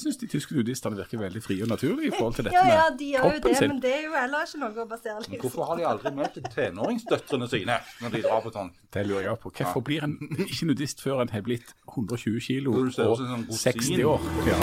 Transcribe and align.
Jeg 0.00 0.06
syns 0.06 0.16
de 0.16 0.26
tyske 0.32 0.54
nudistene 0.56 0.96
virker 0.96 1.18
veldig 1.20 1.40
frie 1.44 1.62
og 1.62 1.68
naturlige 1.68 2.08
i 2.08 2.12
forhold 2.14 2.34
til 2.38 2.46
dette 2.46 2.56
Ja, 2.56 2.68
ja, 2.72 2.84
med 2.88 2.98
de 2.98 3.08
gjør 3.10 3.24
jo 3.24 3.32
kroppen 3.32 3.50
det, 3.50 3.56
sin. 3.58 3.68
men 3.68 3.80
det 3.82 3.90
er 3.92 4.04
jo 4.06 4.14
heller 4.16 4.46
ikke 4.46 4.60
noe 4.62 4.70
å 4.70 4.86
basere 4.88 5.24
livet 5.26 5.42
Hvorfor 5.44 5.66
har 5.68 5.76
de 5.76 5.84
aldri 5.90 6.12
møtt 6.16 6.38
tenåringsdøtrene 6.54 7.48
sine 7.52 7.76
når 8.00 8.14
de 8.14 8.22
drar 8.24 8.40
på 8.46 8.52
sånn? 8.54 8.70
Det 8.96 9.04
lurer 9.10 9.26
jeg 9.26 9.42
på. 9.42 9.52
Hvorfor 9.58 9.84
blir 9.90 10.06
en 10.08 10.16
ikke 10.46 10.70
nudist 10.70 11.04
før 11.04 11.20
en 11.26 11.34
har 11.34 11.44
blitt 11.44 11.74
120 11.90 12.40
kilo 12.46 12.72
og 12.72 12.88
en 12.88 13.12
rosin. 13.12 13.44
60 13.60 14.08
år? 14.14 14.26
Ja. 14.48 14.62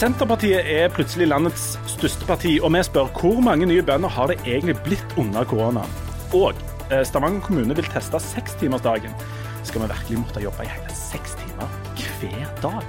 Senterpartiet 0.00 0.72
er 0.78 0.88
plutselig 0.96 1.28
landets 1.28 1.68
største 1.92 2.24
parti, 2.26 2.56
og 2.62 2.72
vi 2.72 2.80
spør 2.88 3.12
hvor 3.20 3.44
mange 3.44 3.68
nye 3.68 3.84
bønder 3.84 4.16
har 4.16 4.32
det 4.32 4.40
egentlig 4.46 4.78
blitt 4.88 5.18
under 5.20 5.44
korona? 5.44 5.84
Og 6.32 6.56
eh, 6.88 7.04
Stavanger 7.04 7.44
kommune 7.44 7.76
vil 7.76 7.92
teste 7.92 8.24
sekstimersdagen. 8.32 9.12
Skal 9.62 9.84
vi 9.84 9.92
virkelig 9.92 10.24
måtte 10.24 10.48
jobbe 10.48 10.64
i 10.64 10.72
hele 10.72 10.96
seks 10.96 11.36
timer 11.44 11.81
hver 12.22 12.52
dag? 12.62 12.84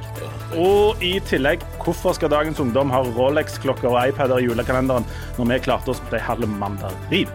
Og 0.59 1.01
i 1.03 1.15
tillegg, 1.25 1.63
hvorfor 1.83 2.13
skal 2.17 2.31
dagens 2.33 2.59
ungdom 2.61 2.91
ha 2.93 3.01
Rolex-klokker 3.15 3.89
og 3.89 3.97
iPader 4.11 4.41
i 4.41 4.45
julekalenderen 4.47 5.07
når 5.39 5.49
vi 5.49 5.59
klarte 5.65 5.93
oss 5.93 6.03
på 6.05 6.17
ei 6.17 6.21
halv 6.21 6.45
mandarin? 6.59 7.31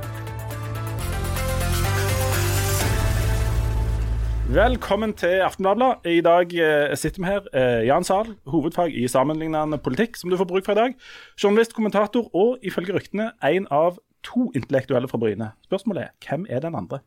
Velkommen 4.48 5.12
til 5.12 5.42
Aftenbladet. 5.44 6.06
I 6.08 6.22
dag 6.24 6.54
eh, 6.56 6.94
sitter 6.96 7.20
vi 7.20 7.28
her. 7.28 7.50
Eh, 7.52 7.86
Jan 7.86 8.04
Sahl, 8.04 8.30
hovedfag 8.48 8.94
i 8.96 9.04
sammenlignende 9.08 9.76
politikk, 9.78 10.16
som 10.16 10.30
du 10.30 10.38
får 10.40 10.48
bruk 10.48 10.64
for 10.64 10.72
i 10.72 10.80
dag. 10.80 10.96
Journalist, 11.42 11.74
kommentator 11.76 12.30
og 12.32 12.56
ifølge 12.64 12.96
ryktene 12.96 13.32
en 13.44 13.68
av 13.70 13.98
to 14.24 14.48
intellektuelle 14.56 15.10
fra 15.10 15.20
Bryne. 15.20 15.52
Spørsmålet 15.68 16.08
er 16.08 16.16
hvem 16.24 16.48
er 16.48 16.64
den 16.64 16.78
andre? 16.80 17.02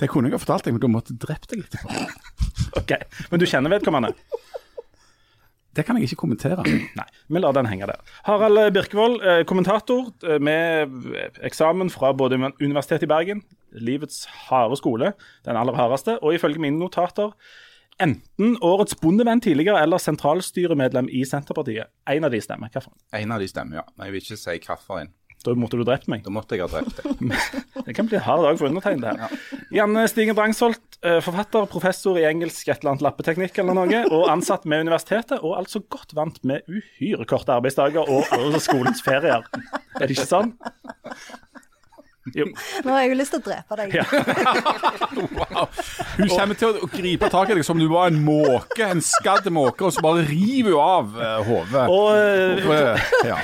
Det 0.00 0.08
kunne 0.08 0.30
jeg 0.30 0.38
ha 0.38 0.40
fortalt 0.40 0.66
deg, 0.66 0.76
men 0.76 0.82
du 0.82 0.88
måtte 0.92 1.16
drept 1.20 1.50
deg 1.52 1.64
litt. 1.64 1.76
Ok, 2.78 2.92
Men 3.32 3.40
du 3.40 3.46
kjenner 3.48 3.72
vedkommende? 3.72 4.12
Det 5.74 5.84
kan 5.86 5.96
jeg 5.98 6.08
ikke 6.08 6.20
kommentere. 6.24 6.62
Nei, 6.98 7.06
vi 7.30 7.40
lar 7.40 7.54
den 7.54 7.68
henge 7.70 7.86
der. 7.90 8.00
Harald 8.26 8.60
Birkevold, 8.74 9.20
eh, 9.22 9.40
kommentator 9.48 10.10
eh, 10.26 10.38
med 10.42 10.92
eksamen 11.46 11.90
fra 11.94 12.12
både 12.16 12.38
Universitetet 12.60 13.06
i 13.06 13.10
Bergen, 13.10 13.42
livets 13.72 14.24
harde 14.48 14.78
skole, 14.78 15.12
den 15.46 15.58
aller 15.58 15.78
hardeste, 15.78 16.18
og 16.22 16.34
ifølge 16.34 16.62
mine 16.62 16.78
notater 16.78 17.34
enten 18.00 18.56
årets 18.64 18.96
bondevenn 19.00 19.42
tidligere 19.44 19.82
eller 19.84 20.00
sentralstyremedlem 20.00 21.10
i 21.12 21.24
Senterpartiet. 21.28 21.92
En 22.08 22.26
av 22.26 22.32
de 22.32 22.40
stemmer. 22.42 22.72
Hvilken? 22.72 22.96
En 23.16 23.34
av 23.36 23.42
de 23.42 23.48
stemmer, 23.50 23.82
ja. 23.82 23.86
Men 23.96 24.08
jeg 24.08 24.16
vil 24.16 24.24
ikke 24.24 24.40
si 24.40 24.54
hvilken. 24.56 25.14
Da 25.40 25.54
måtte 25.56 25.78
du 25.80 25.84
drept 25.88 26.08
meg. 26.12 26.20
Da 26.24 26.32
måtte 26.34 26.56
jeg 26.56 26.66
ha 26.66 26.68
drept 26.68 27.00
deg. 27.00 27.32
Det 27.86 27.94
kan 27.96 28.08
bli 28.08 28.18
en 28.18 28.24
hard 28.26 28.44
dag 28.44 28.58
for 28.60 28.68
undertegnede 28.68 29.14
her. 29.16 29.36
Janne 29.72 30.04
Stigen 30.10 30.36
Drangsholt, 30.36 30.98
eh, 31.00 31.20
forfatter, 31.24 31.64
professor 31.70 32.18
i 32.20 32.26
engelsk 32.28 32.68
et 32.68 32.82
eller 32.82 32.94
annet 32.94 33.06
lappeteknikk 33.06 33.62
eller 33.62 33.78
noe, 33.78 34.02
og 34.12 34.28
ansatt 34.32 34.66
med 34.68 34.84
universitetet, 34.84 35.40
og 35.40 35.56
altså 35.56 35.80
godt 35.88 36.12
vant 36.18 36.42
med 36.44 36.66
uhyre 36.68 37.24
korte 37.30 37.56
arbeidsdager 37.56 38.04
og 38.04 38.28
alle 38.36 38.60
skolens 38.60 39.00
ferier. 39.06 39.48
Er 39.96 40.04
det 40.04 40.18
ikke 40.18 40.28
sånn? 40.28 40.52
Jo. 42.36 42.44
Nå 42.84 42.92
har 42.92 43.00
jeg 43.02 43.10
jo 43.14 43.16
lyst 43.16 43.32
til 43.32 43.40
å 43.40 43.44
drepe 43.46 43.76
deg. 43.80 43.94
Ja. 43.96 44.04
Hun 46.18 46.28
kommer 46.28 46.58
til 46.58 46.76
å 46.76 46.88
gripe 46.92 47.30
tak 47.32 47.50
i 47.50 47.56
deg 47.56 47.64
som 47.66 47.80
du 47.80 47.86
var 47.90 48.10
en 48.10 48.20
måke, 48.22 48.84
en 48.84 49.00
skadd 49.04 49.48
måke, 49.54 49.88
og 49.88 49.94
så 49.96 50.04
bare 50.04 50.26
river 50.28 50.76
hun 50.76 50.82
av 50.84 51.16
uh, 51.16 51.40
hodet. 51.48 51.86
Og 51.88 52.76
eh, 52.76 53.12
ja. 53.32 53.38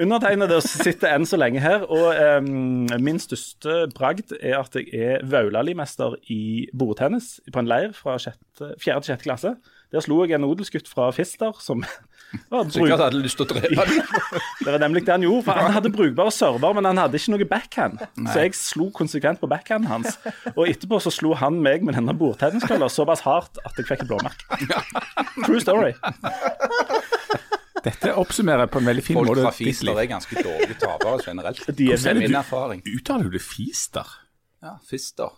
Undertegnede 0.00 0.60
sitter 0.64 1.14
enn 1.14 1.26
så 1.28 1.38
lenge 1.40 1.62
her, 1.62 1.84
og 1.86 2.42
um, 2.42 2.86
min 3.02 3.18
største 3.22 3.86
bragd 3.96 4.34
er 4.38 4.58
at 4.60 4.76
jeg 4.78 4.88
er 5.18 5.24
Vaulali-mester 5.26 6.16
i 6.32 6.68
bordtennis 6.76 7.38
på 7.52 7.62
en 7.62 7.70
leir 7.70 7.94
fra 7.96 8.18
sjette, 8.22 8.74
fjerde 8.82 9.06
til 9.06 9.16
6. 9.16 9.26
klasse. 9.26 9.54
Der 9.88 10.04
slo 10.04 10.20
jeg 10.20 10.36
en 10.36 10.44
odelsgutt 10.44 10.88
fra 10.90 11.06
Fister 11.16 11.54
som 11.64 11.80
var 12.52 12.66
Sikkert 12.68 13.00
hadde 13.00 13.22
lyst 13.22 13.38
til 13.40 13.46
å 13.46 13.50
drepe 13.54 13.72
deg. 13.88 14.10
Det 14.60 14.68
var 14.74 14.82
nemlig 14.82 15.04
det 15.06 15.14
han 15.14 15.24
gjorde. 15.24 15.46
For 15.46 15.62
han 15.62 15.72
hadde 15.78 15.92
brukbare 15.94 16.32
server, 16.34 16.74
men 16.76 16.84
han 16.90 17.00
hadde 17.00 17.16
ikke 17.16 17.32
noe 17.32 17.48
backhand. 17.48 18.02
Så 18.28 18.44
jeg 18.44 18.56
slo 18.58 18.90
konsekvent 18.94 19.40
på 19.40 19.48
backhanden 19.48 19.88
hans. 19.88 20.18
Og 20.54 20.66
etterpå 20.68 21.00
så 21.00 21.12
slo 21.14 21.32
han 21.40 21.62
meg 21.64 21.86
med 21.88 21.96
denne 21.96 22.12
bordtenniskølla 22.20 22.90
såpass 22.92 23.24
hardt 23.24 23.62
at 23.64 23.80
jeg 23.80 23.88
fikk 23.88 24.04
et 24.04 24.12
blåmerke. 24.12 24.60
True 25.46 25.64
story. 25.64 25.94
Dette 27.84 28.14
oppsummerer 28.20 28.70
på 28.70 28.80
en 28.80 28.88
veldig 28.90 29.04
fin 29.04 29.18
Folk 29.18 29.30
måte 29.30 29.44
fra 29.46 29.52
Fister 29.56 29.98
er 29.98 30.08
ganske 30.10 30.42
dårlige 30.42 30.78
tapere 30.82 31.18
generelt. 31.26 31.62
De 31.78 31.90
er 31.94 32.06
er 32.10 32.18
min 32.18 32.34
erfaring. 32.38 32.82
Uttaler 32.86 33.28
du 33.28 33.36
det 33.36 33.42
fister? 33.44 34.08
Ja, 34.62 34.76
Fister. 34.88 35.36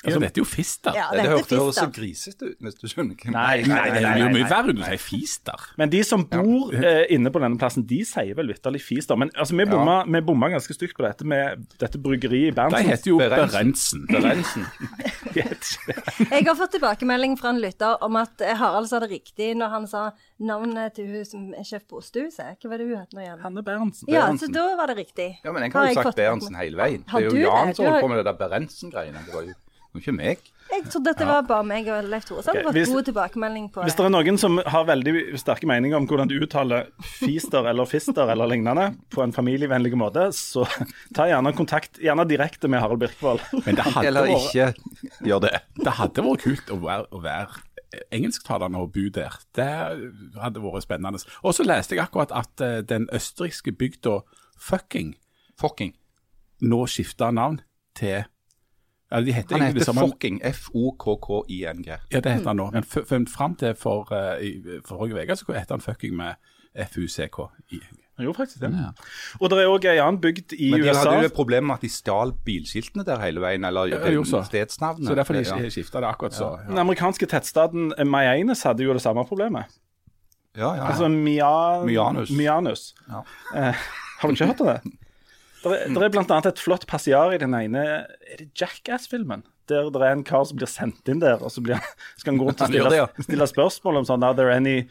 Altså, 0.00 0.20
dette 0.22 0.38
er 0.38 0.40
jo 0.40 0.46
fister. 0.48 0.94
Ja, 0.96 1.08
Det, 1.12 1.24
hørtes 1.28 1.50
høres 1.58 1.76
så 1.76 1.86
grisete 1.92 2.46
ut, 2.48 2.56
hvis 2.64 2.76
du 2.80 2.86
skjønner 2.88 3.18
hva 3.20 3.32
Nei, 3.34 3.56
Nei, 3.68 3.80
det 3.92 4.00
er 4.08 4.20
jo 4.22 4.28
mye 4.32 4.46
verre 4.48 4.72
når 4.72 4.78
du 4.78 4.84
sier 4.86 5.02
fister. 5.04 5.66
Men 5.76 5.92
de 5.92 6.00
som 6.08 6.24
bor 6.30 6.72
eh, 6.78 7.02
inne 7.12 7.32
på 7.34 7.42
denne 7.42 7.60
plassen, 7.60 7.84
de 7.90 7.98
sier 8.08 8.32
vel 8.38 8.48
vitterlig 8.48 8.80
Fister. 8.80 9.18
Men 9.20 9.28
altså, 9.36 9.58
vi 9.58 9.66
bomma, 9.68 9.98
vi 10.08 10.22
bomma 10.24 10.48
ganske 10.54 10.72
stygt 10.76 10.96
på 10.96 11.04
dette 11.04 11.26
med 11.28 11.66
dette 11.82 12.00
bryggeriet 12.00 12.48
i 12.48 12.54
De 12.54 12.56
Berntsen. 12.56 12.88
heter 12.88 13.12
jo 13.12 13.18
Berentsen. 13.20 14.06
Berensen. 14.08 14.66
Jeg 16.30 16.44
har 16.48 16.56
fått 16.58 16.72
tilbakemelding 16.78 17.36
fra 17.38 17.52
en 17.52 17.60
lytter 17.60 18.00
om 18.04 18.16
at 18.20 18.40
Harald 18.56 18.88
sa 18.90 19.02
det 19.04 19.10
riktig 19.12 19.52
når 19.60 19.74
han 19.74 19.86
sa 19.90 20.06
navnet 20.40 20.96
til 20.96 21.10
hun 21.12 21.28
som 21.28 21.48
er 21.52 21.66
sjef 21.68 21.84
på 21.90 22.00
Ostehuset. 22.00 22.56
Hva 22.56 22.72
var 22.72 22.80
det 22.80 22.88
hun 22.88 22.98
het 23.02 23.12
nå 23.16 23.22
igjen? 23.24 23.40
Hanne 23.44 23.64
Berntsen. 23.66 24.08
Ja, 24.10 24.26
så 24.40 24.48
da 24.52 24.64
var 24.80 24.90
det 24.90 24.96
riktig. 25.02 25.28
Ja, 25.44 25.52
men 25.52 25.66
jeg 25.68 25.74
Har 25.76 25.84
har 25.84 25.92
jo 25.92 26.00
sagt 26.00 26.08
fått 26.12 26.22
Berentsen 26.22 26.56
hele 26.58 26.80
veien. 26.80 27.04
Det 27.04 27.20
er 27.20 27.28
jo 27.28 27.44
Jan 27.44 27.74
som 27.76 27.84
holder 27.86 28.06
på 28.06 28.12
med 28.14 28.22
det 28.22 28.30
der 28.32 28.38
Berentsen-greiene. 28.40 29.26
Det 29.90 29.98
var 29.98 30.00
ikke 30.04 30.14
meg. 30.16 30.38
Jeg 30.70 30.84
trodde 30.86 31.10
at 31.10 31.18
det 31.18 31.26
var 31.26 31.42
bare 31.48 31.64
meg 31.66 31.88
og 31.90 32.04
Leif 32.06 32.24
Tore 32.28 32.38
Okay. 32.46 32.62
hvis- 32.76 32.92
god 32.94 33.02
tilbakemelding 33.08 33.64
på 33.74 33.82
Hvis 33.82 33.96
det. 33.96 34.04
det 34.04 34.06
er 34.06 34.10
noen 34.14 34.38
som 34.38 34.58
har 34.64 34.84
veldig 34.86 35.36
sterke 35.40 35.66
meninger 35.66 35.96
om 35.98 36.06
hvordan 36.06 36.28
du 36.30 36.36
uttaler 36.38 36.86
fister 37.02 37.66
eller 37.66 37.84
fister 37.90 38.30
eller 38.30 38.46
lignende 38.46 38.94
på 39.10 39.22
en 39.24 39.32
familievennlig 39.32 39.92
måte, 39.98 40.28
så 40.32 40.62
ta 41.14 41.26
gjerne 41.26 41.52
kontakt, 41.56 41.98
gjerne 41.98 42.22
direkte 42.28 42.68
med 42.70 42.80
Harald 42.80 43.00
Birkvold. 43.00 43.40
Men 43.66 43.74
det 43.74 43.84
hadde, 43.84 44.06
Eller 44.06 44.26
vært, 44.30 44.54
ikke 44.54 45.26
gjør 45.26 45.40
det. 45.40 45.60
det 45.82 45.92
hadde 45.98 46.22
vært 46.22 46.40
kult 46.46 46.70
å 46.70 46.78
være, 46.80 47.06
å 47.10 47.20
være 47.20 47.48
engelsktalende 48.12 48.78
og 48.78 48.92
bo 48.94 49.08
der. 49.10 49.34
Det 49.52 49.66
hadde 50.40 50.62
vært 50.62 50.82
spennende. 50.86 51.18
Og 51.42 51.52
så 51.56 51.66
leste 51.66 51.96
jeg 51.96 52.04
akkurat 52.06 52.30
at 52.30 52.60
eh, 52.62 52.80
den 52.82 53.08
østerrikske 53.12 53.72
bygda 53.76 54.20
Fucking 54.56 55.16
Fucking. 55.58 55.94
nå 56.62 56.84
skifta 56.86 57.32
navn 57.34 57.60
til 57.96 58.24
ja, 59.10 59.20
de 59.20 59.32
heter 59.32 59.56
Han 59.58 59.60
det 59.60 59.74
heter 59.74 59.92
samme- 59.92 60.00
Fucking. 60.10 60.40
F-O-K-K-I-N-G. 60.44 61.88
Ja, 62.12 62.20
det 62.20 62.32
heter 62.32 62.46
han 62.46 62.56
nå. 62.56 62.70
Men 62.72 62.82
f- 62.84 63.28
fram 63.36 63.54
til 63.56 63.74
for, 63.74 64.06
uh, 64.12 64.38
i, 64.42 64.62
forrige 64.86 65.14
uke 65.22 65.36
så 65.36 65.44
heter 65.52 65.74
han 65.74 65.80
fucking 65.80 66.14
med 66.16 66.34
F-U-C-K. 66.74 67.48
i- 67.72 67.80
Han 68.16 68.24
gjorde 68.26 68.36
faktisk 68.36 68.60
det. 68.60 68.70
Og 69.40 69.50
det 69.50 69.58
er 69.58 69.66
òg 69.72 69.84
ei 69.88 69.96
annen 69.98 70.20
bygd 70.20 70.52
i 70.52 70.68
USA 70.68 70.76
Men 70.76 70.82
de 70.82 70.90
USA. 70.90 71.10
hadde 71.10 71.22
jo 71.22 71.26
et 71.30 71.32
problem 71.32 71.64
med 71.64 71.74
at 71.74 71.80
de 71.80 71.88
stjal 71.88 72.32
bilskiltene 72.44 73.04
der 73.04 73.18
hele 73.18 73.40
veien, 73.40 73.64
eller 73.64 73.86
Ja, 73.88 73.98
det 74.04 74.26
så. 74.28 74.42
stedsnavnene. 74.44 75.06
Så 75.08 75.14
derfor 75.14 75.32
de 75.34 75.40
Ja. 75.40 75.70
skifta 75.70 76.00
det 76.00 76.06
akkurat 76.08 76.32
så. 76.34 76.58
Den 76.66 76.76
Ja. 76.76 76.80
amerikanske 76.82 77.26
tettstaden 77.26 77.92
Mayanes 78.06 78.62
hadde 78.62 78.84
jo 78.84 78.92
det 78.92 79.00
samme 79.02 79.24
problemet. 79.24 79.64
Ja, 80.56 80.74
ja. 80.74 80.84
Altså 80.86 81.08
Mia... 81.08 81.84
Mianus. 81.84 82.30
Mianus. 82.30 82.94
Ja. 83.08 83.22
Eh, 83.56 83.74
har 84.20 84.28
du 84.28 84.34
ikke 84.34 84.46
hørt 84.46 84.60
om 84.60 84.66
det? 84.66 84.80
Det 85.62 85.72
er, 85.76 85.92
der 85.92 86.06
er 86.08 86.18
annet 86.22 86.46
et 86.46 86.58
flott 86.62 86.86
passiar 86.88 87.34
i 87.34 87.38
den 87.42 87.52
ene 87.54 87.82
Er 87.84 88.36
det 88.38 88.50
Jackass-filmen? 88.56 89.42
Der 89.68 89.90
det 89.92 90.00
er 90.02 90.12
en 90.16 90.24
kar 90.24 90.44
som 90.48 90.56
blir 90.58 90.66
sendt 90.70 91.06
inn 91.08 91.20
der, 91.20 91.38
og 91.42 91.50
så 91.52 91.62
blir, 91.62 91.78
skal 92.18 92.32
han 92.32 92.40
gå 92.40 92.48
rundt 92.48 92.60
og 92.64 92.68
stille, 92.72 92.90
det, 92.90 93.24
stille 93.28 93.46
spørsmål 93.50 94.00
om 94.02 94.08
sånn 94.08 94.24
Are 94.26 94.34
there 94.38 94.52
any 94.56 94.86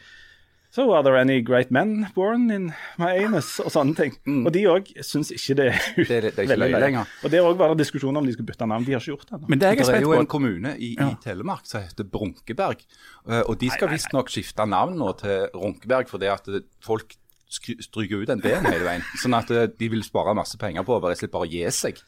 So 0.70 0.92
are 0.94 1.02
there 1.02 1.18
any 1.18 1.40
great 1.42 1.72
men 1.74 2.06
born 2.14 2.44
in 2.54 2.68
my 2.96 3.08
anus? 3.24 3.56
Og 3.58 3.72
sånne 3.74 3.96
ting. 3.98 4.12
Og 4.46 4.52
de 4.54 4.60
òg 4.70 4.92
syns 5.02 5.32
ikke 5.34 5.56
det 5.58 5.64
er, 5.72 5.78
Mm. 5.96 6.04
Det 6.06 6.10
er- 6.14 6.20
det 6.22 6.38
er 6.38 6.42
ikke 6.44 6.52
veldig 6.52 6.68
løye 6.70 6.80
lenger. 6.84 7.06
Og 7.24 7.30
der 7.32 7.42
òg 7.42 7.56
var 7.58 7.72
det 7.74 7.78
diskusjon 7.82 8.16
om 8.16 8.24
de 8.24 8.32
skulle 8.36 8.46
bytte 8.52 8.68
navn. 8.70 8.84
De 8.86 8.92
har 8.94 9.00
ikke 9.02 9.10
gjort 9.16 9.26
det 9.26 9.34
ennå. 9.40 9.48
Men 9.50 9.58
det 9.58 9.66
jeg 9.66 9.80
er 9.80 9.90
Det 9.90 9.96
er 9.98 10.06
jo 10.06 10.12
en 10.20 10.26
kommune 10.30 10.76
i, 10.78 10.92
i 10.94 11.08
Telemark 11.24 11.66
som 11.66 11.82
heter 11.82 12.04
Brunkeberg. 12.06 12.86
eh, 13.26 13.42
Og 13.50 13.58
de 13.58 13.68
skal 13.74 13.88
visstnok 13.90 14.30
skifte 14.30 14.62
navn 14.70 14.94
nå 14.94 15.10
til 15.18 15.48
Runkeberg 15.58 16.06
fordi 16.06 16.30
at 16.30 16.46
folk 16.86 17.16
stryker 17.50 18.22
ut 18.22 18.30
en 18.32 18.40
D-en 18.42 18.66
hele 18.70 18.84
veien. 18.86 19.04
Sånn 19.22 19.34
at 19.38 19.50
eh, 19.50 19.66
de 19.78 19.88
vil 19.92 20.04
spare 20.06 20.34
masse 20.38 20.58
penger 20.60 20.86
på 20.86 20.96
å 20.96 21.02
bare 21.02 21.18
slippe 21.18 21.36
bare 21.38 21.50
gi 21.50 21.64
seg. 21.74 22.00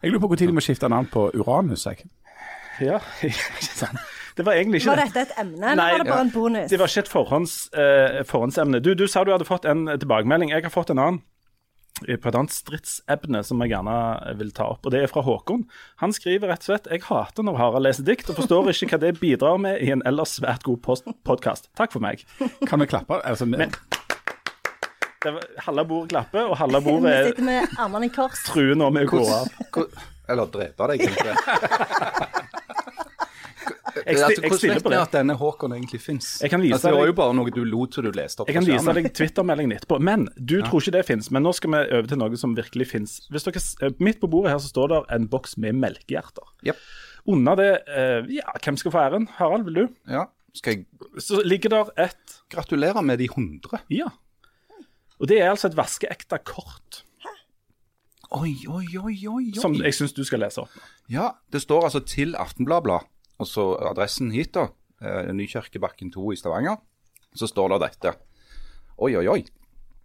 Jeg 0.00 0.12
lurer 0.12 0.22
på 0.24 0.30
når 0.32 0.42
de 0.46 0.56
må 0.56 0.64
skifte 0.64 0.88
navn 0.90 1.08
på 1.12 1.28
Uranus. 1.36 1.86
Jeg. 1.86 2.08
Ja, 2.80 2.98
ikke 3.26 3.70
sant. 3.70 4.00
Det 4.38 4.44
var 4.46 4.56
egentlig 4.56 4.80
ikke 4.80 4.92
Var 4.94 5.00
dette 5.02 5.22
et 5.26 5.32
emne, 5.42 5.58
eller 5.72 5.76
Nei, 5.82 5.88
var 5.92 5.98
det 6.00 6.06
bare 6.08 6.20
ja. 6.22 6.24
en 6.24 6.30
bonus? 6.32 6.70
Det 6.70 6.78
var 6.80 6.88
ikke 6.88 7.02
et 7.04 7.10
forhånds, 7.12 7.56
eh, 7.76 8.20
forhåndsemne. 8.30 8.80
Du, 8.80 8.94
du 8.96 9.04
sa 9.10 9.24
du 9.26 9.32
hadde 9.34 9.44
fått 9.48 9.66
en 9.68 9.82
tilbakemelding. 9.90 10.52
Jeg 10.54 10.64
har 10.64 10.72
fått 10.72 10.92
en 10.94 11.02
annen 11.02 11.18
eh, 12.06 12.16
på 12.16 12.30
et 12.30 12.38
annet 12.38 12.54
stridsemne 12.54 13.42
som 13.44 13.60
jeg 13.60 13.74
gjerne 13.74 13.96
vil 14.40 14.54
ta 14.56 14.70
opp, 14.72 14.86
og 14.88 14.94
det 14.94 15.02
er 15.04 15.12
fra 15.12 15.24
Håkon. 15.26 15.66
Han 16.00 16.14
skriver 16.16 16.54
rett 16.54 16.64
og 16.64 16.70
slett 16.70 16.88
Jeg 16.94 17.04
hater 17.10 17.44
når 17.44 17.58
Harald 17.60 17.84
leser 17.84 18.06
dikt, 18.06 18.30
og 18.32 18.38
forstår 18.40 18.72
ikke 18.72 18.94
hva 18.94 19.02
det 19.04 19.12
bidrar 19.20 19.60
med 19.60 19.82
i 19.84 19.92
en 19.92 20.06
ellers 20.08 20.38
svært 20.38 20.64
god 20.64 20.80
podkast. 21.26 21.68
Takk 21.76 21.92
for 21.92 22.00
meg. 22.06 22.24
Kan 22.70 22.80
vi 22.80 22.88
klappe? 22.94 23.20
Altså, 23.20 23.50
Men- 23.50 23.68
Det 23.68 24.19
halve 25.66 25.84
bordet 25.90 26.10
klapper, 26.14 26.46
og 26.50 26.56
halve 26.60 26.80
Vi 26.84 26.90
bordet 26.90 27.12
er 27.16 27.28
sitter 27.30 27.46
med 27.48 27.74
armene 27.78 28.06
i 28.08 28.14
kors. 28.14 28.44
truer 28.48 28.74
nå 28.78 28.90
med 28.94 29.08
å 29.08 29.10
gå 29.18 29.24
av. 29.28 29.48
Eller 30.30 30.46
drepe 30.54 30.86
deg, 30.92 31.00
egentlig. 31.06 32.40
Jeg, 34.00 34.16
sti, 34.16 34.22
Altså, 34.22 34.42
jeg 34.46 34.52
stiller 34.60 34.80
på 34.84 34.90
det. 34.92 34.98
at 35.02 35.12
denne 35.12 35.34
Håkon 35.36 35.72
egentlig 35.74 35.98
fins? 36.00 36.28
Jeg 36.40 36.50
kan 36.52 36.62
vise 36.62 36.76
altså, 36.76 36.88
det 36.88 36.94
var 36.94 37.02
deg- 37.02 37.10
jo 37.10 37.16
bare 37.18 37.34
noe 37.36 37.50
du 37.52 37.60
lot 37.66 37.94
som 37.96 38.04
du 38.06 38.10
leste 38.14 38.40
opp 38.42 38.48
Jeg 38.48 38.56
kan 38.56 38.64
vise 38.68 38.94
deg 38.96 39.08
Twitter-meldingen 39.18 39.74
etterpå. 39.76 39.98
Men 40.00 40.28
du 40.38 40.54
tror 40.62 40.80
ikke 40.80 40.94
det 40.94 41.02
fins. 41.08 41.28
Men 41.34 41.42
nå 41.44 41.52
skal 41.58 41.74
vi 41.74 41.80
over 41.98 42.08
til 42.08 42.20
noe 42.22 42.38
som 42.40 42.54
virkelig 42.56 42.86
fins. 42.92 43.16
Midt 43.98 44.20
på 44.22 44.30
bordet 44.30 44.54
her 44.54 44.62
så 44.62 44.70
står 44.70 44.88
det 44.94 45.00
en 45.18 45.26
boks 45.32 45.56
med 45.60 45.74
melkehjerter. 45.82 46.46
Yep. 46.70 46.80
Under 47.34 47.58
det 47.60 47.68
eh, 47.90 48.30
Ja, 48.38 48.54
hvem 48.64 48.78
skal 48.80 48.94
få 48.94 49.02
æren? 49.02 49.28
Harald, 49.36 49.66
vil 49.68 49.74
du? 49.82 49.84
Ja. 50.08 50.24
Skal 50.56 50.78
jeg 50.80 50.86
Så 51.22 51.42
ligger 51.44 51.70
der 51.74 51.90
et 52.06 52.38
Gratulerer 52.50 53.02
med 53.04 53.18
de 53.20 53.28
100? 53.28 53.82
Ja. 53.90 54.08
Og 55.20 55.28
det 55.28 55.40
er 55.40 55.50
altså 55.52 55.68
et 55.70 55.76
vaskeekte 55.78 56.40
kort 56.48 57.04
Oi, 58.30 58.54
oi, 58.70 58.86
oi, 58.94 59.16
oi. 59.26 59.46
oi. 59.50 59.58
som 59.58 59.74
jeg 59.74 59.90
syns 59.96 60.12
du 60.14 60.20
skal 60.22 60.38
lese 60.44 60.60
opp. 60.62 60.74
Ja, 61.10 61.32
det 61.50 61.64
står 61.64 61.88
altså 61.88 61.98
til 62.06 62.36
Aftenbladblad, 62.38 63.08
og 63.42 63.48
så 63.50 63.64
adressen 63.88 64.30
hit, 64.30 64.52
da. 64.54 64.68
Eh, 65.02 65.32
Nykirkebakken 65.34 66.12
2 66.14 66.28
i 66.30 66.38
Stavanger. 66.38 66.78
Så 67.34 67.48
står 67.50 67.74
det 67.74 67.80
dette. 67.88 68.12
Oi, 69.02 69.16
oi, 69.18 69.26
oi. 69.26 69.40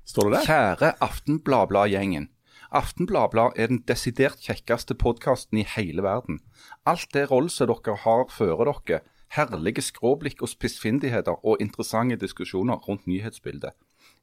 Står 0.10 0.32
det 0.32 0.40
der? 0.40 0.50
Kjære 0.50 0.92
Aftenbladblad-gjengen. 1.06 2.32
Aftenbladblad 2.74 3.62
er 3.62 3.70
den 3.70 3.84
desidert 3.86 4.42
kjekkeste 4.42 4.98
podkasten 4.98 5.62
i 5.62 5.70
hele 5.76 6.02
verden. 6.02 6.42
Alt 6.90 7.14
det 7.14 7.30
rollset 7.30 7.70
dere 7.70 8.00
har 8.08 8.26
føre 8.34 8.66
dere, 8.74 9.04
herlige 9.38 9.86
skråblikk 9.86 10.42
og 10.42 10.50
spissfindigheter 10.50 11.46
og 11.46 11.62
interessante 11.62 12.18
diskusjoner 12.26 12.82
rundt 12.90 13.06
nyhetsbildet. 13.06 13.78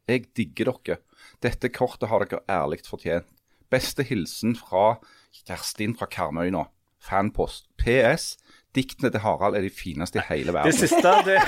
Jeg 0.08 0.26
digger 0.36 0.72
dere. 0.72 0.98
Dette 1.42 1.68
kortet 1.72 2.08
har 2.10 2.24
dere 2.24 2.40
ærlig 2.50 2.80
fortjent. 2.86 3.26
Beste 3.72 4.02
hilsen 4.04 4.56
fra 4.58 4.98
Kjerstin 5.46 5.94
fra 5.96 6.06
Karmøy 6.10 6.50
nå. 6.52 6.66
Fanpost. 7.02 7.66
PS. 7.82 8.36
Diktene 8.76 9.10
til 9.12 9.20
Harald 9.20 9.56
er 9.58 9.64
de 9.66 9.70
fineste 9.74 10.20
i 10.20 10.24
hele 10.30 10.52
Det 10.52 10.54
verden. 10.54 10.72
siste, 10.72 11.12
det, 11.26 11.38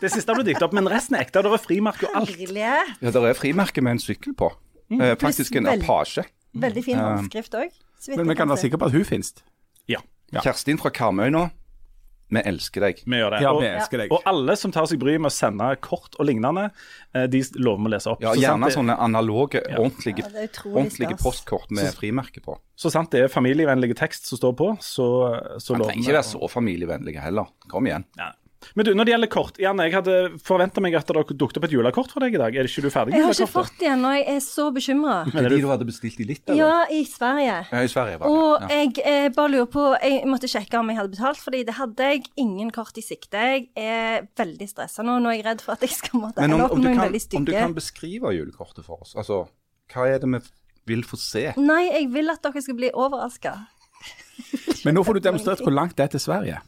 det 0.00 0.10
siste 0.12 0.32
ble 0.36 0.44
diktet 0.46 0.64
opp, 0.64 0.72
men 0.76 0.88
resten 0.88 1.16
er 1.18 1.26
ekte. 1.26 1.42
Det 1.44 1.50
er 1.52 1.60
frimerke 1.60 2.08
og 2.08 2.16
alt. 2.22 2.38
Ja, 2.56 3.10
Det 3.10 3.16
er 3.20 3.36
frimerke 3.36 3.82
med 3.84 3.98
en 3.98 4.02
sykkel 4.02 4.34
på. 4.38 4.48
Eh, 4.90 5.16
faktisk 5.20 5.56
en 5.60 5.66
Apache. 5.70 6.24
Veldig 6.54 6.84
fin 6.84 6.98
håndskrift 6.98 7.54
òg. 7.54 7.74
Men 8.16 8.28
vi 8.32 8.34
kan 8.38 8.48
være 8.48 8.62
sikre 8.64 8.78
på 8.80 8.88
at 8.88 8.92
hun 8.96 9.04
finnes. 9.04 9.34
Ja, 9.88 10.00
Ja. 10.32 10.40
Kjerstin 10.44 10.78
fra 10.78 10.90
Karmøy 10.94 11.28
nå. 11.34 11.48
Vi 12.30 12.42
elsker 12.46 12.86
deg. 12.86 13.02
vi 13.04 13.20
gjør 13.20 13.34
det. 13.34 13.40
Ja, 13.42 13.52
og, 13.52 13.60
vi 13.64 13.68
elsker 13.70 14.02
deg. 14.04 14.14
og 14.14 14.26
alle 14.30 14.56
som 14.58 14.74
tar 14.74 14.86
seg 14.90 15.00
bryet 15.02 15.22
med 15.22 15.32
å 15.32 15.34
sende 15.34 15.68
kort 15.82 16.16
og 16.18 16.28
lignende, 16.28 16.68
eh, 17.14 17.26
de 17.30 17.42
lover 17.58 17.84
vi 17.84 17.90
å 17.90 17.94
lese 17.96 18.12
opp. 18.12 18.22
Ja, 18.22 18.32
så, 18.32 18.38
sant 18.38 18.44
Gjerne 18.46 18.70
det, 18.70 18.76
sånne 18.78 18.98
analoge, 19.06 19.62
ordentlige, 19.74 20.24
Ja, 20.24 20.32
er 20.32 20.50
utrolig 20.50 20.76
ordentlige 20.76 21.20
postkort 21.20 21.70
med 21.74 21.92
frimerke 21.96 22.42
på. 22.44 22.58
så 22.78 22.92
sant 22.92 23.10
det 23.12 23.24
er 23.26 23.32
familievennlig 23.32 23.96
tekst 23.98 24.30
som 24.30 24.40
står 24.40 24.54
på, 24.56 24.70
så, 24.80 25.08
så 25.58 25.76
Man 25.76 25.88
trenger 25.88 26.06
ikke 26.06 26.18
være 26.20 26.28
så 26.30 26.52
familievennlige 26.52 27.24
heller. 27.26 27.50
Kom 27.70 27.90
igjen. 27.90 28.06
Ja. 28.18 28.32
Men 28.76 28.86
du, 28.86 28.90
når 28.94 29.08
det 29.08 29.12
gjelder 29.14 29.30
kort, 29.32 29.58
Janne, 29.60 29.86
jeg 29.88 29.94
hadde 29.96 30.16
forventa 30.44 30.82
meg 30.84 30.94
at 30.98 31.08
det 31.08 31.16
dukket 31.32 31.58
opp 31.58 31.64
et 31.66 31.72
julekort 31.74 32.12
for 32.12 32.20
deg 32.24 32.36
i 32.36 32.40
dag. 32.40 32.54
Er 32.54 32.66
det 32.66 32.70
ikke 32.70 32.84
du 32.84 32.90
ferdig 32.92 33.14
Jeg 33.16 33.24
har 33.24 33.32
ikke 33.32 33.46
julekortet? 33.46 33.54
fått 33.56 33.80
det 33.80 33.88
ennå, 33.94 34.10
jeg 34.18 34.26
er 34.34 34.42
så 34.44 34.66
bekymra. 34.74 35.14
Det 35.32 35.44
de 35.54 35.60
du 35.62 35.68
hadde 35.70 35.86
bestilt 35.88 36.20
i 36.20 36.26
litt, 36.28 36.42
eller? 36.46 36.60
Ja, 36.60 36.74
i 36.92 37.00
Sverige. 37.08 37.56
Ja, 37.72 37.82
I 37.82 37.90
Sverige, 37.90 38.20
var 38.20 38.28
Og 38.28 38.60
det. 38.60 38.68
Ja. 38.68 38.80
jeg 38.84 39.04
eh, 39.04 39.28
bare 39.34 39.52
lurer 39.54 39.70
på 39.72 39.86
Jeg 40.04 40.28
måtte 40.28 40.50
sjekke 40.50 40.78
om 40.80 40.92
jeg 40.92 41.00
hadde 41.00 41.14
betalt, 41.16 41.40
fordi 41.40 41.64
det 41.66 41.76
hadde 41.80 42.10
jeg 42.12 42.24
ingen 42.36 42.70
kort 42.74 43.00
i 43.00 43.04
sikte. 43.04 43.40
Jeg 43.40 43.66
er 43.80 44.28
veldig 44.38 44.68
stressa 44.70 45.02
nå. 45.06 45.18
Nå 45.24 45.32
er 45.32 45.40
jeg 45.40 45.46
redd 45.50 45.64
for 45.64 45.74
at 45.78 45.86
jeg 45.86 45.96
skal 45.96 46.20
måtte 46.20 46.40
Men 46.44 46.52
om, 46.52 46.60
ende 46.60 46.68
opp 46.68 46.76
med 46.76 46.84
du 46.84 46.88
noen 46.90 47.00
kan, 47.00 47.08
veldig 47.08 47.40
om 47.40 47.48
du 47.48 47.52
kan 47.56 47.76
beskrive 47.76 48.34
julekortet 48.36 48.84
for 48.86 49.00
oss. 49.04 49.16
Altså, 49.16 49.44
hva 49.92 50.06
er 50.08 50.20
det 50.22 50.28
vi 50.30 50.40
vil 50.94 51.04
få 51.06 51.16
se? 51.20 51.48
Nei, 51.60 51.84
jeg 51.90 52.10
vil 52.12 52.30
at 52.32 52.42
dere 52.44 52.62
skal 52.64 52.76
bli 52.78 52.92
overraska. 52.92 53.56
Men 54.84 54.96
nå 54.96 55.04
får 55.04 55.18
du 55.18 55.24
demonstrert 55.28 55.60
hvor 55.64 55.74
langt 55.74 55.96
det 55.98 56.06
er 56.08 56.12
til 56.14 56.22
Sverige. 56.22 56.60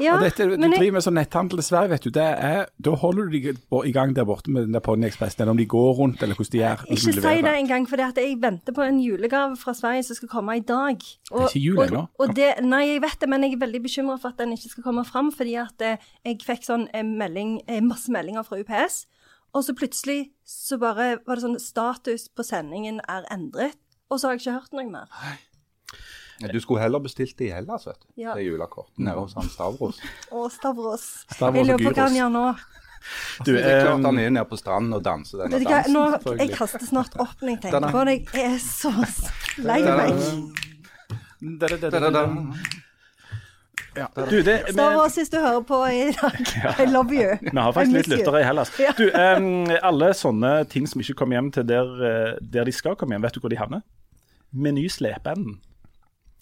Ja, 0.00 0.14
og 0.16 0.24
dette, 0.24 0.46
du 0.48 0.54
men 0.56 0.72
jeg, 0.72 0.80
driver 0.80 0.96
med 0.96 1.04
sånn 1.04 1.16
netthandel 1.18 1.60
dessverre, 1.60 1.90
vet 1.92 2.06
du. 2.06 2.10
Det 2.14 2.24
er, 2.24 2.68
da 2.80 2.94
holder 2.98 3.28
du 3.28 3.36
dem 3.36 3.76
i 3.88 3.92
gang 3.94 4.14
der 4.16 4.26
borte 4.28 4.52
med 4.52 4.66
den 4.66 4.76
der 4.76 4.84
Pony 4.84 5.08
Express, 5.08 5.36
eller 5.38 5.52
om 5.52 5.60
de 5.60 5.66
går 5.68 5.90
rundt, 5.98 6.22
eller 6.24 6.38
hvordan 6.38 6.52
de 6.54 6.62
er. 6.68 6.84
ikke 6.88 7.14
si 7.18 7.44
det 7.44 7.52
engang, 7.52 7.86
for 7.90 8.00
jeg 8.00 8.38
venter 8.42 8.76
på 8.76 8.86
en 8.86 9.00
julegave 9.02 9.58
fra 9.60 9.74
Sverige 9.76 10.06
som 10.08 10.18
skal 10.20 10.32
komme 10.32 10.56
i 10.60 10.64
dag. 10.66 11.04
Og, 11.30 11.46
ikke 11.48 11.64
jul 11.64 11.82
ennå. 11.86 12.06
det, 12.36 12.50
nei, 12.64 12.82
jeg 12.94 13.04
vet 13.04 13.18
det, 13.20 13.30
men 13.32 13.46
jeg 13.46 13.56
er 13.56 13.64
veldig 13.66 13.82
bekymra 13.84 14.18
for 14.22 14.32
at 14.32 14.42
den 14.42 14.56
ikke 14.56 14.72
skal 14.76 14.86
komme 14.88 15.04
fram, 15.08 15.32
fordi 15.34 15.56
at 15.60 15.86
eh, 15.86 16.10
jeg 16.24 16.40
fikk 16.46 16.66
sånn 16.68 16.88
eh, 16.94 17.04
melding, 17.06 17.58
eh, 17.68 17.82
masse 17.84 18.12
meldinger 18.12 18.46
fra 18.46 18.60
UPS, 18.62 19.04
og 19.52 19.66
så 19.66 19.76
plutselig 19.76 20.30
så 20.48 20.78
bare 20.80 21.18
var 21.26 21.36
det 21.36 21.44
sånn 21.44 21.60
status 21.60 22.28
på 22.32 22.46
sendingen 22.46 23.02
er 23.10 23.26
endret, 23.32 23.76
og 24.08 24.20
så 24.20 24.28
har 24.30 24.38
jeg 24.38 24.46
ikke 24.46 24.60
hørt 24.60 24.76
noe 24.76 24.88
mer. 24.92 25.40
Du 26.40 26.60
skulle 26.60 26.82
heller 26.82 27.02
bestilt 27.02 27.36
det 27.38 27.50
i 27.50 27.54
Hellas, 27.54 27.86
vet 27.86 28.00
du. 28.00 28.06
Ja. 28.22 28.34
Det 28.34 28.42
julekortet 28.46 28.98
nede 28.98 29.18
hos 29.20 29.34
han 29.38 29.48
Stavros. 29.50 30.00
Å, 30.34 30.46
Stavros. 30.50 31.08
Stavros 31.30 31.60
jeg 31.60 31.68
lurer 31.68 31.84
på 31.84 31.92
hva 31.94 32.06
han 32.08 32.16
gjør 32.18 32.32
nå. 32.34 32.46
Du, 33.44 33.52
Det 33.52 33.62
er 33.66 33.80
klart 33.82 33.98
eh, 33.98 34.04
han 34.06 34.18
er 34.18 34.30
nede 34.30 34.44
på 34.46 34.56
stranden 34.58 34.94
og 34.94 35.02
danser 35.02 35.42
denne 35.42 35.58
du 35.58 35.66
hva, 35.66 35.80
dansen. 35.82 35.96
nå, 35.96 36.34
jeg 36.38 36.52
kaster 36.54 36.84
snart 36.86 37.16
opp 37.18 37.40
når 37.42 37.56
jeg 37.56 37.62
tenker 37.64 37.88
på 37.96 38.04
det. 38.06 38.14
Jeg 38.30 38.52
er 38.52 38.60
så 38.62 38.92
lei 39.66 39.80
meg. 39.86 40.12
Da-da-da. 41.42 42.22
du, 44.30 44.36
det, 44.46 44.54
men... 44.68 44.76
Stavros, 44.76 45.18
hvis 45.18 45.32
du 45.32 45.38
hører 45.42 45.64
på 45.66 45.80
i 45.90 46.04
dag, 46.14 46.38
I 46.84 46.86
love 46.86 47.16
you. 47.16 47.34
vi 47.42 47.56
har 47.58 47.74
faktisk 47.74 47.98
litt 47.98 48.12
lyttere 48.14 48.44
i 48.44 48.46
Hellas. 48.46 48.70
Du, 48.98 49.08
um, 49.10 49.66
alle 49.82 50.12
sånne 50.16 50.54
ting 50.70 50.86
som 50.88 51.02
ikke 51.02 51.18
kommer 51.24 51.40
hjem 51.40 51.50
til 51.58 51.66
der, 51.68 51.92
eh, 52.06 52.38
der 52.54 52.70
de 52.70 52.76
skal 52.76 52.96
komme 52.96 53.18
hjem, 53.18 53.26
vet 53.26 53.36
du 53.36 53.42
hvor 53.42 53.52
de 53.52 53.58
havner? 53.60 53.82
Meny 54.52 54.86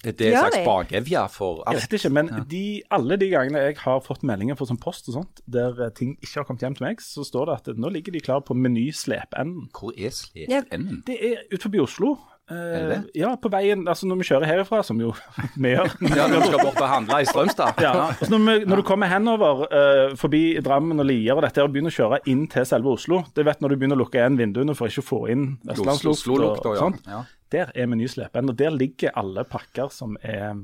slepeenden. 0.01 0.09
Er 0.09 0.13
det 0.17 0.29
en 0.31 0.39
slags 0.39 0.67
bakevje 0.67 1.25
for 1.35 1.63
Jeg 1.67 1.83
vet 1.83 1.93
ikke, 1.99 2.11
men 2.11 2.31
de, 2.51 2.83
alle 2.91 3.17
de 3.21 3.29
gangene 3.31 3.65
jeg 3.67 3.77
har 3.83 4.01
fått 4.01 4.23
meldinger 4.23 4.57
fra 4.57 4.69
sånn 4.71 4.81
post 4.81 5.09
og 5.11 5.19
sånt, 5.21 5.43
der 5.47 5.77
eh, 5.81 5.93
ting 5.97 6.17
ikke 6.21 6.41
har 6.41 6.49
kommet 6.49 6.65
hjem 6.65 6.79
til 6.79 6.87
meg, 6.89 7.05
så 7.05 7.25
står 7.27 7.51
det 7.51 7.59
at 7.61 7.81
nå 7.81 7.93
ligger 7.93 8.13
de 8.17 8.25
klar 8.25 8.41
på 8.41 8.57
Meny 8.57 8.91
slepeenden. 8.97 9.69
Hvor 9.77 9.93
er 9.97 10.15
slependen? 10.17 11.03
Det 11.07 11.19
er 11.21 11.45
utenfor 11.53 11.85
Oslo. 11.85 12.17
Eh, 12.51 12.57
Er 12.57 12.83
det 12.83 12.89
det? 12.91 13.01
Ja, 13.21 13.31
på 13.39 13.51
veien 13.53 13.85
Altså 13.89 14.09
når 14.11 14.21
vi 14.21 14.27
kjører 14.31 14.49
herifra, 14.49 14.83
som 14.87 14.99
jo 15.01 15.13
vi 15.63 15.73
gjør. 15.75 15.93
Ja, 16.17 16.27
når 16.27 16.43
du 16.43 16.47
skal 16.49 16.65
bort 16.65 16.81
og 16.81 16.89
handle 16.91 17.21
i 17.23 17.29
Strømstad? 17.29 17.79
Ja, 17.85 17.93
altså 18.09 18.31
når, 18.35 18.43
vi, 18.47 18.65
når 18.71 18.83
du 18.83 18.87
kommer 18.89 19.11
henover 19.13 19.63
uh, 19.71 20.17
forbi 20.19 20.43
Drammen 20.65 21.03
og 21.03 21.07
Lier 21.07 21.39
og 21.39 21.45
dette, 21.47 21.63
og 21.63 21.71
begynner 21.75 21.95
å 21.95 21.99
kjøre 21.99 22.21
inn 22.33 22.47
til 22.51 22.67
selve 22.69 22.95
Oslo 22.97 23.23
Det 23.37 23.47
vet 23.47 23.63
når 23.63 23.75
du 23.75 23.79
begynner 23.81 24.01
å 24.01 24.03
lukke 24.03 24.19
igjen 24.19 24.39
vinduene 24.41 24.75
for 24.79 24.91
ikke 24.91 25.05
å 25.05 25.09
få 25.11 25.21
inn 25.35 25.47
vestlandsluft 25.71 26.29
og 26.31 26.75
ja. 26.75 26.81
sånt. 26.83 27.07
ja. 27.07 27.23
Der 27.51 27.73
er 27.75 27.89
menyslepen, 27.91 28.51
og 28.51 28.59
der 28.59 28.75
ligger 28.75 29.15
alle 29.19 29.43
pakker 29.49 29.91
som 29.95 30.15
er 30.23 30.55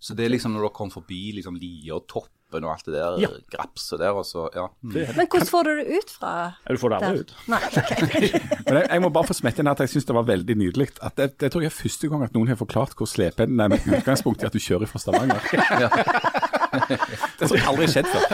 Så 0.00 0.16
det 0.16 0.26
er 0.26 0.32
liksom 0.36 0.54
når 0.54 0.68
dere 0.68 0.76
kommer 0.76 0.98
forbi 1.00 1.22
liksom 1.40 1.56
Lier 1.60 1.98
og 1.98 2.06
Toppen 2.54 2.64
og 2.68 2.72
alt 2.74 2.84
det 2.86 2.94
der 2.94 3.18
Ja. 3.20 3.28
grapset 3.50 3.98
der, 3.98 4.10
og 4.14 4.24
så 4.24 4.48
ja. 4.54 4.66
Mm. 4.82 4.94
Men 5.16 5.26
hvordan 5.26 5.46
får 5.50 5.62
du 5.64 5.70
det 5.80 5.86
ut 5.98 6.10
fra 6.10 6.54
Ja, 6.68 6.74
Du 6.74 6.78
får 6.78 6.88
det 6.88 6.96
aldri 7.02 7.16
der? 7.16 7.20
ut. 7.20 7.34
Nei. 7.48 7.60
Men 8.66 8.74
jeg, 8.78 8.86
jeg 8.90 9.02
må 9.02 9.08
bare 9.10 9.26
få 9.26 9.34
smette 9.34 9.60
inn 9.64 9.68
at 9.72 9.78
jeg 9.80 9.88
syns 9.94 10.04
det 10.08 10.14
var 10.14 10.22
veldig 10.28 10.56
nydelig. 10.56 10.88
At 11.02 11.16
det, 11.16 11.38
det 11.40 11.50
tror 11.52 11.62
jeg 11.62 11.72
er 11.72 11.78
første 11.82 12.08
gang 12.08 12.22
at 12.24 12.34
noen 12.34 12.48
har 12.48 12.56
forklart 12.60 12.94
hvor 12.96 13.06
slepen 13.10 13.58
er 13.60 13.68
med 13.74 13.80
utgangspunkt 13.90 14.42
i 14.42 14.46
at 14.46 14.52
du 14.54 14.58
kjører 14.62 14.86
fra 14.86 14.98
Stavanger. 15.02 15.40
det 17.38 17.48
har 17.50 17.68
aldri 17.70 17.86
skjedd 17.90 18.08
før. 18.10 18.24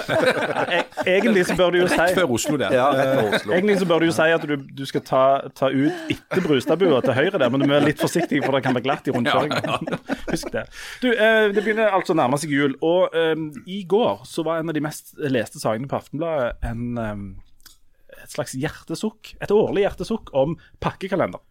E- 0.70 0.84
Egentlig 1.10 1.46
så 1.48 1.56
bør 1.58 1.70
du 1.74 1.78
jo 1.80 1.88
si 1.90 1.96
Rett 2.00 2.14
før 2.16 2.30
Oslo 2.36 2.56
der. 2.60 2.72
ja, 2.76 2.86
Oslo. 3.34 3.52
Egentlig 3.56 3.78
så 3.80 3.86
bør 3.88 4.02
du 4.02 4.06
jo 4.10 4.14
si 4.16 4.28
at 4.36 4.44
du, 4.48 4.54
du 4.56 4.82
skal 4.88 5.02
ta, 5.06 5.22
ta 5.56 5.70
ut 5.72 6.12
etter 6.12 6.44
Brustadbua 6.44 7.00
til 7.04 7.16
høyre 7.16 7.40
der, 7.40 7.48
men 7.52 7.62
du 7.62 7.66
må 7.68 7.74
være 7.76 7.88
litt 7.90 8.00
forsiktig, 8.02 8.42
for 8.44 8.56
det 8.56 8.62
kan 8.66 8.76
være 8.76 8.84
glatt 8.86 9.08
i 9.10 9.14
rundkjøringen. 9.14 10.00
Husk 10.30 10.52
det. 10.54 10.64
Du, 11.02 11.08
eh, 11.12 11.48
Det 11.54 11.62
begynner 11.64 11.92
altså 11.96 12.14
å 12.14 12.18
nærme 12.20 12.38
seg 12.40 12.52
jul, 12.54 12.76
og 12.84 13.14
um, 13.16 13.48
i 13.70 13.82
går 13.88 14.09
så 14.28 14.44
var 14.46 14.60
en 14.60 14.70
av 14.72 14.76
de 14.76 14.82
mest 14.84 15.14
leste 15.20 15.60
sakene 15.62 15.88
på 15.90 15.98
Aftenbladet 15.98 16.66
en, 16.66 16.98
eh, 16.98 18.22
et 18.22 18.34
slags 18.34 18.56
hjertesukk, 18.58 19.34
et 19.40 19.54
årlig 19.54 19.86
hjertesukk 19.86 20.32
om 20.36 20.56
pakkekalender. 20.82 21.42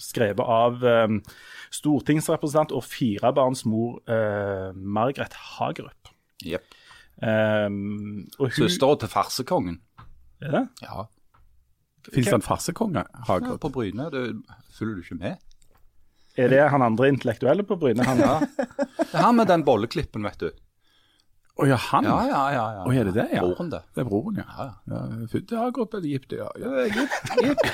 Skrevet 0.00 0.40
av 0.40 0.80
um, 0.80 1.18
stortingsrepresentant 1.74 2.70
og 2.72 2.84
firebarnsmor 2.86 3.98
uh, 4.08 4.70
Margaret 4.72 5.34
Hagerup. 5.58 6.12
Yep. 6.46 6.64
Um, 7.20 8.28
Søstera 8.54 8.96
til 9.02 9.10
farsekongen. 9.12 9.80
Er 10.40 10.54
det? 10.54 10.62
Ja. 10.86 11.04
Fins 12.08 12.30
det 12.30 12.38
en 12.38 12.46
farsekonge? 12.46 13.04
ja 13.04 13.56
på 13.60 13.72
Bryne. 13.74 14.08
Det 14.14 14.24
følger 14.78 14.94
du 14.94 15.04
ikke 15.04 15.20
med? 15.20 15.36
Er 16.38 16.48
det 16.48 16.62
han 16.72 16.82
andre 16.82 17.10
intellektuelle 17.10 17.66
på 17.66 17.76
Bryne? 17.76 18.06
Han, 18.06 18.18
Ja. 18.18 18.40
Det 19.10 19.18
er 19.18 19.26
han 19.26 19.36
med 19.36 19.48
den 19.50 19.64
bolleklippen, 19.66 20.22
vet 20.22 20.38
du. 20.40 20.50
Å 21.60 21.66
ja, 21.68 21.76
han? 21.90 22.06
Ja, 22.08 22.16
ja, 22.24 22.42
ja. 22.54 22.64
ja. 22.78 22.82
Å, 22.88 22.92
er 22.96 23.08
det 23.10 23.12
det, 23.16 23.26
ja? 23.36 23.42
Broren, 23.44 23.68
det. 23.72 23.80
Det 23.94 24.02
er 24.02 24.06
broren, 24.08 24.38
ja. 24.40 24.46
Ja, 24.56 24.66
ja. 24.94 25.00
Født 25.32 25.52
i 25.52 25.58
Hagerup 25.60 25.96
eller 25.98 26.06
Egypt, 26.08 26.32
ja. 26.38 26.46
ja 26.62 26.70
Egypt, 26.86 27.32
Egypt. 27.42 27.66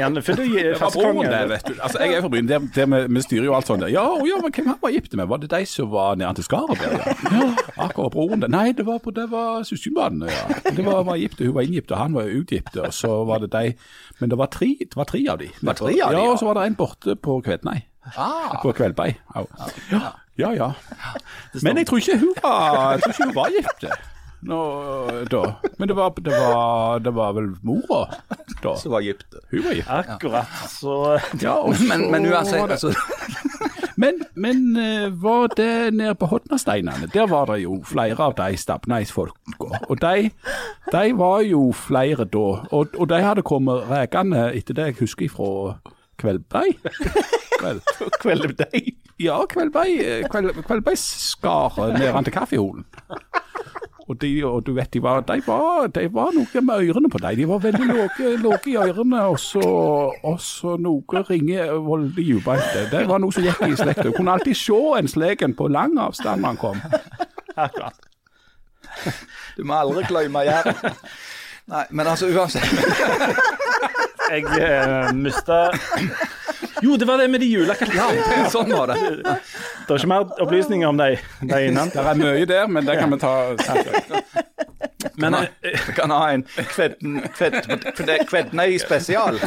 ja, 0.00 0.08
men 0.08 0.16
Det 0.20 0.24
var 0.26 0.40
broren, 0.40 0.78
farsekonge. 0.80 1.26
det, 1.32 1.40
vet 1.52 1.68
du. 1.68 1.74
Altså, 1.80 2.00
jeg 2.02 2.16
er 2.16 2.24
fra 2.24 2.42
der 2.50 3.06
vi, 3.16 3.22
styrer 3.26 3.48
jo 3.50 3.56
alt 3.58 3.68
sånt. 3.70 3.86
Ja, 3.92 4.04
å, 4.08 4.20
ja, 4.28 4.38
men 4.42 4.54
hvem 4.56 4.70
han 4.72 4.78
var 4.82 4.94
gift 4.94 5.16
med? 5.20 5.28
Var 5.32 5.42
det 5.44 5.50
de 5.52 5.60
som 5.68 5.90
var 5.92 6.16
nede 6.20 6.34
til 6.40 6.48
Skarup? 6.48 6.84
Ja. 6.86 7.00
ja, 7.36 7.48
akkurat 7.88 8.14
broren. 8.16 8.44
der. 8.44 8.52
Nei, 8.52 8.70
det 8.76 8.86
var, 8.88 9.00
på- 9.04 9.14
det 9.16 9.28
var 9.32 9.66
søskenbarnet, 9.68 10.32
ja. 10.32 10.72
Det 10.72 10.84
var, 10.86 11.02
var 11.08 11.20
gift, 11.20 11.42
hun 11.44 11.54
var 11.56 11.66
inngift, 11.68 11.92
og 11.92 12.00
han 12.00 12.16
var 12.16 12.30
utgift, 12.32 12.76
og 12.80 12.92
så 12.94 13.12
var 13.28 13.44
det 13.44 13.52
de. 13.52 13.74
Men 14.20 14.32
det 14.32 14.38
var 14.40 14.50
tre, 14.54 14.72
det 14.80 14.96
var 14.96 15.08
tre 15.10 15.22
av 15.32 15.38
de. 15.42 15.50
var 15.60 15.76
tre 15.78 15.92
av 15.92 15.92
de, 15.92 16.00
ja. 16.00 16.12
ja. 16.16 16.30
og 16.32 16.40
så 16.40 16.48
var 16.48 16.60
det 16.60 16.70
en 16.70 16.78
borte 16.78 17.16
på 17.20 17.40
Kvednei. 17.44 17.82
Ah, 18.14 18.60
På 18.62 18.70
Kveldbei. 18.70 19.16
Ja. 19.34 19.42
Ja. 19.90 20.10
Ja, 20.38 20.50
ja. 20.52 20.72
Men 21.62 21.78
jeg 21.80 21.86
tror 21.88 21.98
ikke 22.02 22.18
hun 22.20 22.34
var, 22.42 22.92
jeg 22.92 23.02
tror 23.02 23.12
ikke 23.14 23.24
hun 23.24 23.34
var 23.38 23.54
gift 23.56 23.86
Nå, 24.46 24.56
da. 25.32 25.40
Men 25.80 25.88
det 25.88 25.94
var, 25.96 26.10
det, 26.22 26.30
var, 26.36 26.98
det 27.02 27.12
var 27.16 27.32
vel 27.34 27.48
mora 27.66 28.02
da. 28.62 28.74
som 28.78 28.92
var 28.92 29.00
gift. 29.02 29.24
Hun 29.50 29.64
var 29.64 29.72
gift. 29.74 29.88
Akkurat. 29.90 30.46
Så 30.70 30.98
Ja, 31.42 31.54
og 31.64 31.72
Men, 31.88 32.04
så 32.04 32.10
men 32.12 32.28
var 32.30 32.36
uansett, 32.36 32.62
det- 32.62 32.70
altså, 32.70 32.94
Men, 33.98 34.20
men 34.36 34.76
eh, 34.76 35.08
var 35.22 35.48
det 35.56 35.94
nede 35.96 36.14
på 36.20 36.26
Hodnasteinene? 36.28 37.08
Der 37.14 37.26
var 37.26 37.46
det 37.48 37.62
jo 37.62 37.78
flere 37.88 38.20
av 38.20 38.34
de 38.36 38.50
Stabneis-folka. 38.60 39.70
Og 39.88 39.96
de, 40.02 40.30
de 40.92 41.04
var 41.16 41.40
jo 41.48 41.70
flere 41.72 42.26
da. 42.28 42.42
Og, 42.76 42.92
og 42.98 43.08
de 43.08 43.22
hadde 43.24 43.42
kommet 43.42 43.88
rekende, 43.88 44.50
etter 44.52 44.76
det 44.76 44.84
jeg 44.90 44.98
husker 45.00 45.32
fra 45.32 45.48
Kveldberg. 46.18 46.78
Vel, 47.64 47.80
Kveldberg. 48.20 48.92
ja, 49.20 49.38
Kveldberg, 49.48 50.28
kveld, 50.30 50.62
Kveldbergskaret 50.66 51.98
ned 51.98 52.24
til 52.24 52.34
kaffeholen. 52.34 52.86
Og, 54.06 54.20
de, 54.22 54.28
og 54.46 54.60
du 54.66 54.72
vet, 54.76 54.92
de 54.94 55.02
var, 55.02 55.20
de 55.26 55.40
var, 55.46 55.88
de 55.90 56.04
var 56.14 56.30
noe 56.36 56.60
med 56.62 56.90
ørene 56.90 57.08
på 57.10 57.18
dem. 57.18 57.36
De 57.40 57.46
var 57.50 57.62
veldig 57.64 57.86
lave, 57.90 58.60
i 58.70 58.76
ørene, 58.78 59.22
og 59.32 59.40
så, 59.42 59.62
og 60.22 60.36
så 60.40 60.76
noe 60.78 61.22
ringe 61.26 61.64
voldelig 61.88 62.36
dypt. 62.36 62.92
Det 62.92 63.02
var 63.08 63.18
noe 63.18 63.34
som 63.34 63.42
gikk 63.42 63.64
i 63.66 63.74
slekta. 63.80 64.12
Kunne 64.14 64.36
alltid 64.36 64.60
se 64.60 64.78
en 65.00 65.10
slegen 65.10 65.56
på 65.58 65.66
lang 65.74 65.98
avstand 65.98 66.44
når 66.44 66.54
han 66.54 66.60
kom. 66.60 66.78
Akkurat. 67.56 67.98
du 69.56 69.64
må 69.66 69.74
aldri 69.74 70.06
glemme 70.06 70.44
Jæren. 70.46 70.94
Nei, 71.66 71.84
men 71.90 72.06
altså 72.06 72.30
uansett. 72.30 72.62
Jeg 74.30 74.44
uh, 74.50 75.12
mista 75.14 75.70
Jo, 76.82 76.96
det 76.96 77.06
var 77.08 77.18
det 77.18 77.28
med 77.32 77.40
de 77.40 77.46
julekalenderne. 77.48 78.50
Sånn 78.52 78.72
var 78.72 78.92
det. 78.92 78.96
Det 79.24 79.94
er 79.94 80.00
ikke 80.00 80.10
mer 80.10 80.26
opplysninger 80.44 80.88
om 80.88 80.98
de, 81.00 81.14
de 81.40 81.60
innan. 81.70 81.92
Det 81.94 82.02
er 82.02 82.18
mye 82.20 82.48
der, 82.48 82.66
men 82.68 82.84
det 82.84 82.98
kan 83.00 83.14
vi 83.14 83.18
ta 83.22 83.32
Men 85.16 85.34
eh, 85.38 85.48
Vi 85.86 85.94
kan 85.96 86.12
ha 86.12 86.30
en 86.34 86.44
kvednei 88.28 88.68
spesial. 88.82 89.40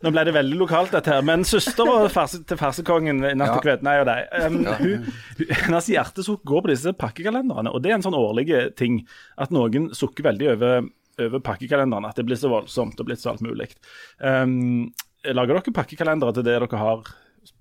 Nå 0.00 0.12
ble 0.14 0.24
det 0.26 0.34
veldig 0.36 0.60
lokalt, 0.60 0.94
dette 0.94 1.12
her. 1.12 1.24
Men 1.26 1.44
søstera 1.48 2.06
farse, 2.12 2.42
til 2.46 2.60
farsekongen 2.60 3.20
Natt 3.24 3.50
til 3.50 3.58
og 3.58 3.66
Kvednei 3.66 3.98
og 4.00 4.08
deg, 4.08 4.30
um, 4.46 4.62
hun, 4.78 5.10
hennes 5.50 5.90
hjertesukk 5.92 6.44
går 6.48 6.64
på 6.64 6.72
disse 6.72 6.94
pakkekalenderne. 7.00 7.72
Og 7.74 7.82
det 7.82 7.92
er 7.92 7.98
en 7.98 8.06
sånn 8.06 8.16
årlig 8.18 8.48
ting 8.78 9.02
at 9.40 9.52
noen 9.54 9.90
sukker 9.96 10.30
veldig 10.30 10.54
over, 10.54 10.88
over 11.26 11.42
pakkekalenderen. 11.44 12.08
At 12.08 12.20
det 12.20 12.26
blir 12.28 12.38
så 12.40 12.50
voldsomt 12.52 13.00
og 13.00 13.08
blitt 13.08 13.22
så 13.22 13.32
alt 13.34 13.42
mulig. 13.44 13.70
Um, 14.18 14.90
lager 15.24 15.58
dere 15.58 15.74
pakkekalendere 15.80 16.36
til 16.36 16.46
det 16.46 16.56
dere 16.58 16.80
har 16.80 17.04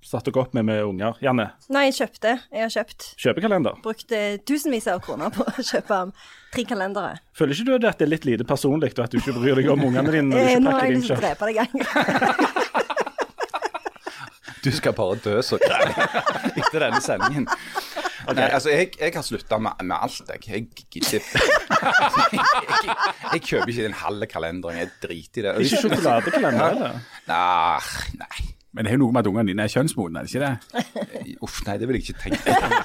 satt 0.04 0.28
dere 0.28 0.42
opp 0.42 0.54
med 0.56 0.66
med 0.68 0.84
unger? 0.84 1.18
Janne, 1.24 1.50
Nei, 1.72 1.86
jeg 1.90 1.98
kjøpte. 2.02 2.34
Jeg 2.52 2.66
har 2.66 2.74
kjøpt. 2.74 3.08
kjøpekalender. 3.20 3.80
Brukte 3.84 4.18
eh, 4.20 4.38
tusenvis 4.48 4.88
av 4.92 5.02
kroner 5.04 5.32
på 5.34 5.46
å 5.50 5.64
kjøpe 5.64 6.02
tre 6.54 6.66
kalendere. 6.68 7.20
Føler 7.38 7.56
ikke 7.56 7.80
du 7.80 7.88
at 7.88 8.00
det 8.00 8.08
er 8.08 8.14
litt 8.16 8.28
lite 8.28 8.48
personlig, 8.48 8.94
og 8.98 9.06
at 9.06 9.16
du 9.16 9.20
ikke 9.22 9.36
bryr 9.40 9.62
deg 9.62 9.72
om 9.72 9.86
ungene 9.90 10.16
dine 10.16 10.32
når 10.32 10.40
du 10.40 10.44
Eh, 10.44 10.56
ikke 10.56 10.66
nå 10.66 10.76
har 10.76 10.88
jeg 10.88 10.98
lyst 10.98 11.12
til 11.12 11.18
å 11.18 11.24
drepe 11.24 11.52
deg 11.52 11.64
en 11.66 11.86
gang. 11.86 12.56
Du 14.60 14.72
skal 14.76 14.92
bare 14.92 15.16
dø 15.24 15.38
så 15.40 15.56
greit, 15.62 15.96
etter 16.60 16.84
denne 16.84 17.00
sendingen. 17.00 17.46
Nei, 18.36 18.46
altså, 18.54 18.70
jeg, 18.74 18.92
jeg 19.00 19.14
har 19.16 19.26
slutta 19.26 19.58
med, 19.64 19.84
med 19.84 19.96
alt, 19.96 20.32
jeg. 20.34 20.44
Jeg 20.48 20.86
gidder 20.92 21.20
ikke. 21.20 21.42
jeg, 22.34 22.46
jeg 23.34 23.42
kjøper 23.42 23.74
ikke 23.74 23.88
den 23.88 23.98
halve 24.04 24.30
kalenderen, 24.30 24.80
jeg 24.82 24.92
driter 25.04 25.42
i 25.42 25.48
det. 25.48 25.56
Ikke 25.66 25.82
sjokoladekalender 25.84 26.66
heller? 26.68 26.98
Nei, 27.30 28.18
nei. 28.22 28.50
Men 28.74 28.86
det 28.86 28.92
er 28.92 29.00
jo 29.00 29.02
noe 29.06 29.16
med 29.16 29.24
at 29.24 29.30
ungene 29.32 29.50
dine 29.50 29.66
er 29.66 29.74
kjønnsmodne, 29.74 30.22
er 30.22 30.28
det 30.28 30.36
ikke 30.36 30.46
det? 30.46 31.38
Uff, 31.46 31.62
nei, 31.66 31.78
det 31.82 31.90
vil 31.90 31.98
jeg 31.98 32.10
ikke 32.10 32.22
tenke 32.28 32.54
på. 32.54 32.84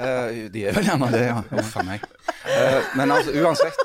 Uh, 0.00 0.46
de 0.54 0.62
er 0.64 0.76
vel 0.76 0.86
gjerne 0.86 1.10
det, 1.12 1.24
ja. 1.26 1.40
Uff 1.60 1.74
a 1.76 1.82
meg. 1.84 2.06
Uh, 2.46 2.78
men 2.96 3.10
altså, 3.10 3.34
uansett 3.42 3.82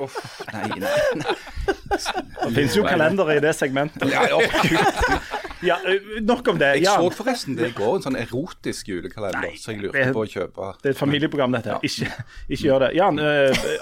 Uff, 0.00 0.16
nei, 0.54 0.64
nei. 0.80 0.90
nei. 1.20 1.34
Det 1.90 2.50
finnes 2.54 2.76
jo 2.78 2.84
kalendere 2.86 3.36
i 3.36 3.42
det 3.44 3.52
segmentet. 3.58 4.08
Ja, 4.08 4.22
ja, 4.30 4.38
Gud. 4.40 5.39
Ja, 5.62 5.76
nok 6.24 6.48
om 6.48 6.58
det. 6.60 6.70
Jeg 6.78 6.86
Jan, 6.86 7.02
så 7.02 7.10
forresten 7.18 7.56
det 7.58 7.70
i 7.70 7.74
går, 7.76 7.98
en 7.98 8.04
sånn 8.06 8.16
erotisk 8.20 8.88
julekalender, 8.88 9.52
så 9.60 9.74
jeg 9.74 9.82
lurte 9.84 10.06
på 10.16 10.22
å 10.24 10.28
kjøpe. 10.30 10.70
det 10.80 10.92
er 10.92 10.94
et 10.94 11.00
familieprogram, 11.00 11.52
dette. 11.52 11.76
Ja. 11.76 11.80
Ikke, 11.84 12.24
ikke 12.48 12.64
gjør 12.70 12.84
det. 12.86 12.90
Jan, 12.96 13.20
ø, 13.20 13.34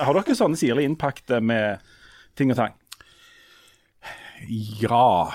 har 0.02 0.18
dere 0.18 0.38
sånne 0.38 0.58
sirlig 0.58 0.88
innpakte 0.88 1.40
med 1.44 1.84
ting 2.38 2.50
og 2.54 2.58
tang? 2.58 2.74
Ja. 4.82 5.30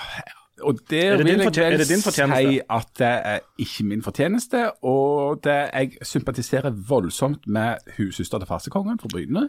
Og 0.64 0.78
der 0.90 1.14
Er 1.14 1.16
det 1.16 1.26
vil 1.26 1.42
jeg 1.44 1.78
vel 1.78 1.84
si 1.84 2.60
at 2.70 2.90
det 2.98 3.10
er 3.32 3.38
ikke 3.58 3.84
min 3.84 4.02
fortjeneste. 4.02 4.64
Og 4.82 5.40
det, 5.44 5.56
jeg 5.72 5.98
sympatiserer 6.02 6.74
voldsomt 6.88 7.46
med 7.46 7.76
hussøster 7.98 8.40
til 8.42 8.48
farsekongen 8.48 8.98
fra 8.98 9.10
Bryne. 9.12 9.48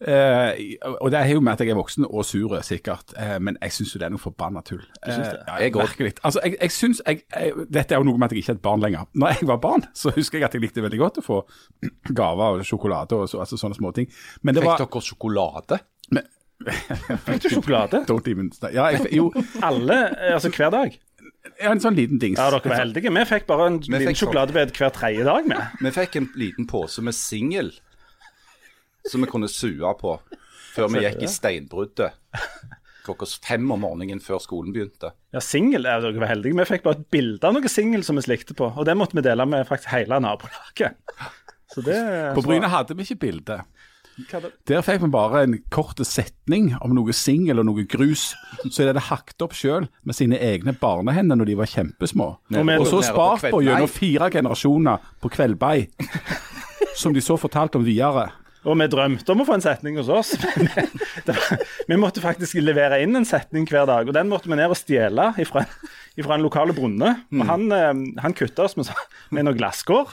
Eh, 0.00 0.76
og 1.00 1.10
det 1.10 1.18
er 1.18 1.32
jo 1.32 1.40
med 1.40 1.52
at 1.52 1.60
jeg 1.60 1.74
er 1.74 1.78
voksen 1.78 2.06
og 2.06 2.24
sur, 2.24 2.54
sikkert, 2.62 3.12
eh, 3.18 3.38
men 3.42 3.56
jeg 3.62 3.72
syns 3.74 3.94
jo 3.94 3.98
det 3.98 4.06
er 4.06 4.14
noe 4.14 4.22
forbanna 4.22 4.62
tull. 4.62 4.84
Eh, 5.02 5.18
ja, 5.18 5.56
Jeg 5.64 5.76
også. 5.76 6.10
Altså, 6.22 6.40
jeg, 6.44 6.56
jeg 6.60 6.70
synes, 6.72 7.02
jeg, 7.06 7.22
jeg, 7.34 7.52
dette 7.74 7.94
er 7.94 7.98
jo 7.98 8.06
noe 8.06 8.18
med 8.18 8.28
at 8.28 8.36
jeg 8.36 8.44
ikke 8.44 8.52
er 8.54 8.60
et 8.60 8.62
barn 8.62 8.84
lenger. 8.84 9.08
Når 9.14 9.34
jeg 9.38 9.50
var 9.50 9.60
barn, 9.62 9.84
så 9.94 10.14
husker 10.14 10.38
jeg 10.38 10.48
at 10.48 10.54
jeg 10.54 10.62
likte 10.62 10.84
veldig 10.84 11.02
godt 11.02 11.22
å 11.22 11.26
få 11.26 11.42
gaver 12.20 12.62
og 12.62 12.66
sjokolade 12.66 13.18
og 13.18 13.28
så, 13.30 13.42
altså 13.42 13.58
sånne 13.60 13.78
småting. 13.78 14.10
Men 14.42 14.54
det 14.54 14.66
Fikk 14.66 14.84
dere 14.86 15.06
sjokolade? 15.10 15.82
Fikk 17.26 17.44
du 17.44 17.50
sjokolade? 17.52 18.02
Don't 18.08 18.28
even, 18.30 18.50
ja, 18.74 18.88
jeg, 18.94 19.12
jo, 19.14 19.28
Alle, 19.62 19.98
altså 20.34 20.50
hver 20.54 20.72
dag? 20.74 20.96
ja, 21.58 21.70
en 21.70 21.82
sånn 21.82 21.96
liten 21.98 22.20
dings. 22.22 22.38
Ja, 22.38 22.50
dere 22.52 22.72
var 22.72 22.82
heldige. 22.82 23.12
Vi 23.14 23.26
fikk 23.30 23.46
bare 23.48 23.68
en 23.70 23.78
liten 23.84 24.10
sånn. 24.10 24.18
sjokoladebed 24.22 24.74
hver 24.76 24.92
tredje 24.94 25.26
dag 25.28 25.46
med. 25.48 25.78
Vi 25.84 25.94
fikk 25.94 26.18
en 26.20 26.28
liten 26.38 26.68
pose 26.70 27.04
med 27.04 27.16
singel 27.16 27.72
som 29.08 29.22
vi 29.24 29.30
kunne 29.30 29.48
sue 29.50 29.94
på 30.00 30.18
før 30.74 30.90
vi 30.92 31.06
gikk 31.06 31.24
i 31.24 31.30
steinbruddet 31.30 32.12
klokka 33.08 33.28
fem 33.46 33.64
om 33.72 33.80
morgenen 33.80 34.20
før 34.20 34.40
skolen 34.42 34.74
begynte. 34.74 35.12
Ja, 35.32 35.40
singel 35.44 35.88
er 35.88 36.02
dere 36.04 36.20
var 36.20 36.32
heldige. 36.32 36.56
Vi 36.58 36.68
fikk 36.68 36.84
bare 36.84 37.00
et 37.00 37.08
bilde 37.14 37.48
av 37.48 37.56
noe 37.56 37.72
singel 37.72 38.04
som 38.06 38.18
vi 38.20 38.26
slikte 38.26 38.56
på, 38.58 38.68
og 38.68 38.84
det 38.88 38.96
måtte 38.98 39.16
vi 39.16 39.24
dele 39.24 39.46
med 39.48 39.64
faktisk 39.68 39.92
hele 39.94 40.20
nabolaget. 40.20 40.98
Så 41.72 41.84
det 41.84 41.98
På 42.36 42.44
Bryne 42.44 42.68
hadde 42.72 42.96
vi 42.96 43.04
ikke 43.04 43.22
bilde. 43.26 43.58
Der 44.66 44.82
fikk 44.82 45.04
vi 45.04 45.10
bare 45.14 45.44
en 45.46 45.58
kort 45.70 46.00
setning 46.06 46.72
om 46.82 46.94
noe 46.96 47.14
singel 47.14 47.60
og 47.62 47.68
noe 47.68 47.84
grus. 47.88 48.32
Så 48.66 48.82
er 48.84 48.92
det 48.96 49.06
hakt 49.08 49.42
opp 49.44 49.54
sjøl 49.54 49.86
med 50.02 50.16
sine 50.18 50.40
egne 50.42 50.74
barnehender 50.74 51.38
når 51.38 51.52
de 51.52 51.56
var 51.60 51.70
kjempesmå. 51.70 52.28
Og 52.80 52.86
så 52.90 53.02
spart 53.06 53.46
på 53.52 53.62
gjennom 53.62 53.90
fire 53.92 54.30
generasjoner 54.34 55.04
på 55.22 55.30
Kveldbei, 55.36 55.86
Som 56.98 57.14
de 57.14 57.22
så 57.22 57.36
fortalte 57.38 57.78
om 57.78 57.84
videre. 57.86 58.32
Og 58.66 58.74
vi 58.80 58.88
drømte 58.90 59.32
om 59.32 59.42
å 59.42 59.46
få 59.46 59.54
en 59.54 59.62
setning 59.62 59.98
hos 60.00 60.08
oss. 60.10 60.32
Men 60.48 61.36
var, 61.36 61.60
vi 61.88 61.98
måtte 62.00 62.22
faktisk 62.22 62.58
levere 62.60 62.98
inn 63.04 63.14
en 63.16 63.26
setning 63.28 63.68
hver 63.70 63.86
dag, 63.88 64.08
og 64.08 64.16
den 64.16 64.30
måtte 64.30 64.50
vi 64.50 64.58
ned 64.58 64.72
og 64.72 64.78
stjele 64.78 65.28
ifra, 65.40 65.62
ifra 66.18 66.34
en 66.34 66.44
lokale 66.44 66.74
bonde. 66.76 67.12
Og 67.36 67.44
han, 67.48 67.68
eh, 67.74 68.02
han 68.24 68.34
kutta 68.36 68.66
oss 68.66 68.74
med, 68.80 68.90
med 69.34 69.46
noe 69.46 69.56
glasskår. 69.58 70.10